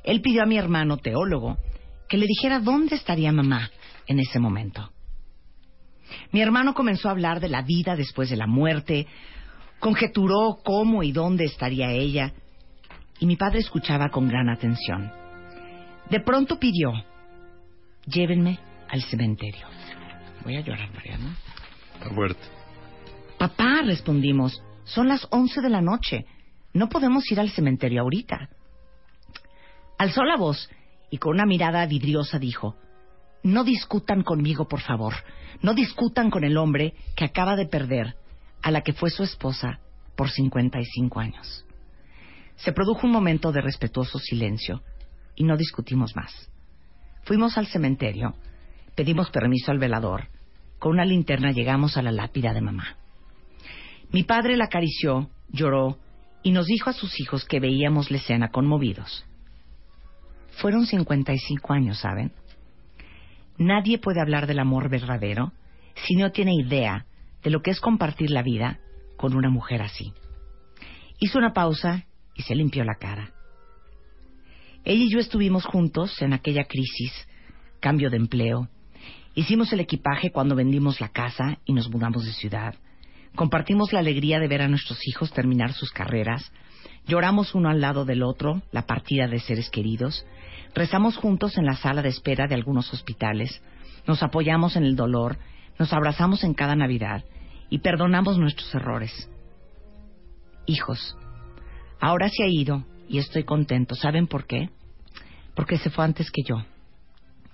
[0.03, 1.57] Él pidió a mi hermano teólogo
[2.09, 3.69] que le dijera dónde estaría mamá
[4.07, 4.91] en ese momento.
[6.31, 9.07] Mi hermano comenzó a hablar de la vida después de la muerte,
[9.79, 12.33] conjeturó cómo y dónde estaría ella,
[13.19, 15.11] y mi padre escuchaba con gran atención.
[16.09, 16.91] De pronto pidió,
[18.05, 18.59] llévenme
[18.89, 19.67] al cementerio.
[20.43, 21.35] Voy a llorar, Mariana.
[21.93, 22.41] Está fuerte.
[23.37, 26.25] Papá, respondimos, son las once de la noche.
[26.73, 28.49] No podemos ir al cementerio ahorita.
[29.97, 30.69] Alzó la voz
[31.09, 32.75] y con una mirada vidriosa dijo,
[33.43, 35.13] no discutan conmigo, por favor.
[35.61, 38.15] No discutan con el hombre que acaba de perder
[38.61, 39.79] a la que fue su esposa
[40.15, 41.62] por 55 años.
[42.55, 44.83] Se produjo un momento de respetuoso silencio
[45.35, 46.49] y no discutimos más.
[47.23, 48.35] Fuimos al cementerio,
[48.95, 50.27] pedimos permiso al velador,
[50.79, 52.97] con una linterna llegamos a la lápida de mamá.
[54.11, 55.97] Mi padre la acarició, lloró
[56.43, 59.25] y nos dijo a sus hijos que veíamos la escena conmovidos.
[60.57, 62.31] Fueron 55 años, ¿saben?
[63.57, 65.53] Nadie puede hablar del amor verdadero
[66.05, 67.05] si no tiene idea
[67.43, 68.79] de lo que es compartir la vida
[69.15, 70.13] con una mujer así.
[71.19, 73.33] Hizo una pausa y se limpió la cara.
[74.85, 77.11] Ella y yo estuvimos juntos en aquella crisis,
[77.79, 78.67] cambio de empleo.
[79.35, 82.75] Hicimos el equipaje cuando vendimos la casa y nos mudamos de ciudad.
[83.35, 86.51] Compartimos la alegría de ver a nuestros hijos terminar sus carreras.
[87.07, 90.25] Lloramos uno al lado del otro la partida de seres queridos.
[90.75, 93.61] Rezamos juntos en la sala de espera de algunos hospitales.
[94.05, 95.37] Nos apoyamos en el dolor.
[95.79, 97.23] Nos abrazamos en cada Navidad
[97.69, 99.29] y perdonamos nuestros errores.
[100.67, 101.17] Hijos,
[102.03, 103.95] ahora se ha ido y estoy contento.
[103.95, 104.69] ¿Saben por qué?
[105.55, 106.57] Porque se fue antes que yo.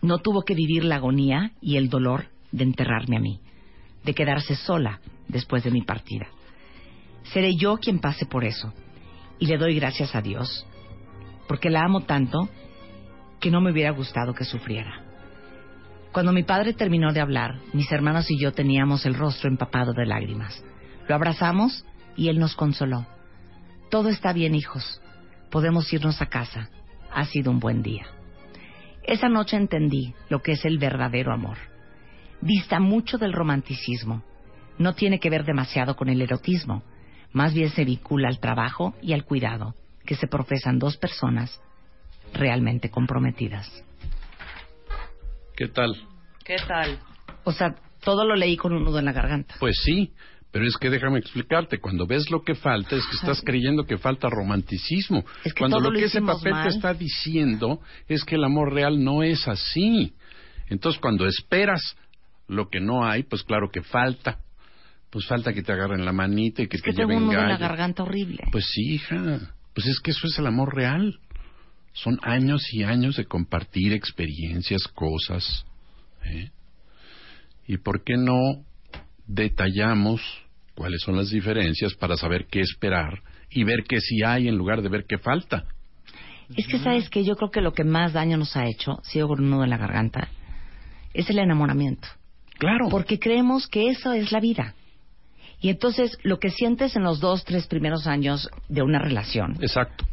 [0.01, 3.41] No tuvo que vivir la agonía y el dolor de enterrarme a mí,
[4.03, 6.27] de quedarse sola después de mi partida.
[7.31, 8.73] Seré yo quien pase por eso.
[9.37, 10.65] Y le doy gracias a Dios,
[11.47, 12.49] porque la amo tanto
[13.39, 15.05] que no me hubiera gustado que sufriera.
[16.11, 20.07] Cuando mi padre terminó de hablar, mis hermanos y yo teníamos el rostro empapado de
[20.07, 20.63] lágrimas.
[21.07, 21.85] Lo abrazamos
[22.17, 23.05] y él nos consoló.
[23.89, 25.01] Todo está bien, hijos.
[25.49, 26.69] Podemos irnos a casa.
[27.11, 28.05] Ha sido un buen día.
[29.03, 31.57] Esa noche entendí lo que es el verdadero amor.
[32.41, 34.23] Dista mucho del romanticismo.
[34.77, 36.83] No tiene que ver demasiado con el erotismo.
[37.33, 39.73] Más bien se vincula al trabajo y al cuidado
[40.05, 41.59] que se profesan dos personas
[42.33, 43.83] realmente comprometidas.
[45.55, 45.95] ¿Qué tal?
[46.45, 46.99] ¿Qué tal?
[47.43, 49.55] O sea, todo lo leí con un nudo en la garganta.
[49.59, 50.13] Pues sí,
[50.51, 53.97] pero es que déjame explicarte, cuando ves lo que falta es que estás creyendo que
[53.97, 55.23] falta romanticismo.
[55.43, 56.63] Es que cuando lo lo que ese papel mal.
[56.63, 60.13] te está diciendo es que el amor real no es así.
[60.67, 61.95] Entonces cuando esperas
[62.47, 64.39] lo que no hay, pues claro que falta.
[65.11, 67.29] Pues falta que te agarren la manita y que Es te que tengo lleven un
[67.29, 67.61] nudo en la gallo.
[67.67, 68.43] garganta horrible.
[68.51, 69.53] Pues sí, hija.
[69.75, 71.19] Pues es que eso es el amor real.
[71.93, 75.65] Son años y años de compartir experiencias, cosas.
[76.25, 76.49] ¿eh?
[77.67, 78.63] ¿Y por qué no
[79.29, 80.21] detallamos
[80.75, 83.21] cuáles son las diferencias para saber qué esperar
[83.51, 85.65] y ver qué sí hay en lugar de ver qué falta?
[86.55, 89.27] Es que sabes que yo creo que lo que más daño nos ha hecho, sigo
[89.27, 90.29] con un nudo en la garganta,
[91.13, 92.07] es el enamoramiento.
[92.57, 92.89] Claro.
[92.89, 94.73] Porque creemos que eso es la vida.
[95.61, 100.05] Y entonces lo que sientes en los dos, tres primeros años de una relación, Exacto.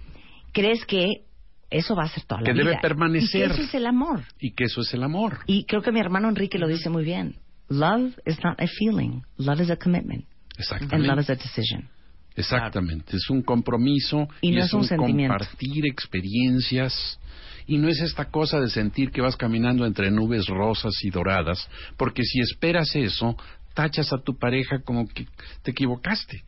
[0.52, 1.22] crees que
[1.70, 2.64] eso va a ser toda la Que vida.
[2.64, 3.46] debe permanecer.
[3.46, 4.22] Y que eso es el amor.
[4.38, 5.38] Y que eso es el amor.
[5.46, 7.36] Y creo que mi hermano Enrique lo dice muy bien.
[7.68, 9.24] Love is not a feeling.
[9.38, 10.24] Love is a commitment.
[10.24, 11.06] And Exactamente.
[11.06, 11.88] love is a decision.
[12.36, 17.18] Exactamente, es un compromiso Y no es un un compartir experiencias
[17.66, 21.66] y no es esta cosa de sentir que vas caminando entre nubes rosas y doradas,
[21.96, 23.36] porque si esperas eso,
[23.74, 25.26] tachas a tu pareja como que
[25.62, 26.42] te equivocaste,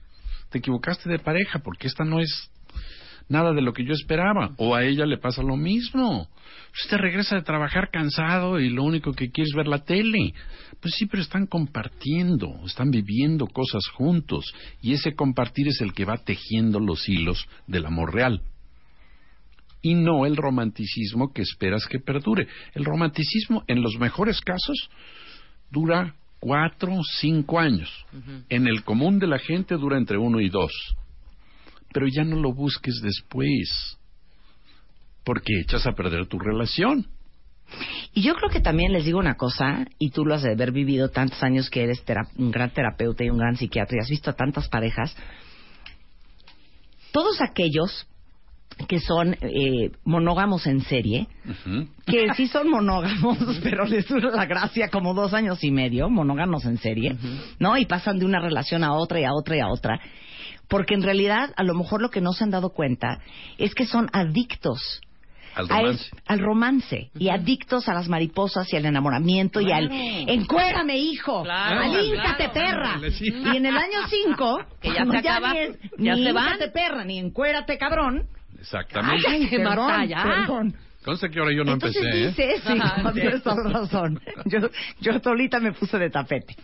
[0.50, 2.50] te equivocaste de pareja, porque esta no es
[3.28, 6.28] nada de lo que yo esperaba, o a ella le pasa lo mismo.
[6.82, 10.34] Usted regresa de trabajar cansado y lo único que quiere es ver la tele.
[10.80, 14.44] Pues sí, pero están compartiendo, están viviendo cosas juntos
[14.80, 18.42] y ese compartir es el que va tejiendo los hilos del amor real.
[19.80, 22.48] y no el romanticismo que esperas que perdure.
[22.74, 24.90] El romanticismo, en los mejores casos,
[25.70, 27.88] dura cuatro, cinco años.
[28.48, 30.72] En el común de la gente dura entre uno y dos.
[31.92, 33.98] Pero ya no lo busques después,
[35.24, 37.06] porque echas a perder tu relación.
[38.14, 40.72] Y yo creo que también les digo una cosa, y tú lo has de haber
[40.72, 42.02] vivido tantos años que eres
[42.36, 45.14] un gran terapeuta y un gran psiquiatra y has visto a tantas parejas.
[47.12, 48.06] Todos aquellos
[48.86, 51.26] que son eh, monógamos en serie,
[52.06, 56.64] que sí son monógamos, pero les dura la gracia como dos años y medio, monógamos
[56.64, 57.16] en serie,
[57.58, 57.76] ¿no?
[57.76, 60.00] Y pasan de una relación a otra y a otra y a otra.
[60.68, 63.20] Porque en realidad, a lo mejor lo que no se han dado cuenta
[63.56, 65.00] es que son adictos
[65.54, 66.04] Al romance.
[66.04, 71.42] es- al romance y adictos a las mariposas y al enamoramiento y al encuérame hijo,
[71.42, 72.52] Claro, alíncate claro.
[73.00, 73.10] perra.
[73.10, 73.24] Sí.
[73.28, 76.58] Y en el año 5, Que ya se acaba, ni, es, ya ni se van.
[76.72, 78.26] perra, ni encuérate cabrón.
[78.60, 79.26] Exactamente.
[79.28, 80.22] Ay, perdón, Marta, ya.
[80.22, 80.74] perdón.
[81.04, 82.28] Conste que ahora yo no Entonces empecé, ¿eh?
[82.28, 83.20] dice, sí, Ajá, no, sí.
[83.20, 84.20] tienes toda razón.
[84.46, 84.58] Yo,
[85.00, 86.54] yo solita me puse de tapete.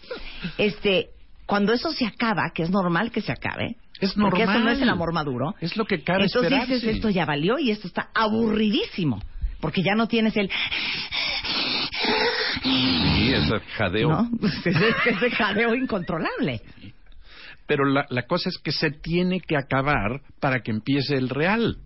[0.58, 1.08] Este,
[1.46, 4.76] cuando eso se acaba, que es normal que se acabe, Es porque eso no normal.
[4.76, 6.74] es el amor maduro, Es lo que cabe entonces esperarse.
[6.74, 9.22] dices, esto ya valió y esto está aburridísimo.
[9.60, 10.50] Porque ya no tienes el...
[12.62, 14.08] Sí, ese jadeo.
[14.08, 14.30] ¿no?
[14.64, 16.60] Ese, ese jadeo incontrolable.
[17.66, 21.78] Pero la, la cosa es que se tiene que acabar para que empiece el real.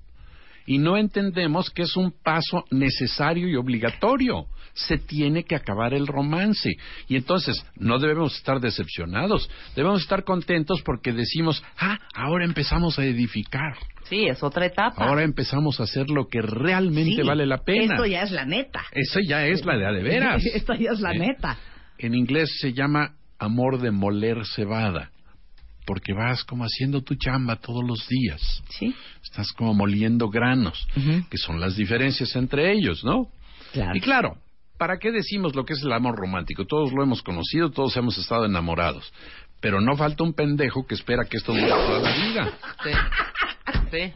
[0.66, 4.46] Y no entendemos que es un paso necesario y obligatorio.
[4.86, 6.70] Se tiene que acabar el romance.
[7.08, 9.50] Y entonces no debemos estar decepcionados.
[9.74, 13.76] Debemos estar contentos porque decimos, ah, ahora empezamos a edificar.
[14.08, 15.04] Sí, es otra etapa.
[15.04, 17.94] Ahora empezamos a hacer lo que realmente Sí, vale la pena.
[17.94, 18.84] Esto ya es la neta.
[18.92, 20.44] Eso ya es la de a de veras.
[20.54, 21.18] Esto ya es la ¿Eh?
[21.18, 21.58] neta.
[21.98, 25.10] En inglés se llama amor de moler cebada,
[25.86, 28.62] porque vas como haciendo tu chamba todos los días.
[28.70, 28.94] Sí.
[29.22, 30.86] Estás como moliendo granos,
[31.28, 33.26] que son las diferencias entre ellos, ¿no?
[33.72, 33.96] Claro.
[33.96, 34.38] Y claro,
[34.78, 36.64] ¿para qué decimos lo que es el amor romántico?
[36.64, 39.12] Todos lo hemos conocido, todos hemos estado enamorados.
[39.60, 42.52] Pero no falta un pendejo que espera que esto dure toda la vida.
[42.84, 42.90] Sí.
[43.90, 44.12] Sí.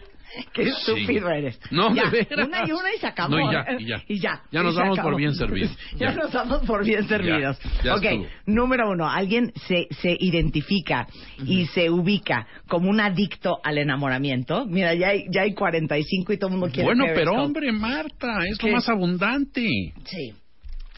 [0.54, 1.60] Qué estúpido eres.
[1.70, 2.48] No, ya, de veras.
[2.48, 3.36] Una y una y se acabó.
[3.36, 4.02] No, y ya, y ya.
[4.08, 4.42] Y ya.
[4.50, 5.76] Ya nos damos por bien servidos.
[5.96, 6.10] ya.
[6.10, 6.14] Ya.
[6.14, 7.58] nos damos por bien servidos.
[7.84, 8.26] ya ok, estuvo.
[8.46, 9.10] número uno.
[9.10, 11.06] Alguien se, se identifica
[11.44, 14.64] y se ubica como un adicto al enamoramiento.
[14.66, 18.46] Mira, ya hay, ya hay 45 y todo el mundo quiere Bueno, pero hombre, Marta,
[18.46, 18.68] es ¿Qué?
[18.68, 19.68] lo más abundante.
[20.04, 20.32] Sí.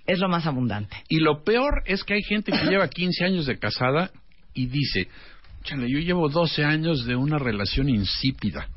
[0.07, 0.97] Es lo más abundante.
[1.09, 4.11] Y lo peor es que hay gente que lleva 15 años de casada
[4.53, 5.09] y dice,
[5.63, 8.69] chale, yo llevo 12 años de una relación insípida.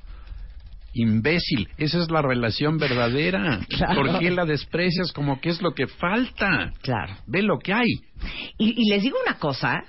[0.94, 3.60] Imbécil, esa es la relación verdadera.
[3.70, 4.02] Claro.
[4.02, 6.74] ¿Por qué la desprecias como que es lo que falta?
[6.82, 7.18] Claro.
[7.28, 8.02] Ve lo que hay.
[8.58, 9.84] Y, y les digo una cosa.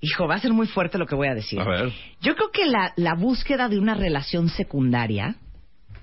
[0.00, 1.60] Hijo, va a ser muy fuerte lo que voy a decir.
[1.60, 1.92] A ver.
[2.22, 5.36] Yo creo que la, la búsqueda de una relación secundaria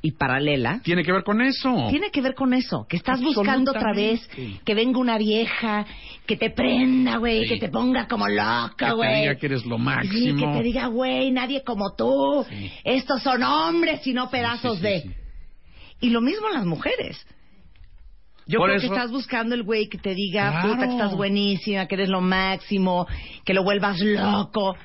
[0.07, 1.87] y paralela Tiene que ver con eso.
[1.89, 4.25] tiene que ver con eso, que estás buscando otra vez
[4.63, 5.85] que venga una vieja,
[6.25, 7.49] que te prenda, güey, Sí.
[7.49, 9.21] que te ponga como Que loca, te güey.
[9.21, 10.39] diga que eres lo Sí, máximo.
[10.53, 12.45] que te diga, güey, nadie como tú.
[12.49, 12.71] Sí.
[12.85, 15.03] Estos son hombres y no pedazos de.
[15.99, 17.17] Y lo mismo las mujeres.
[18.49, 20.69] Yo Por creo eso- que estás buscando el güey que te diga, Claro.
[20.69, 23.05] puta, que estás buenísima, que eres lo máximo,
[23.43, 24.75] que lo vuelvas loco.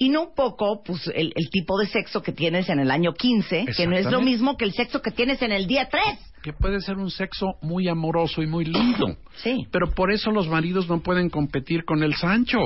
[0.00, 3.14] Y no un poco, pues, el, el tipo de sexo que tienes en el año
[3.14, 6.02] 15, que no es lo mismo que el sexo que tienes en el día 3.
[6.40, 9.16] Que puede ser un sexo muy amoroso y muy lindo.
[9.42, 9.66] Sí.
[9.72, 12.58] Pero por eso los maridos no pueden competir con el Sancho.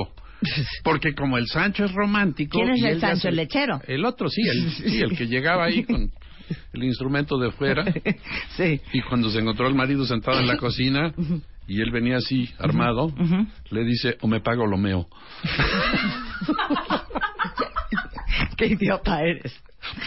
[0.83, 2.59] Porque como el Sancho es romántico...
[2.59, 3.81] ¿Quién es y el Sancho, el lechero?
[3.87, 6.11] El otro, sí, el, sí, el que llegaba ahí con
[6.73, 7.83] el instrumento de fuera.
[8.55, 8.79] Sí.
[8.91, 11.11] Y cuando se encontró el marido sentado en la cocina
[11.67, 13.11] y él venía así, armado,
[13.71, 15.07] le dice, o me pago lo meo.
[18.57, 19.53] Qué idiota eres.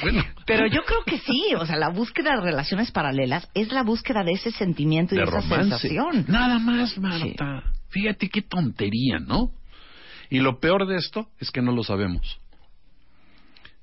[0.03, 3.83] Bueno, Pero yo creo que sí, o sea, la búsqueda de relaciones paralelas es la
[3.83, 5.57] búsqueda de ese sentimiento y de esa romance.
[5.57, 6.25] sensación.
[6.29, 7.63] Nada más, Marta.
[7.91, 9.51] Fíjate qué tontería, ¿no?
[10.31, 12.41] Y lo peor de esto es que no lo sabemos.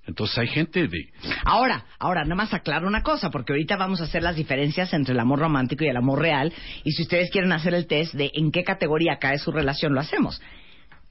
[0.05, 1.13] Entonces hay gente de...
[1.45, 5.13] Ahora, ahora, nada más aclaro una cosa, porque ahorita vamos a hacer las diferencias entre
[5.13, 6.51] el amor romántico y el amor real,
[6.83, 10.01] y si ustedes quieren hacer el test de en qué categoría cae su relación, lo
[10.01, 10.41] hacemos.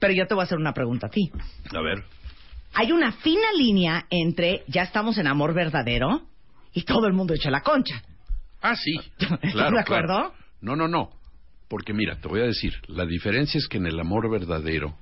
[0.03, 1.31] Pero yo te voy a hacer una pregunta a ti.
[1.73, 2.03] A ver.
[2.73, 6.23] Hay una fina línea entre ya estamos en amor verdadero
[6.73, 8.03] y todo el mundo echa la concha.
[8.61, 8.99] Ah, sí.
[9.41, 9.85] ¿Estás de acuerdo?
[9.85, 10.33] claro.
[10.59, 11.09] No, no, no.
[11.69, 14.97] Porque mira, te voy a decir, la diferencia es que en el amor verdadero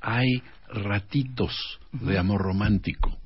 [0.00, 3.18] hay ratitos de amor romántico.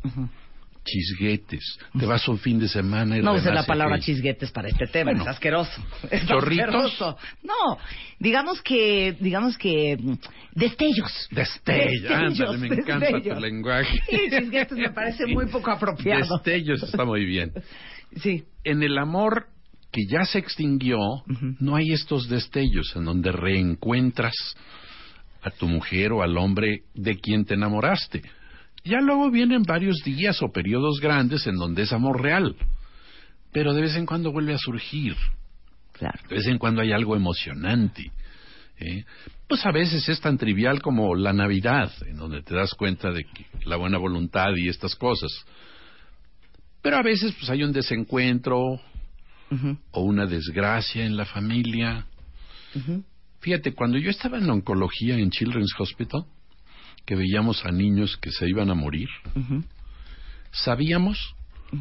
[0.84, 1.78] Chisguetes.
[1.98, 4.14] Te vas un fin de semana y No uses la palabra aquello.
[4.14, 5.22] chisguetes para este tema, Bueno.
[5.22, 5.82] es asqueroso.
[6.10, 6.64] Es ¿Chorritos?
[6.66, 7.16] asqueroso.
[7.42, 7.78] No,
[8.18, 10.14] digamos que, digamos que mm,
[10.54, 11.28] destellos.
[11.30, 12.10] Destellos.
[12.10, 13.98] Ándale, me encanta tu lenguaje.
[14.08, 16.36] Sí, chisguetes me parece muy poco apropiado.
[16.36, 17.52] Destellos está muy bien.
[18.16, 18.44] Sí.
[18.62, 19.46] En el amor
[19.90, 20.98] que ya se extinguió,
[21.58, 24.34] no hay estos destellos en donde reencuentras
[25.42, 28.22] a tu mujer o al hombre de quien te enamoraste.
[28.84, 32.54] Ya luego vienen varios días o periodos grandes en donde es amor real,
[33.52, 35.16] pero de vez en cuando vuelve a surgir.
[35.92, 36.20] Claro.
[36.28, 38.12] De vez en cuando hay algo emocionante.
[38.78, 39.04] ¿eh?
[39.48, 43.24] Pues a veces es tan trivial como la Navidad, en donde te das cuenta de
[43.24, 45.30] que la buena voluntad y estas cosas.
[46.82, 48.80] Pero a veces pues hay un desencuentro
[49.92, 52.06] o una desgracia en la familia.
[53.40, 56.24] Fíjate, cuando yo estaba en oncología en Children's Hospital,
[57.04, 59.08] que veíamos a niños que se iban a morir,
[60.50, 61.34] sabíamos,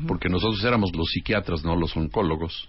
[0.07, 2.67] porque nosotros éramos los psiquiatras, no los oncólogos,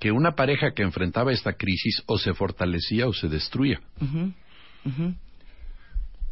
[0.00, 3.80] que una pareja que enfrentaba esta crisis o se fortalecía o se destruía.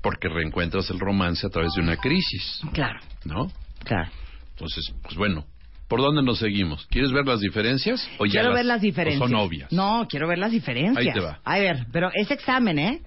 [0.02, 2.62] Porque reencuentras el romance a través de una crisis.
[2.72, 3.00] Claro.
[3.24, 3.52] ¿No?
[3.84, 4.10] Claro.
[4.52, 5.44] Entonces, pues bueno,
[5.88, 6.86] ¿por dónde nos seguimos?
[6.86, 8.08] ¿Quieres ver las diferencias?
[8.18, 9.28] O ya quiero ver las diferencias.
[9.30, 9.70] son obvias.
[9.72, 11.06] No, quiero ver las diferencias.
[11.06, 11.40] Ahí te va.
[11.44, 13.02] A ver, pero ese examen, ¿eh?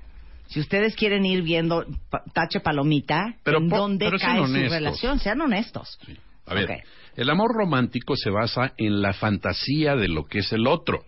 [0.48, 1.86] Si ustedes quieren ir viendo
[2.34, 6.00] tache palomita, Pero en po- dónde pero cae su relación, sean honestos.
[6.46, 6.84] A ver,
[7.16, 11.04] el amor romántico se basa en la fantasía de lo que es el otro,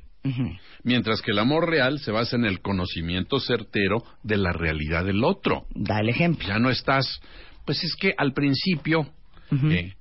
[0.84, 5.24] mientras que el amor real se basa en el conocimiento certero de la realidad del
[5.24, 5.66] otro.
[5.76, 6.48] Da el ejemplo.
[6.48, 7.20] Ya no estás,
[7.66, 9.08] pues es que al principio
[9.52, 9.94] eh,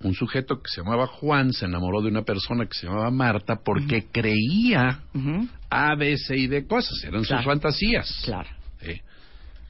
[0.00, 3.60] un sujeto que se llamaba Juan se enamoró de una persona que se llamaba Marta
[3.64, 5.00] porque creía
[5.70, 7.42] A, B, C y D cosas, eran Claro.
[7.42, 8.22] sus fantasías.
[8.24, 8.48] Claro.
[8.82, 9.00] Eh,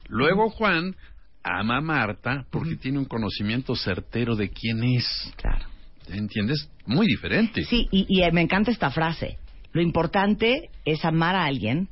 [0.09, 0.95] Luego Juan
[1.43, 5.33] ama a Marta porque tiene un conocimiento certero de quién es.
[5.37, 5.65] Claro.
[6.09, 6.69] ¿Entiendes?
[6.85, 7.65] Muy diferente.
[7.65, 9.37] Sí, y, y, eh, me encanta esta frase.
[9.73, 11.89] Lo importante es amar a alguien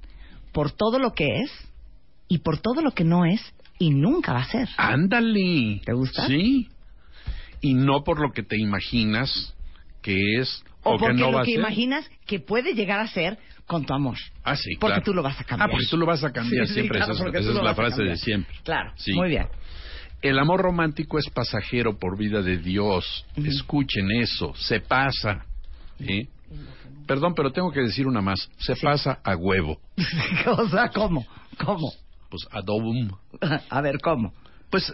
[0.53, 1.51] por todo lo que es
[2.29, 3.41] y por todo lo que no es
[3.77, 4.69] y nunca va a ser.
[4.77, 5.81] Ándale.
[5.85, 6.27] ¿Te gusta?
[6.27, 6.69] Sí.
[7.61, 9.53] Y no por lo que te imaginas
[10.01, 11.59] que es O, o, que porque no va lo a que ser.
[11.59, 14.17] imaginas que puede llegar a ser con tu amor.
[14.43, 15.03] Ah, sí, Porque claro.
[15.03, 15.69] tú lo vas a cambiar.
[15.69, 16.99] Ah, porque tú lo vas a cambiar Sí, sí, siempre.
[16.99, 18.55] claro, esa esa es la frase de siempre.
[18.63, 19.13] Claro, Sí.
[19.13, 19.47] muy bien.
[20.21, 23.25] El amor romántico es pasajero por vida de Dios.
[23.35, 24.53] Escuchen eso.
[24.55, 25.45] Se pasa.
[25.99, 26.27] ¿sí?
[27.05, 28.49] Perdón, pero tengo que decir una más.
[28.57, 29.79] Se pasa a huevo.
[30.57, 31.25] o sea, ¿cómo?
[31.63, 31.91] ¿Cómo?
[32.29, 33.09] Pues adobum.
[33.69, 34.33] A ver, ¿cómo?
[34.71, 34.91] Pues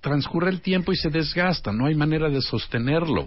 [0.00, 1.72] transcurre el tiempo y se desgasta.
[1.72, 3.26] No hay manera de sostenerlo.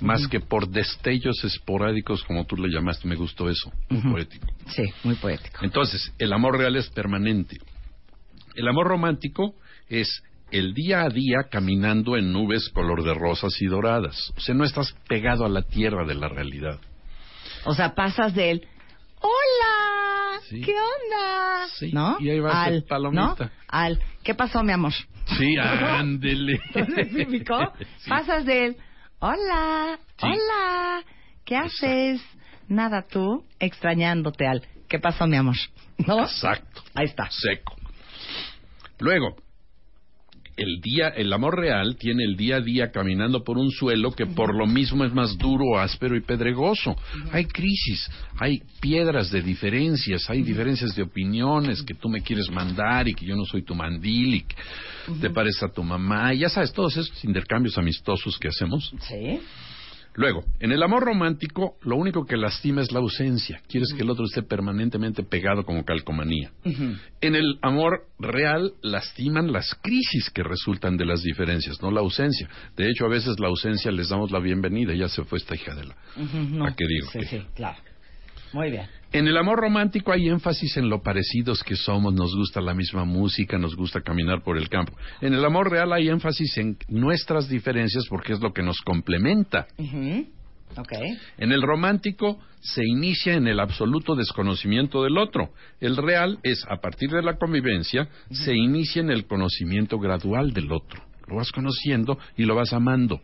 [0.00, 3.08] Más que por destellos esporádicos, como tú le llamaste.
[3.08, 3.72] Me gustó eso.
[3.88, 4.46] Muy poético.
[4.68, 5.64] Sí, muy poético.
[5.64, 7.58] Entonces, el amor real es permanente.
[8.54, 9.54] El amor romántico
[9.88, 14.32] es el día a día caminando en nubes color de rosas y doradas.
[14.36, 16.78] O sea, no estás pegado a la tierra de la realidad.
[17.64, 18.66] O sea, pasas del
[19.20, 20.40] ¡Hola!
[20.48, 20.60] Sí.
[20.60, 21.66] ¿Qué onda?
[21.78, 22.16] Sí, ¿No?
[22.20, 23.44] y ahí va al, palomita.
[23.44, 23.50] ¿no?
[23.66, 24.92] Al ¿Qué pasó, mi amor?
[25.38, 26.60] Sí, ándele.
[28.08, 28.76] Pasas del
[29.18, 30.26] Hola, Sí.
[30.26, 31.02] hola,
[31.44, 32.20] ¿qué haces?
[32.68, 35.56] Nada tú, extrañándote al ¿Qué pasó, mi amor?
[35.98, 36.20] ¿No?
[36.22, 36.82] Exacto.
[36.94, 37.28] Ahí está.
[37.30, 37.74] Seco.
[38.98, 39.36] Luego,
[40.56, 44.26] el día, el amor real tiene el día a día caminando por un suelo que
[44.26, 46.96] por lo mismo es más duro, áspero y pedregoso.
[47.30, 53.06] Hay crisis, hay piedras de diferencias, hay diferencias de opiniones que tú me quieres mandar
[53.06, 54.56] y que yo no soy tu mandil y que
[55.20, 56.32] te pareces a tu mamá.
[56.32, 58.92] Y ya sabes, todos esos intercambios amistosos que hacemos.
[59.00, 59.38] Sí.
[60.16, 63.60] Luego, en el amor romántico, lo único que lastima es la ausencia.
[63.68, 66.50] Quieres que el otro esté permanentemente pegado como calcomanía.
[67.20, 72.48] En el amor real, lastiman las crisis que resultan de las diferencias, no la ausencia.
[72.76, 74.94] De hecho, a veces la ausencia les damos la bienvenida.
[74.94, 75.96] Ya se fue esta hija de la.
[76.50, 76.66] No.
[76.66, 77.08] ¿A qué digo?
[77.12, 77.78] Sí, que- sí, claro.
[78.52, 78.86] Muy bien.
[79.12, 83.04] En el amor romántico hay énfasis en lo parecidos que somos, nos gusta la misma
[83.04, 84.92] música, nos gusta caminar por el campo.
[85.20, 89.66] En el amor real hay énfasis en nuestras diferencias porque es lo que nos complementa.
[89.78, 90.26] Ujú.
[90.76, 90.92] Ok.
[91.38, 95.50] En el romántico se inicia en el absoluto desconocimiento del otro.
[95.80, 100.72] El real es, a partir de la convivencia, se inicia en el conocimiento gradual del
[100.72, 101.02] otro.
[101.28, 103.20] Lo vas conociendo y lo vas amando.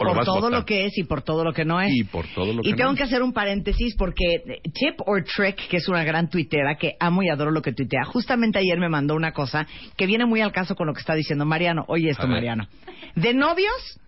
[0.00, 1.90] Por todo lo que es y por todo lo que no es.
[1.94, 2.96] Y por todo lo Y que tengo no.
[2.96, 7.22] que hacer un paréntesis porque Tip or Trick, que es una gran tuitera, que amo
[7.22, 9.66] y adoro lo que tuitea, justamente ayer me mandó una cosa
[9.96, 11.84] que viene muy al caso con lo que está diciendo Mariano.
[11.88, 12.26] Oye esto.
[12.26, 12.66] Mariano.
[13.14, 14.00] De novios,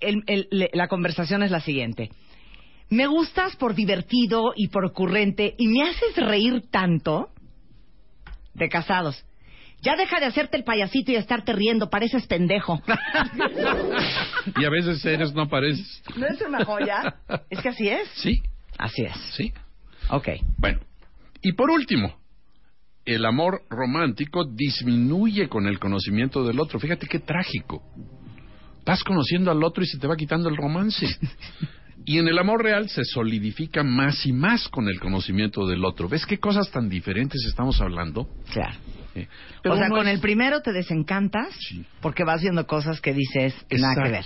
[0.00, 0.24] el-
[0.72, 2.10] la conversación es la siguiente.
[2.90, 7.30] Me gustas por divertido y por ocurrente y me haces reír tanto
[8.54, 9.24] de casados.
[9.82, 12.82] Ya deja de hacerte el payasito y estarte riendo, pareces pendejo.
[14.58, 16.02] Y a veces eres, no pareces.
[16.16, 17.16] ¿No es una joya?
[17.50, 18.08] Es que así es.
[18.14, 18.42] Sí,
[18.78, 19.16] Así es.
[19.36, 19.52] sí.
[20.10, 20.28] Ok.
[20.58, 20.80] Bueno,
[21.42, 22.14] y por último,
[23.04, 26.78] el amor romántico disminuye con el conocimiento del otro.
[26.78, 27.82] Fíjate qué trágico.
[28.84, 31.06] vas conociendo al otro y se te va quitando el romance.
[32.04, 36.08] Y en el amor real se solidifica más y más con el conocimiento del otro.
[36.08, 38.28] ¿Ves qué cosas tan diferentes estamos hablando?
[38.52, 38.76] Claro.
[39.64, 41.48] O sea, con es- el primero te desencantas
[42.00, 44.24] porque vas viendo cosas que dices nada que ver.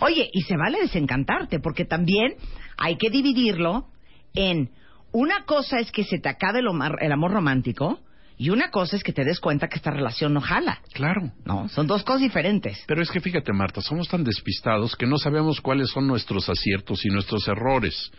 [0.00, 2.34] Oye, y se vale desencantarte porque también
[2.76, 3.86] hay que dividirlo
[4.34, 4.70] en
[5.12, 8.00] una cosa es que se te acabe el, omar- el amor romántico
[8.40, 10.78] y una cosa es que te des cuenta que esta relación no jala.
[10.92, 11.32] Claro.
[11.44, 12.84] No, son dos cosas diferentes.
[12.86, 17.04] Pero es que fíjate, Marta, somos tan despistados que no sabemos cuáles son nuestros aciertos
[17.04, 18.12] y nuestros errores.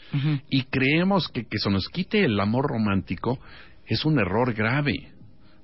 [0.50, 3.40] Y creemos que que se nos quite el amor romántico
[3.86, 5.14] es un error grave.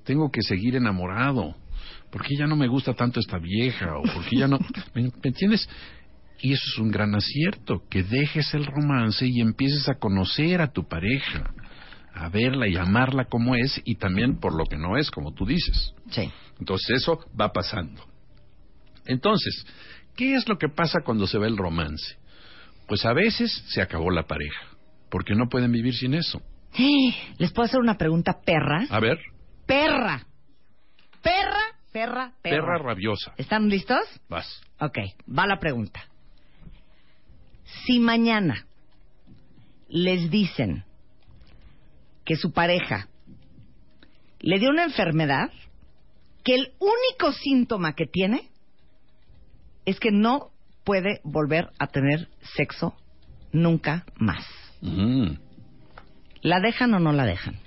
[0.06, 1.56] Tengo que seguir enamorado.
[2.11, 3.98] ¿Por qué ya no me gusta tanto esta vieja?
[3.98, 4.60] ¿O por qué ya no...?
[4.94, 5.68] ¿Me, me entiendes?
[6.40, 10.72] Y eso es un gran acierto, que dejes el romance y empieces a conocer a
[10.72, 11.53] tu pareja,
[12.14, 15.45] a verla y amarla como es y también por lo que no es, como tú
[15.45, 15.94] dices.
[16.11, 16.30] Sí.
[16.60, 18.06] Entonces eso va pasando.
[19.06, 19.65] Entonces,
[20.15, 22.18] ¿qué es lo que pasa cuando se ve el romance?
[22.88, 24.68] Pues a veces se acabó la pareja,
[25.10, 26.41] porque no pueden vivir sin eso.
[27.38, 28.86] ¿Les puedo hacer una pregunta perra?
[28.90, 29.19] A ver,
[29.65, 30.25] Perra.
[31.21, 32.61] Perra, perra, perra.
[32.61, 33.33] perra rabiosa.
[33.37, 34.05] ¿Están listos?
[34.29, 34.61] Vas.
[34.79, 36.03] Ok, va la pregunta.
[37.85, 38.67] Si mañana
[39.87, 40.83] les dicen
[42.23, 43.07] que su pareja
[44.39, 45.49] le dio una enfermedad,
[46.43, 48.51] que el único síntoma que tiene
[49.85, 50.51] es que no
[50.83, 52.95] puede volver a tener sexo
[53.51, 54.45] nunca más.
[54.81, 55.37] Mm.
[56.41, 57.59] ¿La dejan o no la dejan?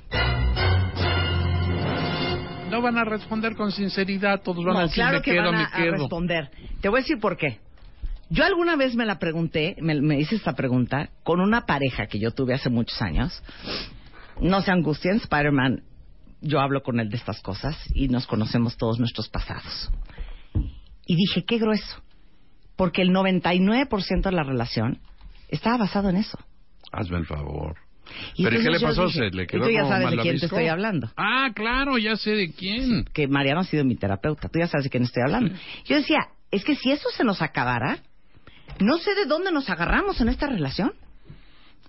[2.79, 5.51] No van a responder con sinceridad, todos van a No, decir claro me que quedo,
[5.51, 6.51] van a, me a responder.
[6.81, 7.59] Te voy a decir por qué.
[8.31, 12.21] Yo alguna vez me la pregunté, me, me hice esta pregunta con una pareja que
[12.21, 13.43] yo tuve hace muchos años.
[14.41, 15.83] No se angustien, Spider-Man,
[16.41, 19.91] yo hablo con él de estas cosas y nos conocemos todos nuestros pasados.
[21.05, 22.01] Y dije, qué grueso,
[22.77, 25.01] porque el 99% de la relación
[25.49, 26.39] estaba basado en eso.
[26.93, 27.75] Hazme el favor.
[28.35, 29.07] Y ¿Pero ¿y qué le pasó?
[29.07, 31.11] dije, ¿Se le y quedó tú ya sabes de quién te estoy hablando.
[31.17, 33.05] Ah, claro, ya sé de quién.
[33.13, 34.49] que Mariano ha sido mi terapeuta.
[34.49, 35.55] Tú ya sabes de quién estoy hablando.
[35.85, 36.19] Yo decía,
[36.51, 37.99] es que si eso se nos acabara,
[38.81, 40.93] no sé de dónde nos agarramos en esta relación.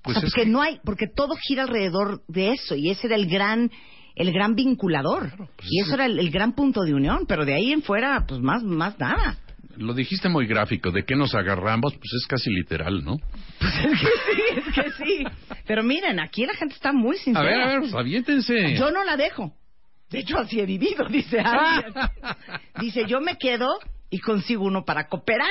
[0.02, 3.08] Pues o sea, porque que- no hay, porque todo gira alrededor de eso y ese
[3.08, 3.70] era el gran,
[4.16, 7.26] el gran vinculador pues y eso era el, el gran punto de unión.
[7.28, 9.38] Pero de ahí en fuera, pues más, más nada.
[9.80, 13.16] Lo dijiste muy gráfico, de qué nos agarramos, pues es casi literal, ¿no?
[13.60, 15.24] sí, es que sí.
[15.66, 17.46] Pero miren, aquí la gente está muy A sincera.
[17.46, 18.76] ver, a ver, pues aviéntense.
[18.76, 19.54] Yo no la dejo.
[20.10, 21.94] De hecho, así he vivido, dice alguien.
[22.82, 23.68] dice, yo me quedo
[24.10, 25.48] y consigo uno para cooperar.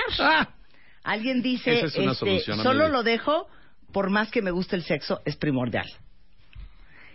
[1.02, 3.46] Alguien dice, es este, solución, solo lo dejo
[3.92, 5.86] por más que me guste el sexo, es primordial.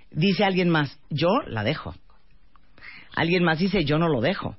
[0.09, 1.93] Dice alguien más, yo la dejo.
[3.15, 4.57] Alguien más dice, yo no lo dejo.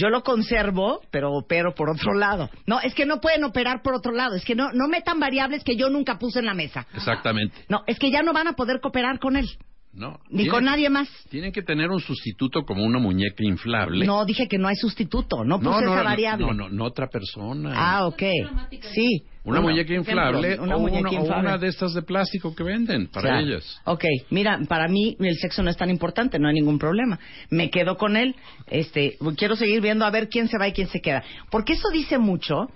[0.00, 2.48] Yo lo conservo, pero opero por otro lado.
[2.66, 4.34] No, es que no pueden operar por otro lado.
[4.34, 6.86] Es que no, no metan variables que yo nunca puse en la mesa.
[6.94, 7.54] Exactamente.
[7.68, 9.46] No, es que ya no van a poder cooperar con él.
[9.92, 10.20] No.
[10.28, 11.08] Ni Tienen- con nadie más.
[11.30, 14.06] Tienen que tener un sustituto como una muñeca inflable.
[14.06, 15.42] No, dije que no hay sustituto.
[15.44, 16.46] No puse esa variable.
[16.46, 17.72] No, no, no otra persona.
[17.74, 18.22] Ah, ok.
[18.94, 19.22] Sí.
[19.42, 21.48] Una Uno, muñeca inflable ejemplo, una o, muñeca una, o inflable.
[21.48, 23.46] una de estas de plástico que venden para Claro.
[23.46, 23.80] ellas.
[23.86, 27.18] Ok, mira, para mí el sexo no es tan importante, no hay ningún problema.
[27.48, 28.36] Me quedo con él,
[28.68, 31.24] este, quiero seguir viendo a ver quién se va y quién se queda.
[31.50, 32.68] Porque eso dice mucho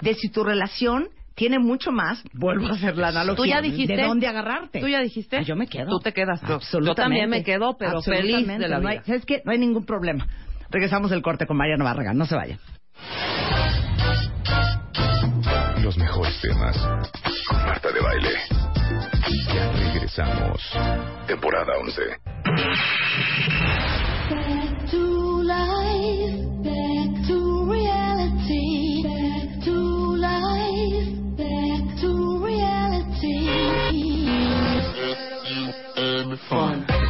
[0.00, 3.96] de si tu relación tiene mucho más, vuelvo a hacer la analogía, ¿Tú ya dijiste?
[3.96, 4.80] de dónde agarrarte.
[4.80, 5.36] ¿Tú ya dijiste?
[5.38, 5.86] Ah, yo me quedo.
[5.88, 6.42] Tú te quedas.
[6.42, 6.86] Absolutamente.
[6.90, 9.04] Yo también me quedo, pero feliz de la No hay- vida.
[9.06, 9.42] ¿Sabes qué?
[9.44, 10.26] No hay ningún problema.
[10.70, 12.58] Regresamos del corte con Mariano Barragán, no se vayan.
[15.82, 16.76] Los mejores temas.
[17.48, 18.30] Con Marta de Baile.
[19.54, 20.60] Ya regresamos.
[21.26, 22.02] Temporada 11.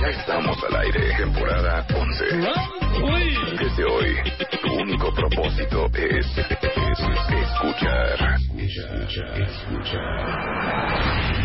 [0.01, 1.15] Ya estamos al aire.
[1.17, 2.25] Temporada 11.
[3.57, 4.17] Desde hoy,
[4.63, 7.01] tu único propósito es, es
[7.31, 8.37] escuchar.
[9.37, 11.42] Creo que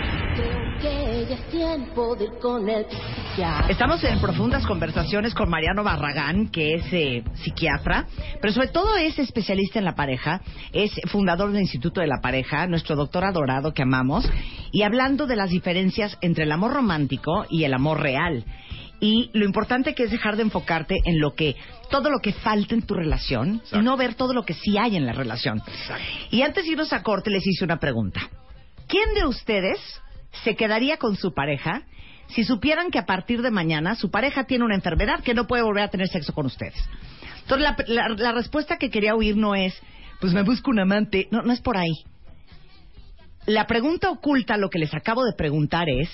[1.28, 3.68] ya es tiempo de ir con el psiquiatra.
[3.70, 8.08] Estamos en profundas conversaciones con Mariano Barragán, que es eh, psiquiatra,
[8.42, 10.42] pero sobre todo es especialista en la pareja,
[10.72, 14.30] es fundador del Instituto de la Pareja, nuestro doctor adorado que amamos,
[14.72, 18.46] y hablando de las diferencias entre el amor romántico y el amor real.
[19.00, 21.56] Y lo importante que es dejar de enfocarte en lo que,
[21.90, 24.96] todo lo que falta en tu relación y no ver todo lo que sí hay
[24.96, 25.62] en la relación.
[26.32, 28.22] Y antes de irnos a corte les hice una pregunta.
[28.88, 29.80] ¿Quién de ustedes
[30.44, 31.84] se quedaría con su pareja
[32.28, 35.64] si supieran que a partir de mañana su pareja tiene una enfermedad que no puede
[35.64, 36.76] volver a tener sexo con ustedes?
[37.44, 39.74] Entonces, la, la- la respuesta que quería oír no es
[40.20, 41.28] pues me busco un amante.
[41.32, 41.94] No, no es por ahí.
[43.46, 46.10] La pregunta oculta, lo que les acabo de preguntar es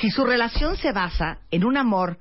[0.00, 2.18] si su relación se basa en un amor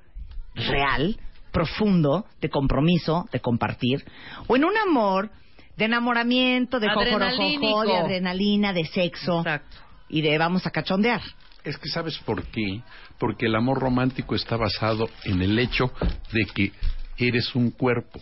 [0.56, 1.20] real,
[1.52, 4.04] profundo, de compromiso, de compartir,
[4.48, 5.30] o en un amor
[5.78, 9.78] de enamoramiento, de jojojojo, de adrenalina, de sexo Exacto.
[10.14, 11.22] Y de vamos a cachondear.
[11.64, 12.82] Es que sabes por qué.
[13.18, 15.92] Porque el amor romántico está basado en el hecho
[16.32, 16.72] de que
[17.18, 18.20] eres un cuerpo.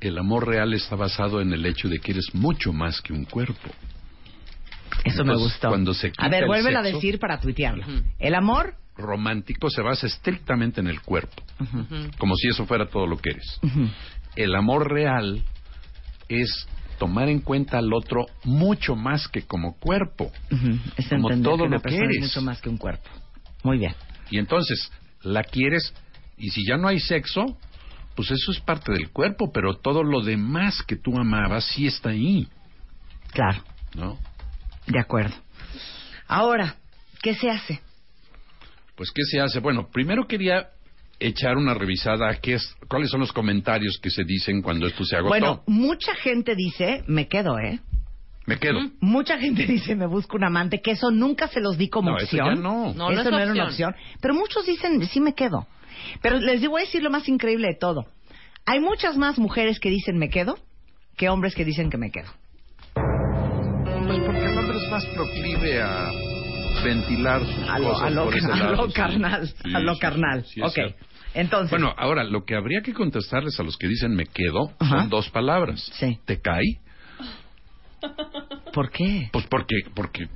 [0.00, 3.24] El amor real está basado en el hecho de que eres mucho más que un
[3.24, 3.70] cuerpo.
[5.04, 5.68] Eso me gustó.
[5.68, 7.84] Cuando se quita a ver, el vuélvela a decir para tuitearlo.
[8.18, 11.40] El amor romántico se basa estrictamente en el cuerpo,
[12.18, 13.60] como si eso fuera todo lo que eres.
[14.34, 15.44] El amor real
[16.28, 16.66] es
[17.00, 20.30] tomar en cuenta al otro mucho más que como cuerpo.
[20.52, 22.20] Ujú, es Como entender todo que lo que es eres.
[22.20, 23.08] mucho más que un cuerpo.
[23.64, 23.94] Muy bien.
[24.30, 25.94] Y entonces la quieres
[26.36, 27.56] y si ya no hay sexo,
[28.14, 32.10] pues eso es parte del cuerpo, pero todo lo demás que tú amabas sí está
[32.10, 32.46] ahí,
[33.32, 33.62] Claro,
[33.94, 34.18] ¿no?
[34.86, 35.34] de acuerdo.
[36.28, 36.76] Ahora,
[37.22, 37.80] ¿qué se hace?
[38.94, 39.60] Pues ¿qué se hace?
[39.60, 40.68] Bueno, primero quería
[41.20, 45.04] echar una revisada a qué es, cuáles son los comentarios que se dicen cuando esto
[45.04, 45.28] se agotó.
[45.28, 47.78] Bueno, mucha gente dice, me quedo, ¿eh?
[48.46, 48.80] me quedo.
[49.00, 52.16] Mucha gente dice, me busco un amante, que eso nunca se los di como No,
[52.16, 52.56] eso opción.
[52.56, 52.86] ya no.
[52.94, 53.90] No, no eso es no era una opción.
[53.90, 54.16] opción.
[54.20, 55.66] Pero muchos dicen, sí me quedo.
[56.22, 58.06] Pero les voy a decir lo más increíble de todo.
[58.66, 60.58] Hay muchas más mujeres que dicen me quedo
[61.16, 62.30] que hombres que dicen que me quedo.
[62.94, 66.10] Pues porque el hombre es más proclive a
[66.82, 69.48] ventilar sus A lo, cosas a lo- por ese a lado, lo carnal.
[69.48, 70.44] Sí, a lo sí, carnal.
[70.44, 70.72] sí, es ok.
[70.74, 71.06] cierto.
[71.34, 75.00] Entonces, Bueno, ahora lo que habría que contestarles a los que dicen me quedo Ajá.
[75.00, 75.80] son dos palabras.
[75.94, 76.18] Sí.
[76.24, 76.78] ¿Te cae?
[78.72, 79.28] ¿por qué?
[79.32, 80.26] Pues porque porque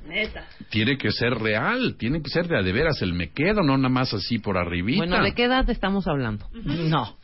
[0.69, 3.77] tiene que ser real, tiene que ser de a de veras el me quedo, no
[3.77, 4.97] nada más así por arribita.
[4.97, 6.45] Bueno, ¿de qué edad estamos hablando?
[6.53, 7.17] No.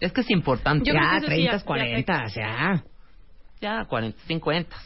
[0.00, 0.84] Es que es importante.
[0.86, 2.84] Yo ya, que eso sí, 30, ya- ya 40, ya.
[3.60, 4.76] Ya, 40, 50.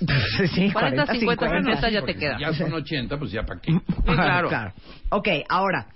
[0.54, 2.38] sí, 40, 50, 50 ya te queda.
[2.38, 3.72] Ya son 80, pues ya para qué.
[4.04, 4.48] claro.
[4.48, 4.72] claro.
[5.10, 5.86] Ok, ahora,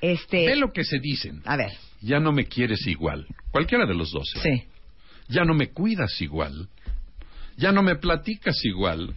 [0.00, 0.46] este...
[0.46, 1.42] Ve lo que se dicen.
[1.44, 3.26] A ver, Ya no me quieres igual.
[3.50, 4.32] Cualquiera de los dos.
[4.36, 4.40] ¿eh?
[4.42, 4.64] sí.
[5.28, 6.68] Ya no me cuidas igual.
[7.56, 9.14] Ya no me platicas igual.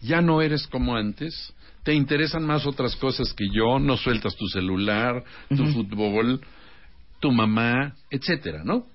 [0.00, 1.52] Ya no eres como antes.
[1.82, 3.78] Te interesan más otras cosas que yo.
[3.78, 6.40] No sueltas tu celular, tu fútbol,
[7.20, 8.86] tu mamá, etcétera, ¿no?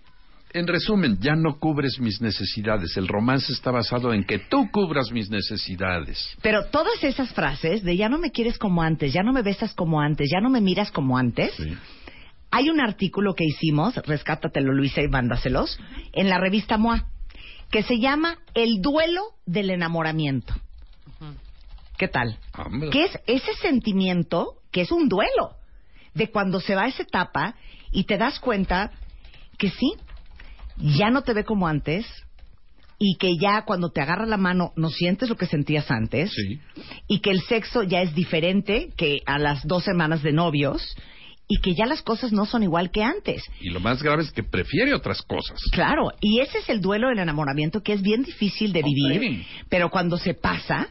[0.54, 2.98] En resumen, ya no cubres mis necesidades.
[2.98, 6.36] El romance está basado en que tú cubras mis necesidades.
[6.42, 9.74] Pero todas esas frases de ya no me quieres como antes, ya no me besas
[9.74, 11.54] como antes, ya no me miras como antes,
[12.52, 15.80] hay un artículo que hicimos, rescátatelo Luisa y mándaselos,
[16.12, 17.08] en la revista MOA,
[17.72, 20.54] que se llama El duelo del enamoramiento.
[21.98, 22.38] ¿Qué tal?
[22.58, 22.90] Hombre.
[22.90, 25.56] Que es ese sentimiento que es un duelo
[26.14, 27.56] de cuando se va esa etapa
[27.92, 28.92] y te das cuenta
[29.58, 29.94] que sí,
[30.78, 32.06] ya no te ve como antes
[32.98, 36.60] y que ya cuando te agarra la mano no sientes lo que sentías antes Sí.
[37.08, 40.96] y que el sexo ya es diferente que a las dos semanas de novios
[41.48, 43.44] y que ya las cosas no son igual que antes.
[43.60, 45.60] Y lo más grave es que prefiere otras cosas.
[45.74, 49.90] Claro, y ese es el duelo del enamoramiento que es bien difícil de vivir, pero
[49.90, 50.88] cuando se pasa,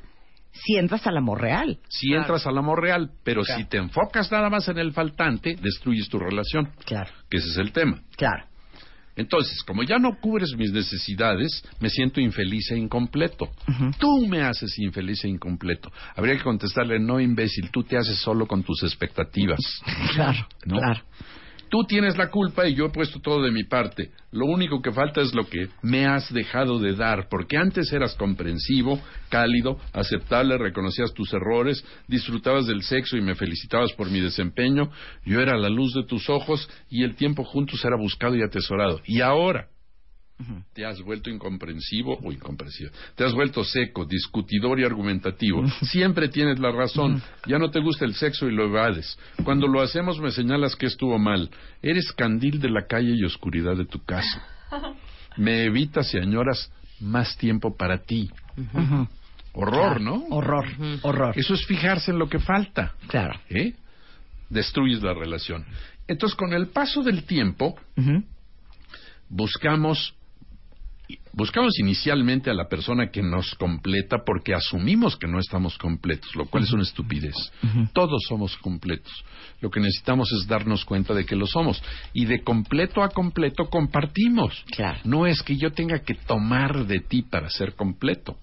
[0.52, 1.78] si entras al amor real.
[1.88, 6.08] Si entras al amor real, pero si te enfocas nada más en el faltante, destruyes
[6.10, 6.68] tu relación.
[6.84, 8.02] Claro, Que ese es el tema.
[8.16, 8.44] claro.
[9.20, 13.50] Entonces, como ya no cubres mis necesidades, me siento infeliz e incompleto.
[13.98, 15.92] Tú me haces infeliz e incompleto.
[16.16, 19.60] Habría que contestarle, no imbécil, tú te haces solo con tus expectativas.
[20.14, 20.78] Claro, ¿No?
[20.78, 21.02] claro.
[21.70, 24.10] Tú tienes la culpa y yo he puesto todo de mi parte.
[24.32, 28.16] Lo único que falta es lo que me has dejado de dar, porque antes eras
[28.16, 34.90] comprensivo, cálido, aceptable, reconocías tus errores, disfrutabas del sexo y me felicitabas por mi desempeño.
[35.24, 39.00] Yo era la luz de tus ojos y el tiempo juntos era buscado y atesorado.
[39.06, 39.68] Y ahora
[40.72, 42.90] te has vuelto incomprensivo o incomprensivo.
[43.14, 45.66] Te has vuelto seco, discutidor y argumentativo.
[45.82, 47.22] Siempre tienes la razón.
[47.46, 49.18] Ya no te gusta el sexo y lo evades.
[49.44, 51.50] Cuando lo hacemos me señalas que estuvo mal.
[51.82, 54.44] Eres candil de la calle y oscuridad de tu casa.
[55.36, 58.30] Me evitas y añoras más tiempo para ti.
[59.52, 60.24] Horror, ¿no?
[60.30, 60.66] Horror,
[61.02, 61.32] horror.
[61.36, 62.94] Eso es fijarse en lo que falta.
[63.08, 63.40] Claro.
[63.48, 63.74] ¿eh?
[64.48, 65.64] Destruyes la relación.
[66.06, 67.76] Entonces, con el paso del tiempo,
[69.28, 70.14] buscamos
[71.32, 76.46] buscamos inicialmente a la persona que nos completa porque asumimos que no estamos completos, lo
[76.46, 77.34] cual es una estupidez.
[77.92, 79.12] Todos somos completos.
[79.60, 81.82] Lo que necesitamos es darnos cuenta de que lo somos
[82.12, 84.64] y de completo a completo compartimos.
[84.74, 84.98] Claro.
[85.04, 88.36] No es que yo tenga que tomar de ti para ser completo.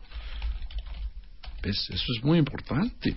[1.61, 1.89] ¿Ves?
[1.89, 3.15] Eso es muy importante.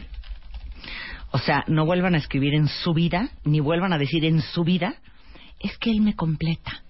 [1.33, 4.65] O sea, no vuelvan a escribir en su vida, ni vuelvan a decir en su
[4.65, 4.97] vida,
[5.61, 6.83] es que él me completa.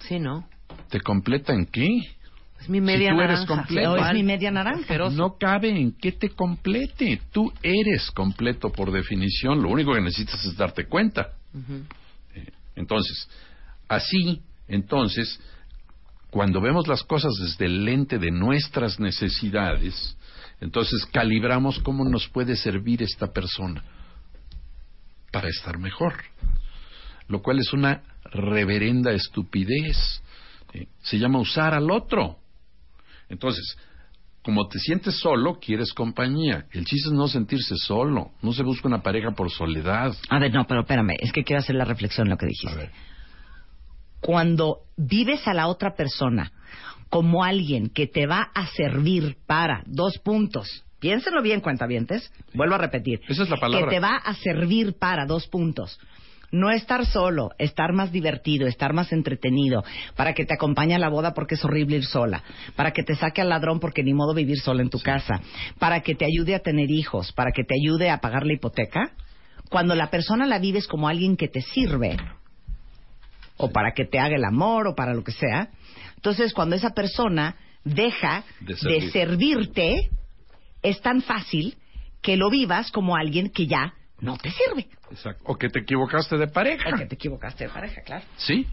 [0.00, 0.48] Sí, ¿no?
[0.90, 1.88] ¿Te completa en qué?
[2.60, 3.46] Es mi media si tú eres naranja.
[3.46, 3.92] completo.
[3.92, 4.80] O es mi media naranja.
[4.80, 5.16] Asqueroso.
[5.16, 7.20] No cabe en que te complete.
[7.32, 9.62] Tú eres completo por definición.
[9.62, 11.32] Lo único que necesitas es darte cuenta.
[12.34, 12.46] Eh,
[12.76, 13.28] Entonces,
[13.88, 15.40] así, entonces,
[16.30, 20.16] cuando vemos las cosas desde el lente de nuestras necesidades,
[20.60, 23.84] entonces calibramos cómo nos puede servir esta persona
[25.30, 26.14] para estar mejor.
[27.28, 30.22] Lo cual es una reverenda estupidez.
[30.72, 32.38] Eh, Se llama usar al otro.
[33.28, 33.76] Entonces,
[34.42, 36.66] como te sientes solo, quieres compañía.
[36.72, 38.30] El chiste es no sentirse solo.
[38.42, 40.14] No se busca una pareja por soledad.
[40.30, 42.90] A ver, no, pero espérame, es que quiero hacer la reflexión en lo que dijiste.
[44.20, 46.52] Cuando vives a la otra persona
[47.08, 52.78] como alguien que te va a servir para dos puntos, piénsenlo bien, cuentavientes, vuelvo a
[52.78, 53.86] repetir, Esa es la palabra.
[53.88, 55.98] que te va a servir para dos puntos.
[56.50, 59.84] No estar solo, estar más divertido, estar más entretenido,
[60.16, 62.42] para que te acompañe a la boda porque es horrible ir sola,
[62.74, 65.40] para que te saque al ladrón porque ni modo vivir sola en tu casa,
[65.78, 69.12] para que te ayude a tener hijos, para que te ayude a pagar la hipoteca.
[69.68, 72.16] Cuando la persona la vives como alguien que te sirve,
[73.58, 75.68] o para que te haga el amor, o para lo que sea,
[76.16, 79.12] entonces cuando esa persona deja De de, servir.
[79.12, 80.10] servirte,
[80.82, 81.76] es tan fácil
[82.22, 84.88] que lo vivas como alguien que ya no te sirve.
[85.10, 85.44] Exacto.
[85.46, 86.90] O que te equivocaste de pareja.
[86.94, 88.24] O que te equivocaste de pareja, claro.
[88.36, 88.66] Sí.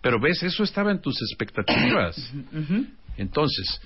[0.00, 2.32] Pero ves, eso estaba en tus expectativas.
[3.16, 3.80] Entonces,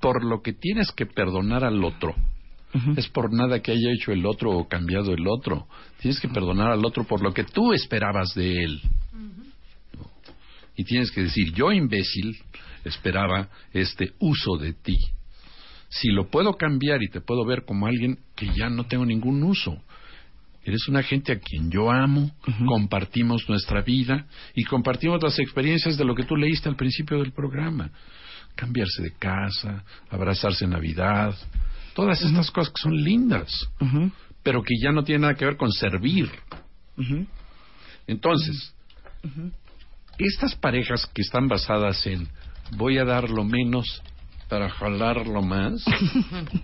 [0.00, 2.14] por lo que tienes que perdonar al otro,
[2.96, 5.66] es por nada que haya hecho el otro o cambiado el otro.
[5.98, 8.82] Tienes que perdonar al otro por lo que tú esperabas de él.
[10.76, 12.36] Y tienes que decir, yo imbécil
[12.84, 14.98] esperaba este uso de ti.
[15.88, 19.42] Si lo puedo cambiar y te puedo ver como alguien que ya no tengo ningún
[19.42, 19.82] uso.
[20.62, 22.32] Eres una gente a quien yo amo,
[22.66, 27.32] compartimos nuestra vida y compartimos las experiencias de lo que tú leíste al principio del
[27.32, 27.90] programa.
[28.56, 31.36] Cambiarse de casa, abrazarse en Navidad,
[31.94, 33.48] todas estas cosas que son lindas,
[34.42, 36.28] pero que ya no tienen nada que ver con servir.
[38.08, 38.74] Entonces,
[40.18, 42.26] estas parejas que están basadas en
[42.76, 44.02] voy a dar lo menos
[44.48, 45.84] para jalar lo más,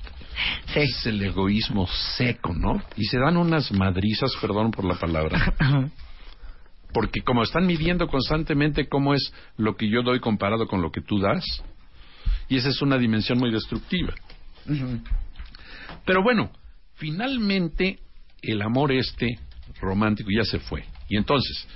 [0.75, 1.87] es el egoísmo
[2.17, 2.83] seco, ¿no?
[2.97, 5.55] Y se dan unas madrizas, perdón por la palabra,
[6.93, 11.01] porque como están midiendo constantemente cómo es lo que yo doy comparado con lo que
[11.01, 11.45] tú das,
[12.49, 14.15] y esa es una dimensión muy destructiva.
[16.05, 16.51] Pero bueno,
[16.95, 17.99] finalmente
[18.43, 19.39] el amor este
[19.81, 20.85] romántico ya se fue.
[21.09, 21.67] Y entonces,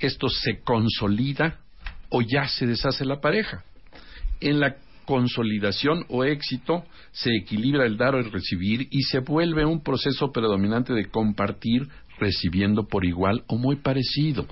[0.00, 1.60] esto se consolida
[2.10, 3.64] o ya se deshace la pareja.
[4.40, 9.64] En la consolidación o éxito se equilibra el dar o el recibir y se vuelve
[9.64, 11.88] un proceso predominante de compartir
[12.18, 14.46] recibiendo por igual o muy parecido.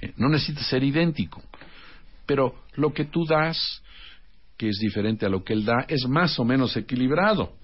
[0.00, 1.42] Eh, No necesita ser idéntico,
[2.26, 3.82] pero lo que tú das,
[4.58, 7.54] que es diferente a lo que él da, es más o menos equilibrado.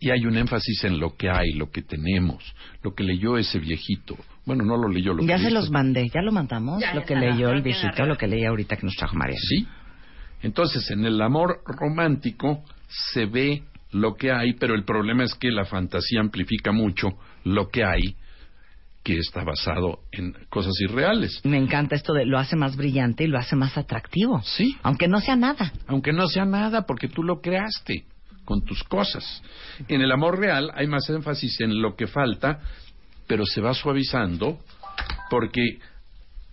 [0.00, 2.42] Y hay un énfasis en lo que hay, lo que tenemos,
[2.82, 4.16] lo que leyó ese viejito.
[4.46, 5.54] Bueno, no lo leyó, lo Ya que se hizo.
[5.58, 8.76] los mandé, ya lo mandamos, Ya, lo que leyó el viejito, lo que leí ahorita
[8.76, 9.36] que nos trajo María.
[9.38, 9.66] Sí.
[10.42, 12.62] Entonces, en el amor romántico
[13.12, 13.62] se ve
[13.92, 17.08] lo que hay, pero el problema es que la fantasía amplifica mucho
[17.44, 18.16] lo que hay,
[19.02, 21.40] que está basado en cosas irreales.
[21.44, 24.42] Me encanta esto de lo hace más brillante y lo hace más atractivo.
[24.42, 24.76] Sí.
[24.82, 25.72] Aunque no sea nada.
[25.86, 28.04] Aunque no sea nada, porque tú lo creaste
[28.44, 29.42] con tus cosas.
[29.88, 32.60] En el amor real hay más énfasis en lo que falta,
[33.26, 34.58] pero se va suavizando,
[35.30, 35.78] porque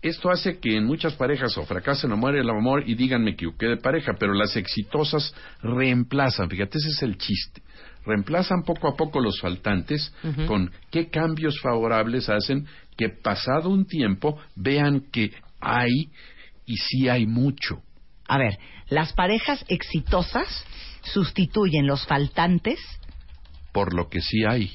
[0.09, 3.31] esto hace que en muchas parejas o fracasen o muere el amor y digan me
[3.31, 7.61] equivoqué de pareja, pero las exitosas reemplazan, fíjate, ese es el chiste.
[8.05, 10.13] Reemplazan poco a poco los faltantes
[10.45, 16.09] con qué cambios favorables hacen que pasado un tiempo vean que hay
[16.67, 17.81] y sí hay mucho.
[18.27, 18.59] A ver,
[18.89, 20.65] las parejas exitosas
[21.01, 22.79] sustituyen los faltantes.
[23.71, 24.71] por lo que sí hay.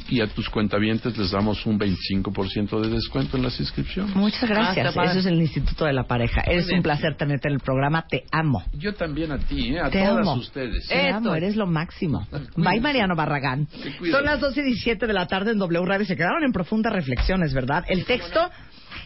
[0.10, 4.16] y a tus cuentavientes les damos un 25% de descuento en las inscripciones.
[4.16, 4.94] Muchas Ah, gracias.
[4.96, 5.10] padre.
[5.10, 6.42] Eso es el Instituto de la Pareja.
[6.42, 8.06] Es un placer tenerte en el programa.
[8.08, 8.64] Te amo.
[8.74, 9.80] Yo también a ti, ¿eh?
[9.82, 10.34] a Te todas amo.
[10.36, 10.88] ustedes.
[10.88, 11.44] Te Esto amo, es.
[11.44, 12.26] eres lo máximo.
[12.56, 13.68] Bye, Mariano Barragán.
[14.12, 16.06] Son las 12 y 17 de la tarde en W Radio.
[16.06, 17.84] Se quedaron en profundas reflexiones, ¿verdad?
[17.88, 18.50] El texto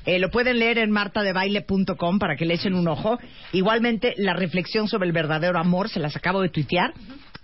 [0.05, 3.19] eh, lo pueden leer en martadebaile.com para que le echen un ojo.
[3.51, 6.93] Igualmente, la reflexión sobre el verdadero amor se las acabo de tuitear.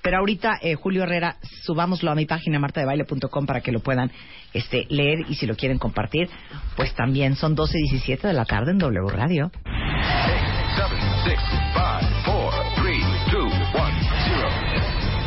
[0.01, 4.11] Pero ahorita, eh, Julio Herrera, subámoslo a mi página martadebaile.com para que lo puedan
[4.53, 6.29] este, leer y si lo quieren compartir,
[6.75, 9.51] pues también son 12 y 17 de la tarde en W Radio.
[9.53, 9.67] 7,
[11.25, 11.39] 6,
[11.73, 11.81] 5,
[12.25, 13.03] 4, 3,
[13.33, 13.59] 2, 1,
[14.27, 14.49] 0.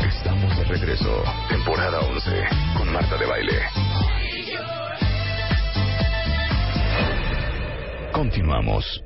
[0.07, 1.23] Estamos de regreso.
[1.49, 2.43] Temporada 11
[2.77, 3.90] con Marta de Baile.
[8.13, 9.03] Continuamos.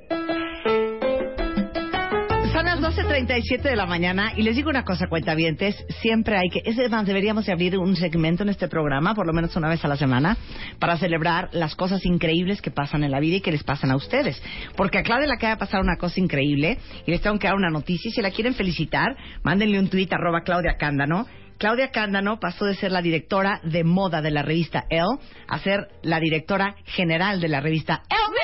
[2.51, 6.61] Son las 12.37 de la mañana y les digo una cosa, cuentavientes, siempre hay que,
[6.63, 9.83] es más, deberíamos de abrir un segmento en este programa, por lo menos una vez
[9.83, 10.37] a la semana,
[10.79, 13.95] para celebrar las cosas increíbles que pasan en la vida y que les pasan a
[13.95, 14.41] ustedes.
[14.77, 17.55] Porque a Claudia le acaba de pasar una cosa increíble y les tengo que dar
[17.57, 21.27] una noticia y si la quieren felicitar, mándenle un tuit arroba Claudia Cándano.
[21.57, 25.17] Claudia Cándano pasó de ser la directora de moda de la revista Elle
[25.47, 28.35] a ser la directora general de la revista Elle.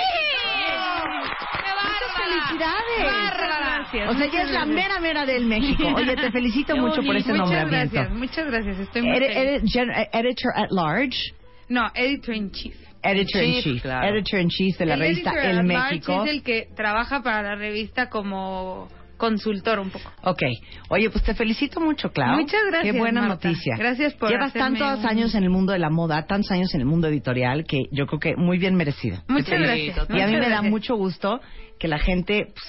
[2.15, 3.37] ¡Felicidades!
[3.37, 4.09] Gracias.
[4.09, 5.83] O sea, ella es la mera mera del México.
[5.95, 7.93] Oye, te felicito Qué mucho por ese Muchas nombramiento.
[7.95, 8.79] gracias, muchas gracias.
[8.79, 9.75] Estoy muy Edi- feliz.
[9.75, 11.33] eh, editor at large.
[11.69, 12.75] No, editor in chief.
[13.03, 14.07] Editor in Chief, claro.
[14.15, 16.23] Editor in chief de la el revista El at large México.
[16.23, 18.87] es el que trabaja para la revista como
[19.21, 20.11] consultor un poco.
[20.23, 20.41] Ok.
[20.89, 22.37] Oye, pues te felicito mucho, Clau.
[22.39, 23.47] Muchas gracias, Qué buena Marta.
[23.49, 23.75] noticia.
[23.77, 26.81] Gracias por Llevas tantos un- años en el mundo de la moda, tantos años en
[26.81, 29.21] el mundo editorial, que yo creo que muy bien merecido.
[29.27, 29.95] Muchas Te gracias.
[29.95, 30.17] felicito.
[30.17, 31.39] Y a mí me da mucho gusto
[31.79, 32.65] que la gente pues,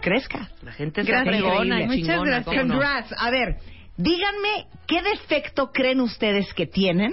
[0.00, 0.48] crezca.
[0.62, 2.56] La gente fregona y Muchas chingona, gracias.
[2.56, 3.14] Congrats.
[3.18, 3.56] A ver,
[3.96, 7.12] díganme, ¿qué defecto creen ustedes que tienen?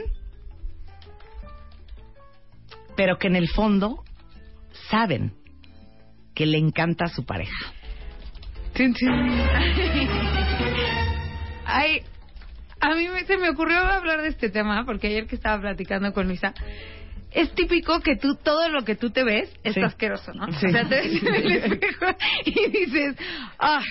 [2.95, 4.03] Pero que en el fondo
[4.89, 5.33] saben
[6.35, 7.73] que le encanta a su pareja.
[11.65, 12.01] Ay,
[12.79, 16.13] a mí me- se me ocurrió hablar de este tema porque ayer que estaba platicando
[16.13, 16.53] con Luisa,
[17.31, 19.81] es típico que tú, todo lo que tú te ves es Sí.
[19.81, 20.51] asqueroso, ¿no?
[20.53, 20.67] Sí.
[20.67, 22.05] O sea, te ves en el espejo
[22.45, 23.15] y dices,
[23.57, 23.83] ay,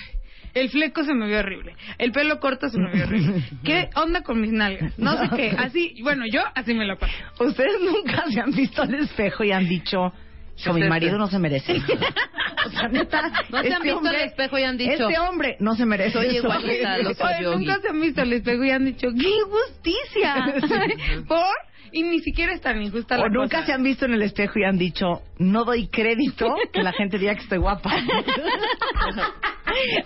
[0.53, 4.21] el fleco se me vio horrible, el pelo corto se me vio horrible, ¿qué onda
[4.21, 4.97] con mis nalgas?
[4.97, 7.13] No sé qué, así, bueno, yo así me lo paso.
[7.39, 10.13] Ustedes nunca se han visto al espejo y han dicho,
[10.57, 11.73] "Hijo, mi marido este?" no se merece.
[12.65, 15.57] o sea, neta, No se han este visto hombre- espejo y han dicho, Este hombre
[15.59, 16.11] no se merece.
[16.11, 16.47] Soy eso".
[16.47, 20.53] igualita a los nunca se han visto al espejo y han dicho, ¡qué justicia!
[21.27, 21.43] ¿Por?
[21.91, 23.67] Y ni siquiera es tan injusta la O nunca cosa.
[23.67, 27.17] se han visto en el espejo y han dicho, no doy crédito que la gente
[27.17, 27.89] diga que estoy guapa.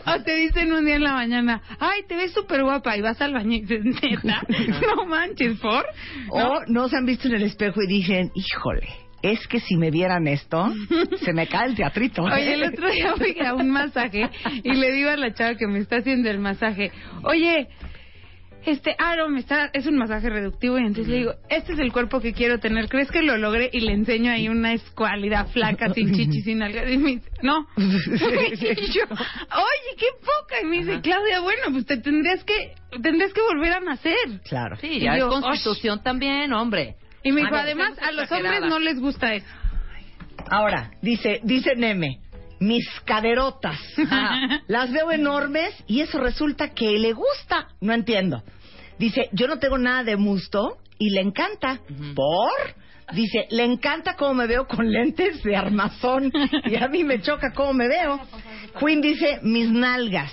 [0.06, 3.22] O te dicen un día en la mañana, ay, te ves súper guapa y vas
[3.22, 4.42] al baño y dices, neta,
[4.82, 5.86] no manches, ¿por?
[6.32, 8.88] O no se han visto en el espejo y dicen, híjole,
[9.22, 10.72] es que si me vieran esto,
[11.24, 12.24] se me cae el teatrito.
[12.24, 14.30] Oye, el otro día fui a un masaje
[14.64, 16.92] y le digo a la chava que me está haciendo el masaje,
[17.24, 17.68] oye,
[18.66, 21.94] este, Aro, me está, es un masaje reductivo y entonces le digo, este es el
[21.94, 23.70] cuerpo que quiero tener, ¿crees que lo logré?
[23.72, 27.68] Y le enseño ahí una escualidad flaca, sin chichis, sin nalgas, y me dice, no.
[27.78, 33.34] y yo, oye, qué poca, y me dice, Claudia, bueno, pues te tendrías que, tendrías
[33.34, 34.42] que volver a nacer.
[34.48, 34.76] Claro.
[34.78, 36.96] Sí, Y ya yo, es constitución también, hombre.
[37.24, 39.48] Y me dijo, Ah, además, a los hombres no les gusta eso.
[40.50, 42.20] Ahora, dice, dice Neme,
[42.60, 43.80] mis caderotas.
[43.98, 44.62] Ajá.
[44.68, 47.68] Las veo enormes y eso resulta que le gusta.
[47.82, 48.44] No entiendo.
[48.98, 51.80] Dice, yo no tengo nada de musto y le encanta.
[52.16, 52.52] ¿Por?
[53.14, 56.32] Dice, le encanta cómo me veo con lentes de armazón
[56.66, 58.20] y a mí me choca cómo me veo.
[58.80, 60.32] Queen dice, mis nalgas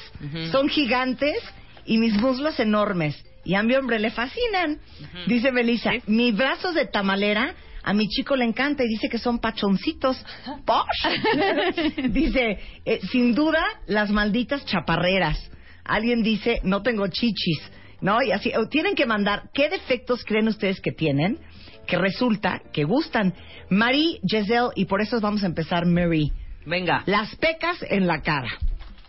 [0.51, 1.37] son gigantes
[1.85, 4.79] y mis muslos enormes y a mi hombre le fascinan.
[5.27, 7.55] Dice Melissa, mis brazos de tamalera
[7.87, 10.23] a mi chico le encanta y dice que son pachoncitos.
[10.65, 12.03] ¡Posh!
[12.11, 15.39] dice, eh, sin duda, las malditas chaparreras.
[15.85, 17.61] Alguien dice, no tengo chichis.
[18.01, 18.21] ¿No?
[18.23, 21.39] Y así, tienen que mandar, ¿qué defectos creen ustedes que tienen?
[21.87, 23.33] Que resulta que gustan.
[23.71, 26.33] Marie, Giselle, y por eso vamos a empezar, Mary.
[26.67, 27.05] Venga.
[27.07, 28.51] Las pecas en la cara.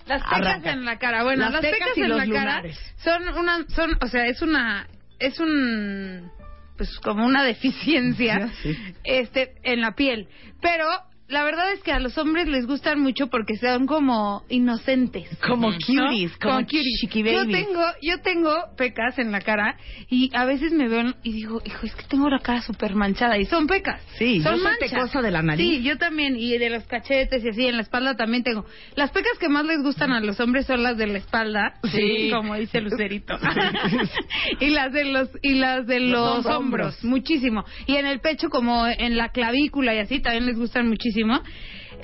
[0.07, 0.71] Las pecas Arranca.
[0.71, 1.23] en la cara.
[1.23, 2.77] Bueno, Las las, pecas pecas, y en los la lunares.
[3.03, 4.87] cara son una, son, o sea, es una,
[5.19, 6.31] es un,
[6.77, 8.75] pues como una deficiencia, Sí.
[9.03, 10.27] este, en la piel.
[10.61, 10.85] Pero
[11.29, 15.27] la verdad es que a los hombres les gustan mucho porque son como inocentes.
[15.45, 15.77] Como ¿no?
[15.77, 17.65] cuties, como chiqui Yo babies.
[17.67, 19.77] tengo, yo tengo pecas en la cara
[20.09, 23.37] y a veces me ven y digo, hijo, es que tengo la cara súper manchada
[23.37, 24.01] y son pecas.
[24.17, 24.91] Sí, son yo soy manchas.
[24.91, 25.67] pecosa de la nariz.
[25.67, 28.65] Sí, yo también y de los cachetes y así en la espalda también tengo.
[28.95, 32.29] Las pecas que más les gustan a los hombres son las de la espalda, Sí.
[32.33, 33.37] como dice Lucerito.
[34.59, 37.03] y las de los y las de los, Los hombros, hombros.
[37.03, 37.65] muchísimo.
[37.85, 41.16] Y en el pecho como en la clavícula y así también les gustan muchísimo.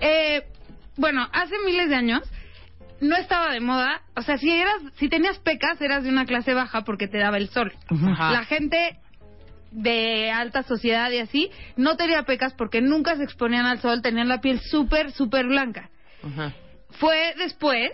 [0.02, 0.44] Eh,
[0.98, 2.22] bueno, hace miles de años
[3.02, 6.54] no estaba de moda, o sea, si eras si tenías pecas eras de una clase
[6.54, 7.74] baja porque te daba el sol.
[7.90, 8.32] Ajá.
[8.32, 8.98] La gente
[9.72, 14.28] de alta sociedad y así no tenía pecas porque nunca se exponían al sol, tenían
[14.28, 15.90] la piel súper súper blanca.
[16.24, 16.54] Ajá.
[16.92, 17.92] Fue después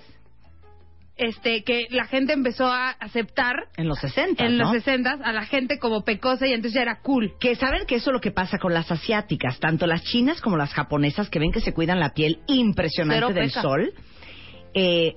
[1.20, 4.64] este que la gente empezó a aceptar En los 60, en ¿no?
[4.66, 7.34] los 60 a la gente como pecosa y entonces ya era cool.
[7.40, 10.58] Que saben que eso es lo que pasa con las asiáticas, tanto las chinas como
[10.58, 13.62] las japonesas, que ven que se cuidan la piel impresionante Cero del peca.
[13.62, 13.94] sol.
[14.74, 15.16] Eh,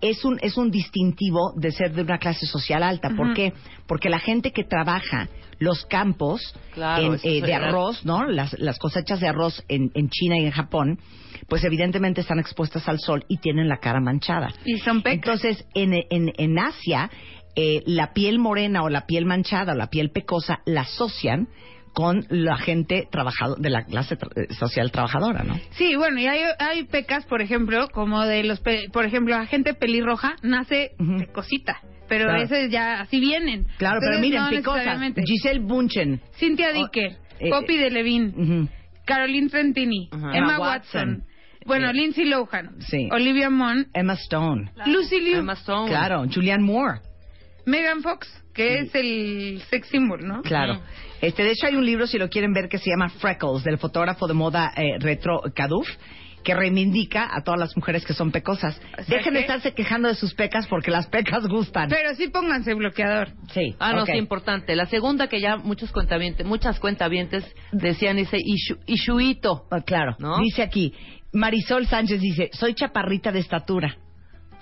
[0.00, 3.08] es un, es un distintivo de ser de una clase social alta.
[3.16, 3.34] ¿Por Ujú.
[3.34, 3.52] qué?
[3.86, 5.28] Porque la gente que trabaja
[5.58, 6.40] los campos
[6.74, 8.26] Claro, en, eh, de arroz, ¿no?
[8.26, 10.98] Las, las cosechas de arroz en, en China y en Japón,
[11.48, 14.48] pues evidentemente están expuestas al sol y tienen la cara manchada.
[14.64, 15.14] Y son pecas.
[15.42, 17.10] Entonces, en, en, en Asia,
[17.56, 21.48] eh, la piel morena o la piel manchada o la piel pecosa la asocian
[21.92, 25.54] con la gente trabajado, de la clase tra- eh, social trabajadora, ¿no?
[25.76, 29.46] Sí, bueno, y hay, hay pecas, por ejemplo, como de los, pe- por ejemplo, la
[29.46, 31.18] gente pelirroja nace Ujú.
[31.18, 32.42] pecosita, pero Claro.
[32.42, 33.68] ese ya así vienen.
[33.78, 34.98] Claro, pero miren, no picosas.
[35.24, 36.20] Giselle Bunchen.
[36.36, 38.68] Cynthia Oh, Dicker, eh, Poppy de Levine, ujú.
[39.04, 40.36] Caroline Trentini, Ajá.
[40.36, 41.24] Emma Emma Watson, Watson.
[41.66, 43.08] Bueno, Eh, Lindsay Lohan, sí.
[43.12, 44.70] Olivia Munn, Emma Stone.
[44.86, 45.88] Lucy Liu, Emma Stone.
[45.88, 47.00] Claro, Julianne Moore.
[47.66, 50.42] Megan Fox, que es el sex symbol, ¿no?
[50.42, 50.80] Claro.
[51.20, 53.78] Este, de hecho, hay un libro, si lo quieren ver, que se llama Freckles, del
[53.78, 55.88] fotógrafo de moda eh, retro Kaduf,
[56.44, 58.80] que reivindica a todas las mujeres que son pecosas.
[58.98, 61.88] O sea Dejen de estarse quejando de sus pecas porque las pecas gustan.
[61.88, 63.30] Pero sí pónganse bloqueador.
[63.52, 63.74] sí.
[63.80, 64.10] Ah, no, ok.
[64.12, 64.76] sí, importante.
[64.76, 69.66] La segunda que ya muchos cuentavientes, muchas cuentavientes decían dice Ishu, Ishuito.
[69.70, 70.14] Ah, claro.
[70.18, 70.38] ¿No?
[70.38, 70.94] Dice aquí,
[71.32, 73.96] Marisol Sánchez dice, soy chaparrita de estatura.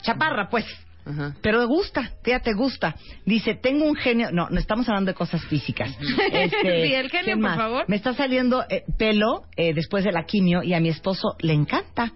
[0.02, 0.64] Chaparra, pues.
[1.04, 1.34] Ajá.
[1.42, 2.94] Pero gusta, fíjate, gusta.
[3.24, 4.30] Dice, tengo un genio.
[4.32, 5.96] No, no estamos hablando de cosas físicas.
[6.32, 7.84] Este, Sí, el genio, ¿quién por favor.
[7.88, 11.52] Me está saliendo eh, pelo eh, después de la quimio y a mi esposo le
[11.52, 12.12] encanta.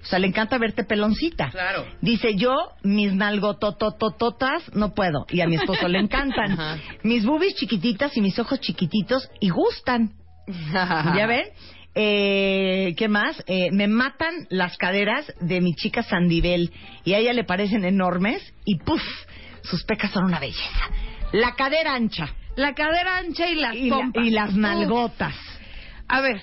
[0.00, 1.50] O sea, le encanta verte peloncita.
[1.50, 1.84] Claro.
[2.00, 5.26] Dice, yo, mis nalgotototototas, no puedo.
[5.30, 6.52] Y a mi esposo le encantan.
[6.58, 6.78] Ajá.
[7.02, 10.12] Mis boobies chiquititas y mis ojos chiquititos y gustan.
[10.72, 11.46] ¿Ya ven?
[12.00, 13.42] Eh, ¿Qué más?
[13.48, 16.70] Eh, me matan las caderas de mi chica Sandibel
[17.04, 19.02] y a ella le parecen enormes y ¡puf!
[19.62, 20.90] Sus pecas son una belleza.
[21.32, 24.24] La cadera ancha La cadera ancha y las y, la- pompas.
[24.24, 24.56] y las Uf.
[24.56, 25.34] nalgotas.
[26.06, 26.40] A ver,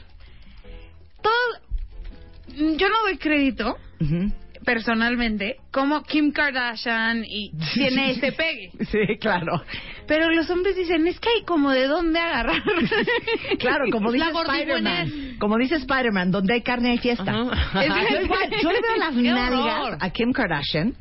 [1.22, 2.76] todo...
[2.78, 4.32] Yo no doy crédito, Ujú.
[4.66, 8.72] Personalmente, como Kim Kardashian y tiene ese pegue.
[8.92, 9.62] Sí, claro.
[10.08, 12.62] Pero los hombres dicen, es que hay como de dónde agarrar.
[13.60, 14.26] Claro, como dice.
[14.30, 15.36] Spider-Man.
[15.40, 17.32] Como dice Spider-Man, donde hay carne hay fiesta.
[17.32, 20.94] Yo, igual, yo le veo las nalgas a Kim Kardashian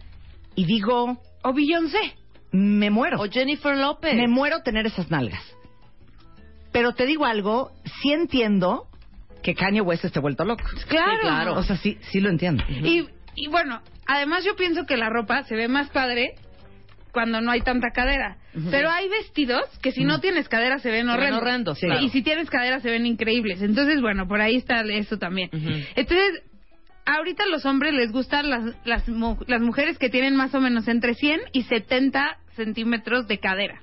[0.55, 2.15] y digo, O Beyoncé.
[2.53, 3.21] me muero.
[3.21, 4.15] O Jennifer López.
[4.15, 5.43] Me muero tener esas nalgas.
[6.73, 7.71] Pero te digo algo,
[8.03, 8.87] sí entiendo
[9.43, 10.65] que Kanye West esté vuelto loco.
[10.89, 11.13] Claro.
[11.13, 11.55] Sí, claro.
[11.59, 12.65] O sea, sí, sí lo entiendo.
[12.69, 16.35] Y, y bueno, además yo pienso que la ropa se ve más padre
[17.13, 18.37] cuando no hay tanta cadera.
[18.71, 21.41] Pero hay vestidos que si no tienes cadera se ven horrendos.
[21.43, 21.87] horrendos, Sí.
[21.87, 22.03] claro.
[22.03, 23.63] Y si tienes cadera se ven increíbles.
[23.63, 25.49] Entonces, bueno, por ahí está eso también.
[25.97, 26.43] Entonces,
[27.07, 30.89] ahorita a los hombres les gustan las, las, las mujeres que tienen más o menos
[30.89, 33.81] entre 100 y 70 centímetros de cadera.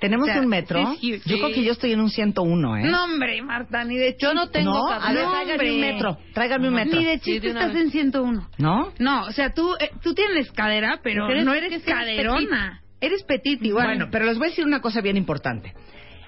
[0.00, 0.94] Tenemos O sea, un metro.
[1.00, 1.20] sí.
[1.26, 2.82] Yo creo que yo estoy en un 101, ¿eh?
[2.84, 5.08] No, hombre, Marta, ni de Yo no tengo No, cadera.
[5.08, 5.72] a ver, No, tráigame hombre.
[5.72, 6.18] un metro.
[6.32, 6.98] Tráigame un metro.
[7.00, 7.82] Ni de chiste de estás vez.
[7.82, 8.48] en 101.
[8.58, 8.92] ¿No?
[8.98, 12.82] No, o sea, tú, eh, tú tienes cadera, pero Eres- no eres caderona.
[13.00, 13.86] Eres petit igual.
[13.86, 15.72] Bueno, pero les voy a decir una cosa bien importante.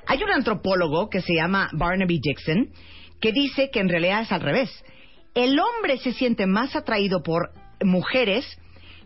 [0.06, 2.68] Hay un antropólogo que se llama Barnaby Dixon
[3.20, 4.70] que dice que en realidad es al revés.
[5.34, 7.50] El hombre se siente más atraído por
[7.84, 8.44] mujeres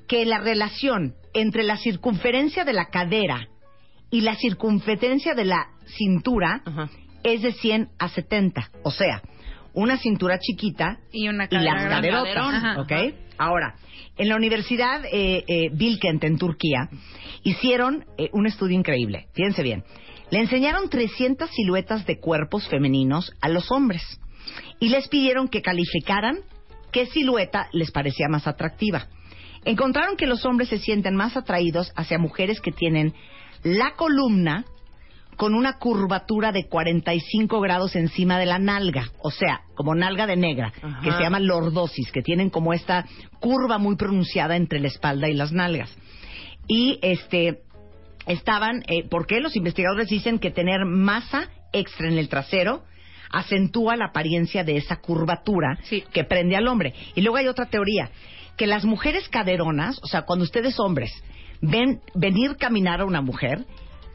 [0.08, 3.48] que la relación entre la circunferencia de la cadera
[4.14, 6.88] y la circunferencia de la cintura Ajá.
[7.24, 8.70] es de 100 a 70.
[8.84, 9.20] O sea,
[9.72, 13.14] una cintura chiquita y una y cadera las.
[13.38, 13.74] Ahora,
[14.16, 16.88] en la Universidad eh, eh, Bilkent en Turquía
[17.42, 19.26] hicieron eh, un estudio increíble.
[19.32, 19.82] Fíjense bien.
[20.30, 24.20] Le enseñaron 300 siluetas de cuerpos femeninos a los hombres
[24.78, 26.38] y les pidieron que calificaran
[26.92, 29.08] qué silueta les parecía más atractiva.
[29.64, 33.12] Encontraron que los hombres se sienten más atraídos hacia mujeres que tienen
[33.64, 34.64] la columna
[35.36, 40.36] con una curvatura de 45 grados encima de la nalga, o sea, como nalga de
[40.36, 41.00] negra, Ajá.
[41.02, 43.04] que se llama lordosis, que tienen como esta
[43.40, 45.92] curva muy pronunciada entre la espalda y las nalgas.
[46.68, 47.62] Y este
[48.26, 49.40] estaban, eh, ¿por qué?
[49.40, 52.84] Los investigadores dicen que tener masa extra en el trasero
[53.30, 55.78] acentúa la apariencia de esa curvatura
[56.12, 56.94] que prende al hombre.
[57.16, 58.10] Y luego hay otra teoría,
[58.56, 61.10] que las mujeres caderonas, o sea, cuando ustedes hombres
[61.70, 63.64] ven venir caminar a una mujer,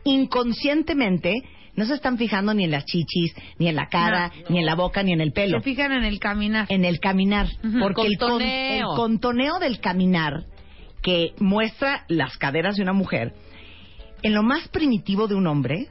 [0.03, 1.33] inconscientemente
[1.75, 4.49] no se están fijando ni en las chichis, ni en la cara, No.
[4.49, 5.59] ni en la boca, ni en el pelo.
[5.59, 6.65] Se fijan en el caminar.
[6.69, 7.47] En el caminar.
[7.81, 10.43] Porque el, con- el contoneo del caminar
[11.01, 13.33] que muestra las caderas de una mujer,
[14.23, 15.87] en lo más primitivo de un hombre,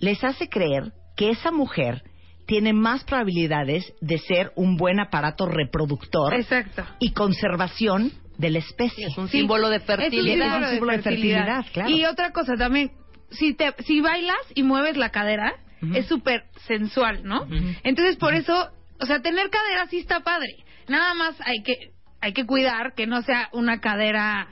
[0.00, 2.02] les hace creer que esa mujer
[2.46, 6.84] tiene más probabilidades de ser un buen aparato reproductor Exacto.
[6.98, 9.06] y conservación de la especie.
[9.06, 10.58] Es un Sí, símbolo de fertilidad.
[10.58, 11.90] Es un símbolo de fertilidad, claro.
[11.90, 12.92] Y otra cosa también,
[13.30, 15.54] si te si bailas y mueves la cadera,
[15.94, 17.46] es súper sensual, ¿no?
[17.82, 20.54] Entonces, por eso, o sea, tener cadera sí está padre.
[20.88, 24.48] Nada más hay que hay que cuidar que no sea una cadera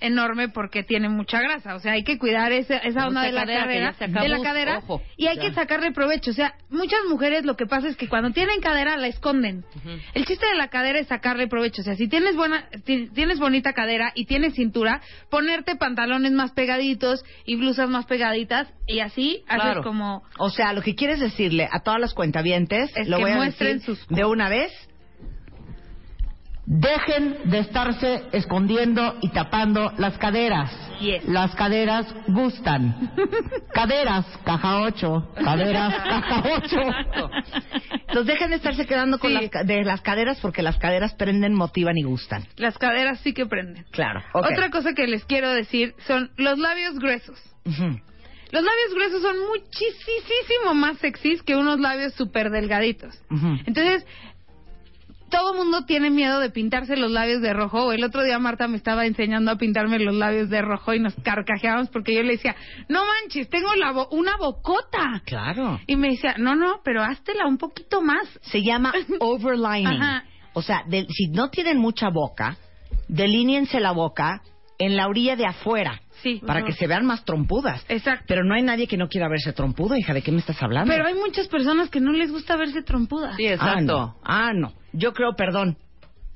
[0.00, 3.46] enorme porque tiene mucha grasa, o sea, hay que cuidar esa, esa onda de la
[3.46, 5.02] cadera, acabó, de la cadera ojo.
[5.16, 5.42] y hay Ya.
[5.42, 8.96] que sacarle provecho, o sea, muchas mujeres lo que pasa es que cuando tienen cadera
[8.96, 9.64] la esconden.
[10.14, 11.82] El chiste de la cadera es sacarle provecho.
[11.82, 15.00] O sea, si tienes buena, ti- tienes bonita cadera y tienes cintura,
[15.30, 19.62] ponerte pantalones más pegaditos y blusas más pegaditas y así Claro.
[19.62, 23.22] haces como O sea, lo que quieres decirle a todas las cuentavientes, Es lo que
[23.24, 24.72] voy a muestren decir sus- de una vez.
[26.68, 30.70] Dejen de estarse escondiendo y tapando las caderas.
[31.28, 33.12] Las caderas gustan.
[33.72, 35.32] Caderas, caja 8.
[35.44, 36.76] Caderas, caja 8.
[38.08, 39.34] Entonces dejen de estarse quedando con Sí.
[39.40, 42.44] las, ca- de las caderas porque las caderas prenden, motivan y gustan.
[42.56, 43.84] las caderas sí que prenden.
[43.92, 44.22] Claro.
[44.34, 47.38] Otra cosa que les quiero decir son los labios gruesos.
[47.64, 53.14] Los labios gruesos son muchísimo más sexys que unos labios súper delgaditos.
[53.66, 54.04] Entonces,
[55.30, 57.92] todo mundo tiene miedo de pintarse los labios de rojo.
[57.92, 61.14] El otro día Marta me estaba enseñando a pintarme los labios de rojo y nos
[61.22, 62.54] carcajeábamos porque yo le decía,
[62.88, 65.22] no manches, tengo la bo- una bocota.
[65.24, 65.80] Claro.
[65.86, 68.26] Y me decía, no, no, pero háztela un poquito más.
[68.42, 69.86] Se llama overlining.
[70.02, 70.24] Ajá.
[70.52, 72.56] O sea, de- si no tienen mucha boca,
[73.08, 74.42] delíniense la boca
[74.78, 76.00] en la orilla de afuera.
[76.22, 76.40] Sí.
[76.46, 77.84] Para que se vean más trompudas.
[77.88, 78.24] Exacto.
[78.26, 80.12] Pero no hay nadie que no quiera verse trompuda, hija.
[80.14, 80.90] ¿De qué me estás hablando?
[80.92, 83.36] Pero hay muchas personas que no les gusta verse trompudas.
[83.36, 83.82] Sí, Ah, exacto.
[83.84, 84.16] no.
[84.24, 84.72] Ah, no.
[84.96, 85.76] Yo creo, perdón.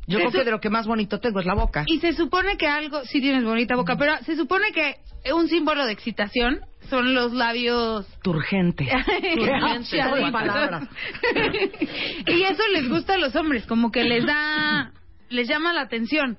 [0.07, 1.85] Yo creo que de lo que más bonito tengo es la boca.
[1.87, 4.97] Y se supone que algo, sí tienes bonita boca, pero se supone que
[5.33, 8.89] un símbolo de excitación son los labios Turgente.
[9.37, 10.89] Turgentes, palabras.
[12.27, 14.93] y eso les gusta a los hombres, como que les da,
[15.31, 16.37] les llama la atención.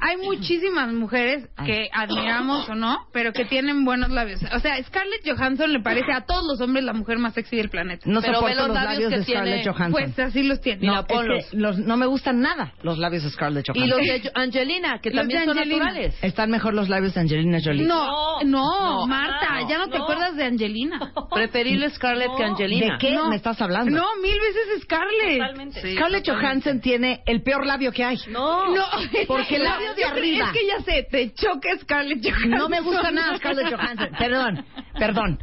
[0.00, 4.40] Hay muchísimas mujeres que admiramos o no, pero que tienen buenos labios.
[4.54, 7.70] O sea, Scarlett Johansson le parece a todos los hombres la mujer más sexy del
[7.70, 8.04] planeta.
[8.08, 9.92] No Pero soporto ve los los labios labios que de Scarlett tiene, Johansson.
[9.92, 10.80] Pues así los tiene.
[10.80, 11.00] Mira, no,
[11.34, 13.98] es que los- no me gustan nada los labios de Scarlett Y Johansson.
[13.98, 16.16] los de Angelina, que Los también son naturales.
[16.22, 17.84] Están mejor los labios de Angelina Jolie.
[17.86, 18.64] No, no,
[19.00, 21.12] No, Marta, no, ya no te acuerdas de Angelina.
[21.34, 22.94] Preferible Scarlett que Angelina.
[22.94, 23.28] ¿De qué No.
[23.28, 23.90] me estás hablando?
[23.90, 25.38] No, mil veces Scarlett.
[25.38, 25.80] Totalmente.
[25.82, 26.30] Sí, Scarlett totalmente.
[26.32, 28.13] Johansson tiene el peor labio que hay.
[28.28, 28.74] No.
[28.74, 28.84] No,
[29.26, 30.46] Porque el labio de arriba.
[30.46, 32.50] Es que ya sé, te choca Scarlett Johansson.
[32.50, 34.10] No me gusta nada Scarlett Johansson.
[34.18, 34.66] Perdón,
[34.98, 35.38] perdón.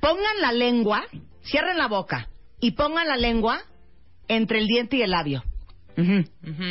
[0.00, 1.04] Pongan la lengua,
[1.42, 2.28] cierren la boca
[2.60, 3.60] y pongan la lengua
[4.28, 5.42] entre el diente y el labio.
[5.98, 6.24] Ujú.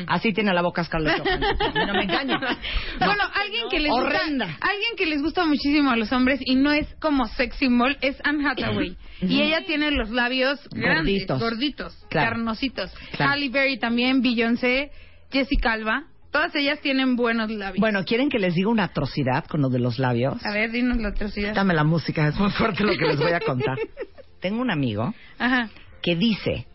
[0.07, 1.73] Así tiene la boca Scarlett Johansson.
[1.87, 2.39] No me engaño.
[2.99, 4.45] Bueno, alguien que les Horrenda.
[4.47, 7.97] gusta, alguien que les gusta muchísimo a los hombres y no es como sexy mall
[8.01, 11.39] es Anne Hathaway y ella tiene los labios grandes, Gorditos.
[11.39, 12.31] gorditos, Claro.
[12.31, 12.91] carnositos.
[13.15, 13.31] Claro.
[13.33, 14.91] Halle Berry también, Beyoncé,
[15.31, 17.79] Jessica Alba, todas ellas tienen buenos labios.
[17.79, 20.43] Bueno, ¿quieren que les diga una atrocidad con lo de los labios?
[20.45, 21.53] a ver, dinos la atrocidad.
[21.53, 23.77] Dame la música, es muy fuerte lo que les voy a contar.
[24.41, 25.69] Tengo un amigo Ajá.
[26.01, 26.65] que dice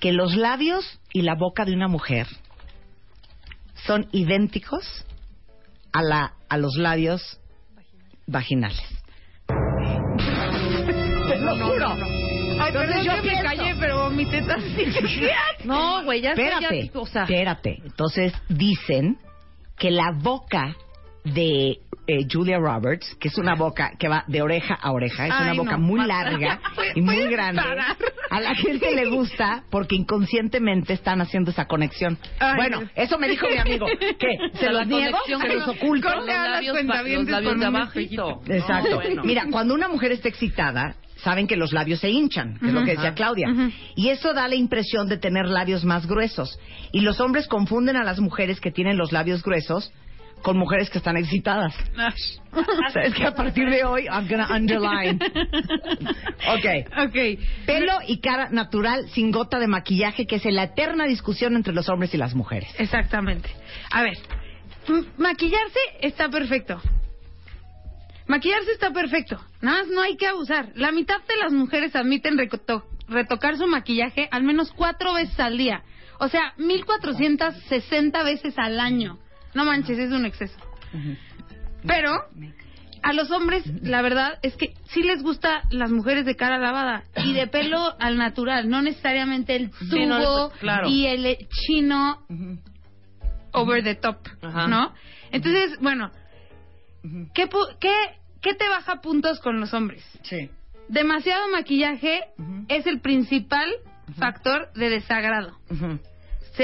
[0.00, 2.26] que los labios y la boca de una mujer
[3.86, 5.04] son idénticos
[5.92, 7.40] a la a los labios
[8.26, 8.80] vaginales.
[9.46, 11.88] Te lo juro.
[11.92, 14.60] Ay, Entonces perdón yo que me callé, pero vomité tan
[15.64, 17.78] No, güey, ya Espérate, ya- o sea, espérate.
[17.84, 19.18] Entonces dicen
[19.78, 20.76] que la boca
[21.24, 21.78] de
[22.10, 25.54] eh, Julia Roberts, que es una boca que va de oreja a oreja, es una
[25.54, 27.30] boca no, muy larga ¿puedes y muy parar?
[27.30, 27.62] grande.
[28.30, 32.18] A la gente le gusta porque inconscientemente están haciendo esa conexión.
[32.38, 32.90] Ay, bueno, Dios.
[32.96, 33.86] eso me dijo mi amigo.
[34.18, 34.38] ¿Qué?
[34.52, 35.18] o ¿Se los niego?
[35.26, 36.08] ¿Se los oculto?
[36.08, 37.26] con los labios, los labios
[37.60, 38.42] de abajito.
[38.46, 38.90] Exacto.
[38.90, 39.22] No, bueno.
[39.24, 42.84] Mira, cuando una mujer está excitada, saben que los labios se hinchan, que es lo
[42.84, 43.48] que decía Claudia.
[43.94, 46.58] Y eso da la impresión de tener labios más gruesos.
[46.92, 49.92] Y los hombres confunden a las mujeres que tienen los labios gruesos
[50.42, 51.74] con mujeres que están excitadas.
[52.52, 55.18] O sea, es que a partir de hoy, I'm gonna underline.
[56.48, 57.06] Ok.
[57.06, 57.16] Ok.
[57.66, 61.88] Pelo y cara natural sin gota de maquillaje, que es la eterna discusión entre los
[61.88, 62.68] hombres y las mujeres.
[62.78, 63.50] Exactamente.
[63.90, 64.16] A ver,
[65.18, 66.80] maquillarse está perfecto.
[68.26, 69.40] Maquillarse está perfecto.
[69.60, 70.70] Nada más no hay que abusar.
[70.74, 75.58] La mitad de las mujeres admiten reto- retocar su maquillaje al menos cuatro veces al
[75.58, 75.82] día.
[76.18, 79.18] O sea, 1460 veces al año.
[79.54, 80.58] No manches, es un exceso.
[81.86, 82.12] Pero
[83.02, 87.04] a los hombres, la verdad es que sí les gusta las mujeres de cara lavada
[87.24, 90.18] y de pelo al natural, no necesariamente el tubo Sí, no
[90.48, 90.88] les- claro.
[90.88, 92.26] y el chino
[93.52, 94.68] over the top, Ajá.
[94.68, 94.92] ¿no?
[95.32, 96.10] Entonces, bueno,
[97.34, 97.48] ¿qué,
[97.80, 97.92] qué,
[98.42, 100.04] ¿qué te baja puntos con los hombres?
[100.22, 100.50] Sí.
[100.88, 102.20] Demasiado maquillaje
[102.68, 103.68] es el principal
[104.18, 105.56] factor de desagrado.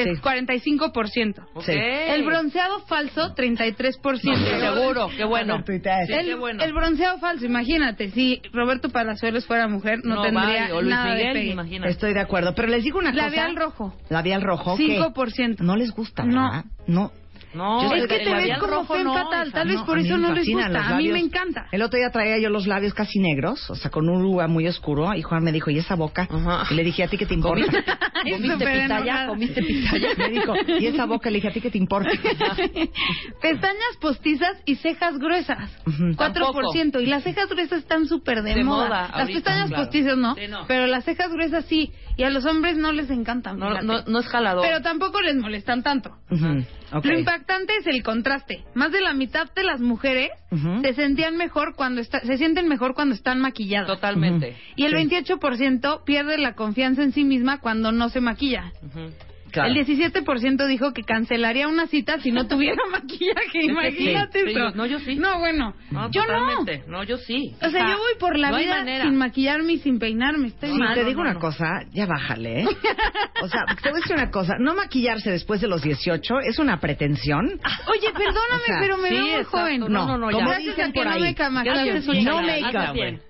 [0.04, 0.20] Se- Sí.
[0.20, 1.46] 45%.
[1.54, 1.68] Ok.
[1.68, 4.60] El bronceado falso, 33%.
[4.60, 5.62] Seguro, qué bueno.
[5.66, 5.72] Sí,
[6.12, 6.62] el, qué bueno.
[6.62, 10.94] el bronceado falso, imagínate, si Roberto Palazuelos fuera mujer, no, No, tendría vale, o Luis
[10.94, 11.52] nada Miguel, de pegue.
[11.52, 11.90] imagínate.
[11.92, 13.24] Estoy de acuerdo, pero les digo una cosa.
[13.24, 14.76] Labial rojo, Labial rojo.
[14.76, 14.98] ¿qué?
[15.00, 15.56] 5%.
[15.60, 16.24] No les gusta.
[16.24, 16.64] ¿verdad?
[16.86, 17.06] No.
[17.06, 17.12] No,
[17.56, 20.16] Yo es que te ves labial como rojo no, fatal, tal vez No, por eso
[20.18, 20.88] no les gusta.
[20.88, 21.66] A mí me encanta.
[21.72, 24.66] El otro día traía yo los labios casi negros, o sea, con un lugar muy
[24.66, 26.28] oscuro, y Juan me dijo, ¿y esa boca?
[26.30, 26.64] Ajá.
[26.70, 27.66] Y le dije, ¿a ti qué te importa?
[28.22, 29.26] ¿Comiste pitaya?
[29.28, 30.08] ¿Comiste pitaya?
[30.18, 31.30] Me dijo, ¿y esa boca?
[31.30, 32.10] Le dije, ¿a ti qué te importa?
[33.40, 35.70] Pestañas postizas y cejas gruesas.
[35.86, 36.04] Ujú.
[36.14, 37.02] 4%.
[37.02, 38.88] Y las cejas gruesas están súper de, De moda.
[38.88, 39.84] moda Las pestañas claro.
[39.84, 40.64] postizas no, Sí, no.
[40.66, 41.92] Pero las cejas gruesas sí.
[42.16, 43.58] Y a los hombres no les encantan.
[43.58, 43.86] No, fíjate.
[43.86, 44.64] no, no es jalador.
[44.64, 46.16] Pero tampoco les molestan tanto.
[46.92, 47.04] Ok.
[47.04, 48.64] Lo impactante es el contraste.
[48.74, 50.30] Más de la mitad de las mujeres
[50.82, 53.86] se sentían mejor cuando está- se sienten mejor cuando están maquilladas.
[53.88, 54.56] Totalmente.
[54.76, 58.72] Y el 28% pierde la confianza en sí misma cuando no se maquilla.
[59.56, 59.72] Claro.
[59.72, 63.50] El 17% dijo que cancelaría una cita si no tuviera maquillaje.
[63.52, 65.16] sí, Imagínate sí, no, yo sí.
[65.16, 65.74] No, bueno.
[65.90, 66.26] No, yo no.
[66.26, 66.84] totalmente.
[66.88, 67.54] No, yo sí.
[67.62, 70.48] O sea, yo voy por la no vida sin maquillarme y sin peinarme.
[70.48, 70.94] Estoy Sí, mal.
[70.94, 71.40] te digo no, una no.
[71.40, 72.66] cosa, ya bájale, ¿eh?
[73.42, 76.58] O sea, te voy a decir una cosa, no maquillarse después de los 18 es
[76.58, 77.46] una pretensión.
[77.88, 79.58] Oye, perdóname, O sea, pero me sí, veo muy exacto.
[79.58, 79.80] joven.
[79.80, 80.36] No, no, no, ya.
[80.36, 81.52] como dicen por no ahí, no makeup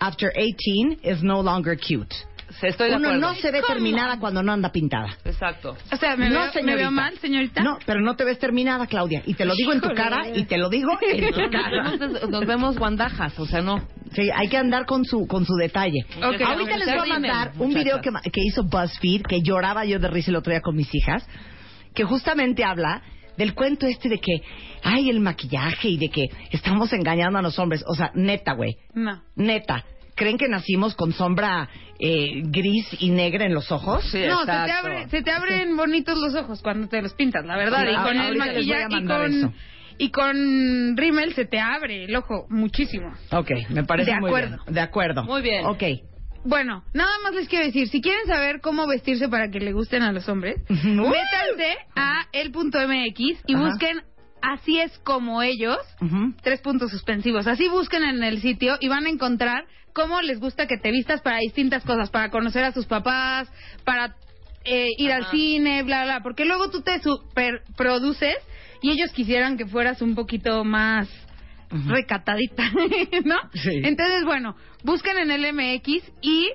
[0.01, 2.15] after 18 is no longer cute.
[2.61, 3.29] Sí, Estoy de Uno acuerdo.
[3.29, 3.75] no se ve ¿Cómo?
[3.75, 5.09] terminada cuando no anda pintada.
[5.25, 5.77] Exacto.
[5.93, 6.77] O sea, ¿me, no, veo, ¿me señorita.
[6.77, 7.63] veo mal, señorita?
[7.63, 9.23] No, pero no te ves terminada, Claudia.
[9.27, 11.91] Y te lo digo en tu cara y te lo digo en tu Nos cara.
[11.99, 13.87] vemos, nos vemos guandajas, o sea, no.
[14.13, 16.07] Sí, hay que andar con su con su detalle.
[16.23, 20.09] Ahorita les voy a mandar un video que, que hizo BuzzFeed, que lloraba yo de
[20.09, 21.27] risa el otro día con mis hijas,
[21.95, 23.03] que justamente habla
[23.37, 24.41] del cuento este de que,
[24.83, 27.85] ay, el maquillaje y de que estamos engañando a los hombres.
[27.87, 29.21] O sea, neta, güey, No.
[29.35, 29.85] neta.
[30.17, 31.69] ¿Creen que nacimos con sombra
[31.99, 34.03] eh, gris y negra en los ojos?
[34.11, 37.45] Sí, No, se te, abre, se te abren bonitos los ojos cuando te los pintas,
[37.45, 37.85] la verdad.
[37.87, 39.07] Sí, y con el maquillaje y eso.
[39.07, 39.55] con,
[39.99, 43.13] y con rímel se te abre el ojo muchísimo.
[43.31, 44.59] Ok, me parece De muy acuerdo.
[44.65, 44.75] bien.
[44.75, 45.25] De acuerdo.
[45.25, 45.67] Muy bien.
[45.67, 45.83] Ok.
[46.45, 50.03] Bueno, nada más les quiero decir, si quieren saber cómo vestirse para que le gusten
[50.03, 50.89] a los hombres, Ujú.
[50.89, 53.65] métanse a el.mx y Ajá.
[53.69, 54.01] busquen
[54.47, 55.79] Así es como ellos,
[56.41, 57.49] tres puntos suspensivos.
[57.49, 61.21] Así busquen en el sitio y van a encontrar cómo les gusta que te vistas
[61.21, 63.51] para distintas cosas, para conocer a sus papás,
[63.85, 64.15] para
[64.65, 66.21] eh, ir al cine, bla, bla.
[66.23, 68.37] Porque luego tú te superproduces
[68.83, 71.09] y ellos quisieran que fueras un poquito más
[71.71, 72.71] recatadita,
[73.25, 73.37] ¿no?
[73.53, 73.81] Sí.
[73.83, 74.55] Entonces, bueno,
[74.85, 76.51] busquen en el MX y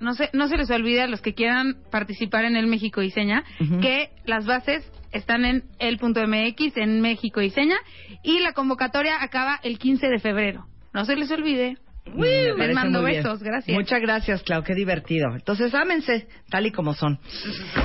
[0.00, 3.44] no se, no se les olvide a los que quieran participar en el México Diseña
[3.80, 7.76] que las bases están en el.mx, en México Diseña,
[8.22, 10.66] y la convocatoria acaba el 15 de febrero.
[10.92, 11.78] No se les olvide.
[12.04, 13.22] Me Les mando bien.
[13.22, 13.74] besos, gracias.
[13.74, 15.34] Muchas gracias, Clau, qué divertido.
[15.34, 17.18] Entonces, ámense, tal y como son.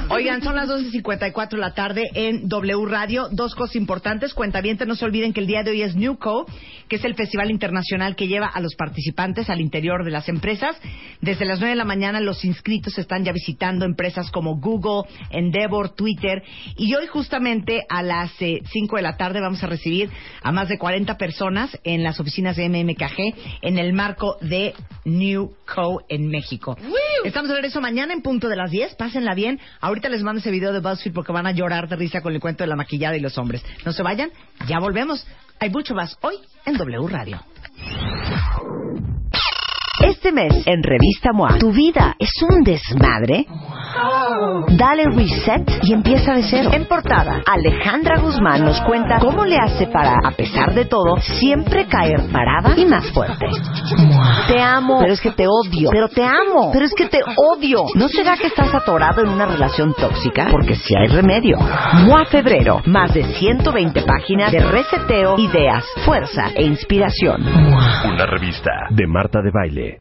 [0.09, 3.29] Oigan, son las 12.54 de la tarde en W Radio.
[3.31, 4.33] Dos cosas importantes.
[4.33, 6.45] Cuentavientes, no se olviden que el día de hoy es Newco,
[6.89, 10.75] que es el festival internacional que lleva a los participantes al interior de las empresas.
[11.21, 15.89] Desde las 9 de la mañana los inscritos están ya visitando empresas como Google, Endeavor,
[15.95, 16.43] Twitter.
[16.75, 20.09] Y hoy justamente a las eh, 5 de la tarde vamos a recibir
[20.41, 24.73] a más de 40 personas en las oficinas de MMKG en el marco de
[25.03, 26.77] New Co en México.
[27.25, 28.95] Estamos de regreso mañana en punto de las 10.
[28.95, 29.59] Pásenla bien.
[29.81, 32.39] Ahorita les mando ese video de BuzzFeed porque van a llorar de risa con el
[32.39, 33.65] cuento de la maquillada y los hombres.
[33.85, 34.31] No se vayan,
[34.65, 35.27] ya volvemos.
[35.59, 36.35] Hay mucho más hoy
[36.65, 37.41] en W Radio.
[40.27, 43.45] Este mes en Revista MOA, ¿tu vida es un desmadre?
[44.75, 46.69] Dale reset y empieza de cero.
[46.73, 51.85] En portada, Alejandra Guzmán nos cuenta cómo le hace para, a pesar de todo, siempre
[51.85, 53.45] caer parada y más fuerte.
[54.49, 55.89] Te amo, pero es que te odio.
[55.93, 57.85] Pero te amo, pero es que te odio.
[57.95, 60.47] ¿No será que estás atorado en una relación tóxica?
[60.51, 61.57] Porque si hay remedio.
[62.05, 67.47] Mua Febrero, más de 120 páginas de reseteo, ideas, fuerza e inspiración.
[67.47, 69.95] Una revista de Marta de Baile.